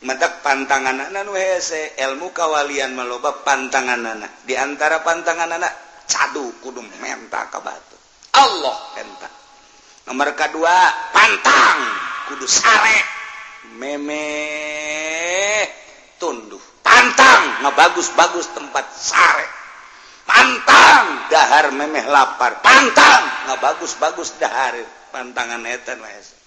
mata 0.01 0.41
pantangan 0.41 1.13
anak 1.13 1.29
WC 1.29 1.93
ilmu 1.93 2.33
kawalian 2.33 2.97
meloba 2.97 3.45
pantangan 3.45 4.01
anak. 4.01 4.45
Di 4.45 4.57
antara 4.57 5.05
pantangan 5.05 5.57
anak 5.57 5.91
cadu 6.11 6.51
kudu 6.59 6.83
menta 6.99 7.47
ke 7.47 7.59
batu 7.63 7.97
Allah 8.35 8.77
menta 8.99 9.29
nomor 10.09 10.33
kedua 10.33 10.75
pantang. 11.11 11.79
Kudu 12.31 12.47
sare. 12.47 12.99
Meme. 13.77 14.27
Tunduh. 16.17 16.61
Pantang. 16.81 17.65
Ngebagus-bagus 17.65 18.53
tempat 18.55 18.85
sare. 18.95 19.47
Pantang. 20.23 21.27
Dahar 21.29 21.73
memeh 21.75 22.05
lapar. 22.07 22.61
Pantang. 22.63 23.51
Ngebagus-bagus 23.51 24.39
dahar. 24.41 24.77
Pantangan 25.11 25.65
etan 25.67 25.99
wes 25.99 26.41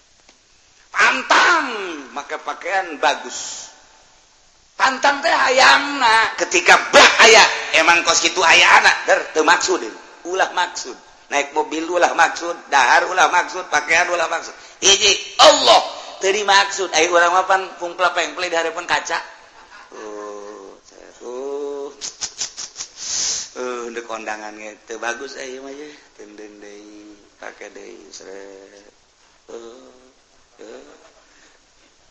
pantang. 0.94 1.66
Maka 2.14 2.38
pakaian 2.38 2.96
bagus. 3.02 3.70
Pantang 4.78 5.18
teh 5.22 5.30
hayangna. 5.30 6.38
Ketika 6.38 6.78
bah 6.94 7.10
ayah 7.26 7.46
emang 7.82 8.02
kos 8.06 8.22
itu 8.26 8.38
ayah 8.42 8.82
anak 8.82 8.96
der 9.06 9.20
teu 9.34 9.42
maksud 9.42 9.82
ulah 10.30 10.50
maksud. 10.54 10.94
naik 11.32 11.56
mobil 11.56 11.88
ulah 11.88 12.12
maksud 12.12 12.68
dahar 12.68 13.08
ulah 13.08 13.28
maksud 13.32 13.68
pakaian 13.72 14.08
ulah 14.12 14.28
maksud. 14.28 14.52
Hiji 14.80 15.12
Allah. 15.40 15.80
Tadi 16.20 16.40
maksud. 16.44 16.88
Ayo 16.92 17.12
orang 17.12 17.32
mapan 17.32 17.60
pungkla 17.80 18.12
pengple 18.16 18.48
di 18.48 18.56
hadapan 18.56 18.84
kaca. 18.88 19.18
Oh, 19.94 20.74
uh 20.74 21.24
oh, 21.24 21.28
uh 21.28 21.88
uh 23.60 23.80
untuk 23.88 24.04
kondangannya 24.08 24.74
itu 24.74 24.96
bagus 24.98 25.38
ayo 25.38 25.62
aja 25.68 25.88
tenden 26.16 26.58
deh 26.58 27.14
pakai 27.38 27.70
deh 27.72 27.92
seret. 28.12 28.88
Uh 29.52 29.92
uh 30.64 30.84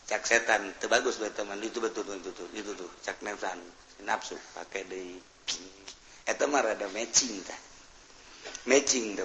cak 0.09 0.23
setan. 0.25 0.73
Itu 0.77 0.85
bagus 0.89 1.17
buat 1.17 1.33
teman. 1.33 1.57
Itu 1.61 1.81
betul 1.81 2.05
betul 2.05 2.47
itu 2.53 2.71
tuh 2.77 2.89
cak 3.01 3.17
setan 3.17 3.59
nafsu. 4.05 4.37
Pakai 4.53 4.85
deh. 4.85 5.17
Eh, 6.23 6.31
itu 6.31 6.45
mah 6.47 6.63
rada 6.63 6.87
matching 6.95 7.43
ta 7.43 7.57
matching 8.65 9.19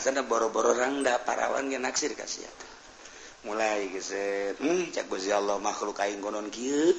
sana 0.00 0.22
boro-boro 0.26 0.76
rangda 0.76 1.20
parawan 1.24 1.68
naksir 1.80 2.12
kasih 2.12 2.44
mulai 3.46 3.86
geset 3.94 4.58
hmm, 4.58 4.90
cak 4.90 5.06
Gusti 5.06 5.30
Allah 5.30 5.62
makhluk 5.62 6.02
aing 6.02 6.18
konon 6.18 6.50
kieu. 6.50 6.90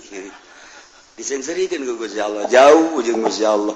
Disenserikeun 1.20 1.84
ku 1.84 1.94
Gusti 2.00 2.24
Allah 2.24 2.48
jauh 2.48 3.04
jeung 3.04 3.20
Gusti 3.20 3.44
Allah. 3.44 3.76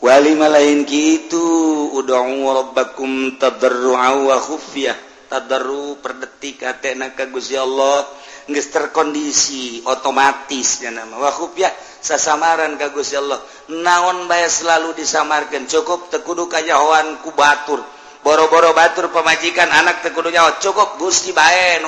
Wali 0.00 0.32
malain 0.32 0.88
kitu 0.88 1.44
ud'u 1.92 2.40
rabbakum 2.48 3.36
tadarru'a 3.36 4.16
wa 4.16 4.36
khufyah 4.40 4.96
tadarru 5.28 6.00
perdetik 6.00 6.64
atena 6.64 7.12
ka 7.12 7.28
Gusti 7.28 7.60
Allah. 7.60 8.08
Geus 8.50 8.72
terkondisi 8.72 9.84
otomatis 9.84 10.80
ya 10.82 10.90
nama. 10.90 11.20
Wa 11.20 11.30
ya 11.54 11.70
sasamaran 12.00 12.76
kagus 12.80 13.14
Allah. 13.16 13.40
Naon 13.70 14.26
bay 14.26 14.44
selalu 14.48 14.96
disamarkan 14.96 15.68
cukup 15.70 16.10
tekudu 16.12 16.50
kajjahoan 16.50 17.20
ku 17.22 17.30
Batur. 17.32 17.80
Boro-boro 18.20 18.76
Batur 18.76 19.08
pemajikan 19.08 19.68
anak 19.72 20.04
tekudunya 20.04 20.44
cukup 20.60 21.00
Gusti 21.00 21.32
baye 21.32 21.80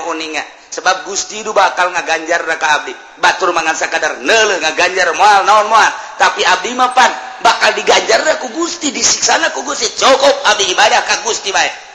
sebab 0.72 1.04
Gusti 1.04 1.44
itu 1.44 1.52
bakal 1.52 1.92
ngaganjar 1.92 2.44
raka 2.48 2.80
Abdi. 2.80 2.94
Batur 3.20 3.52
mangasa 3.52 3.92
kadar 3.92 4.24
nele 4.24 4.62
ngaganjar 4.64 5.12
moal 5.12 5.44
naon 5.44 5.68
moal? 5.68 5.90
Tapi 6.16 6.40
Abdi 6.40 6.72
mapan 6.72 7.12
bakal 7.44 7.76
diganjar 7.76 8.24
ku 8.40 8.48
Gusti 8.54 8.88
disiksana 8.88 9.52
ku 9.52 9.60
Gusti. 9.66 9.90
Cukup 9.92 10.36
Abdi 10.48 10.72
ibadah 10.72 11.04
ka 11.04 11.20
Gusti 11.26 11.52
baik 11.52 11.92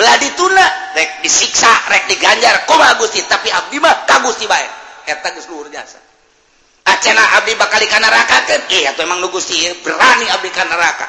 belah 0.00 0.16
dituna 0.16 0.64
rek 0.96 1.20
disiksa 1.20 1.68
rek 1.92 2.08
diganjar 2.08 2.64
kumaha 2.64 2.96
Gusti? 2.96 3.20
Tapi 3.26 3.52
abdi 3.52 3.76
mah 3.76 4.08
ka 4.08 4.24
Gusti 4.24 4.48
bae. 4.48 4.64
Eta 5.04 5.34
geus 5.34 5.44
luhur 5.52 5.68
jasa. 5.68 6.09
Acena 6.90 7.22
Abdi 7.38 7.54
bakal 7.54 7.78
ikan 7.86 8.02
neraka 8.02 8.50
kan? 8.50 8.60
Eh, 8.66 8.90
atuh 8.90 9.06
emang 9.06 9.22
nugusti 9.22 9.62
ya? 9.62 9.70
Eh, 9.70 9.78
berani 9.78 10.26
Abdi 10.26 10.50
kan 10.50 10.66
neraka. 10.66 11.06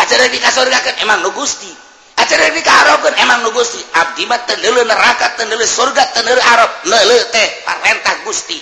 Acara 0.00 0.32
di 0.32 0.40
kasorga 0.40 0.80
kan 0.80 0.96
emang 1.04 1.20
nugusti. 1.20 1.68
Acara 2.16 2.48
di 2.48 2.64
kaharap 2.64 3.04
kan 3.04 3.14
emang 3.20 3.44
nugusti. 3.44 3.76
Abdi 3.92 4.24
mah 4.24 4.40
tenele 4.48 4.88
neraka, 4.88 5.36
tenele 5.36 5.68
surga, 5.68 6.16
tenele 6.16 6.40
arab, 6.40 6.70
nele 6.88 7.20
teh 7.28 7.48
Parentah 7.68 8.24
gusti. 8.24 8.56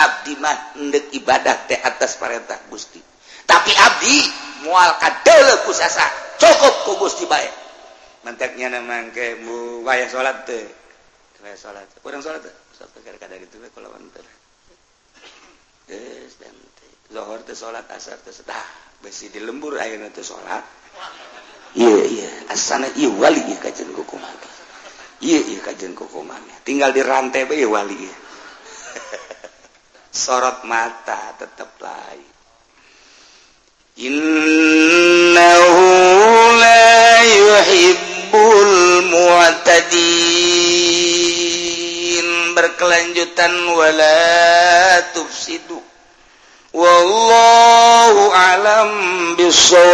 Abdi 0.00 0.40
mah 0.40 0.80
ndek 0.80 1.12
ibadah 1.12 1.68
teh 1.68 1.76
atas 1.76 2.16
parentah 2.16 2.56
gusti. 2.72 3.00
Tapi 3.44 3.72
Abdi 3.76 4.16
mual 4.64 4.96
kadele 4.96 5.68
kusasa 5.68 6.08
cukup 6.40 6.74
ku 6.88 6.92
gusti 6.96 7.28
baik. 7.28 7.52
Manteknya 8.24 8.72
namang 8.72 9.12
ke 9.12 9.36
mu 9.44 9.84
wayah 9.84 10.08
sholat 10.08 10.48
teh. 10.48 10.64
Wayah 11.44 11.58
sholat. 11.60 11.84
Kurang 12.00 12.24
sholat 12.24 12.40
teh. 12.40 12.54
Sholat 12.72 12.96
kadang-kadang 13.04 13.44
itu 13.44 13.56
kalau 13.76 13.92
mantel. 13.92 14.24
Zohor 17.10 17.42
tuh 17.42 17.56
sholat 17.58 17.86
asar 17.90 18.22
tuh 18.22 18.30
setah 18.30 18.64
besi 19.02 19.28
di 19.34 19.42
lembur 19.42 19.74
ayeuna 19.78 20.10
tuh 20.14 20.22
sholat. 20.22 20.62
Iya 21.74 21.98
iya. 22.06 22.30
Asana 22.50 22.90
iya 22.98 23.10
wali 23.14 23.46
iya 23.46 23.56
kajian 23.62 23.94
kukuman 23.94 24.34
iya 25.22 25.38
iya 25.38 25.60
kajian 25.62 25.94
kukuman 25.94 26.40
tinggal 26.66 26.90
di 26.90 26.98
rantai 27.04 27.46
be 27.46 27.54
iya 27.60 27.68
wali 27.70 27.94
iya. 27.94 28.16
Sorot 30.26 30.66
mata 30.66 31.38
tetap 31.38 31.78
lain 31.78 32.26
innahu 34.00 35.86
la 36.58 36.82
yuhibbu 37.22 38.44
tadi 39.62 40.16
berkelanjutan 42.56 43.54
wala 43.76 44.18
tufsidu 45.14 45.79
wallahu 46.72 48.30
alam 48.30 48.90
bisawab 49.34 49.90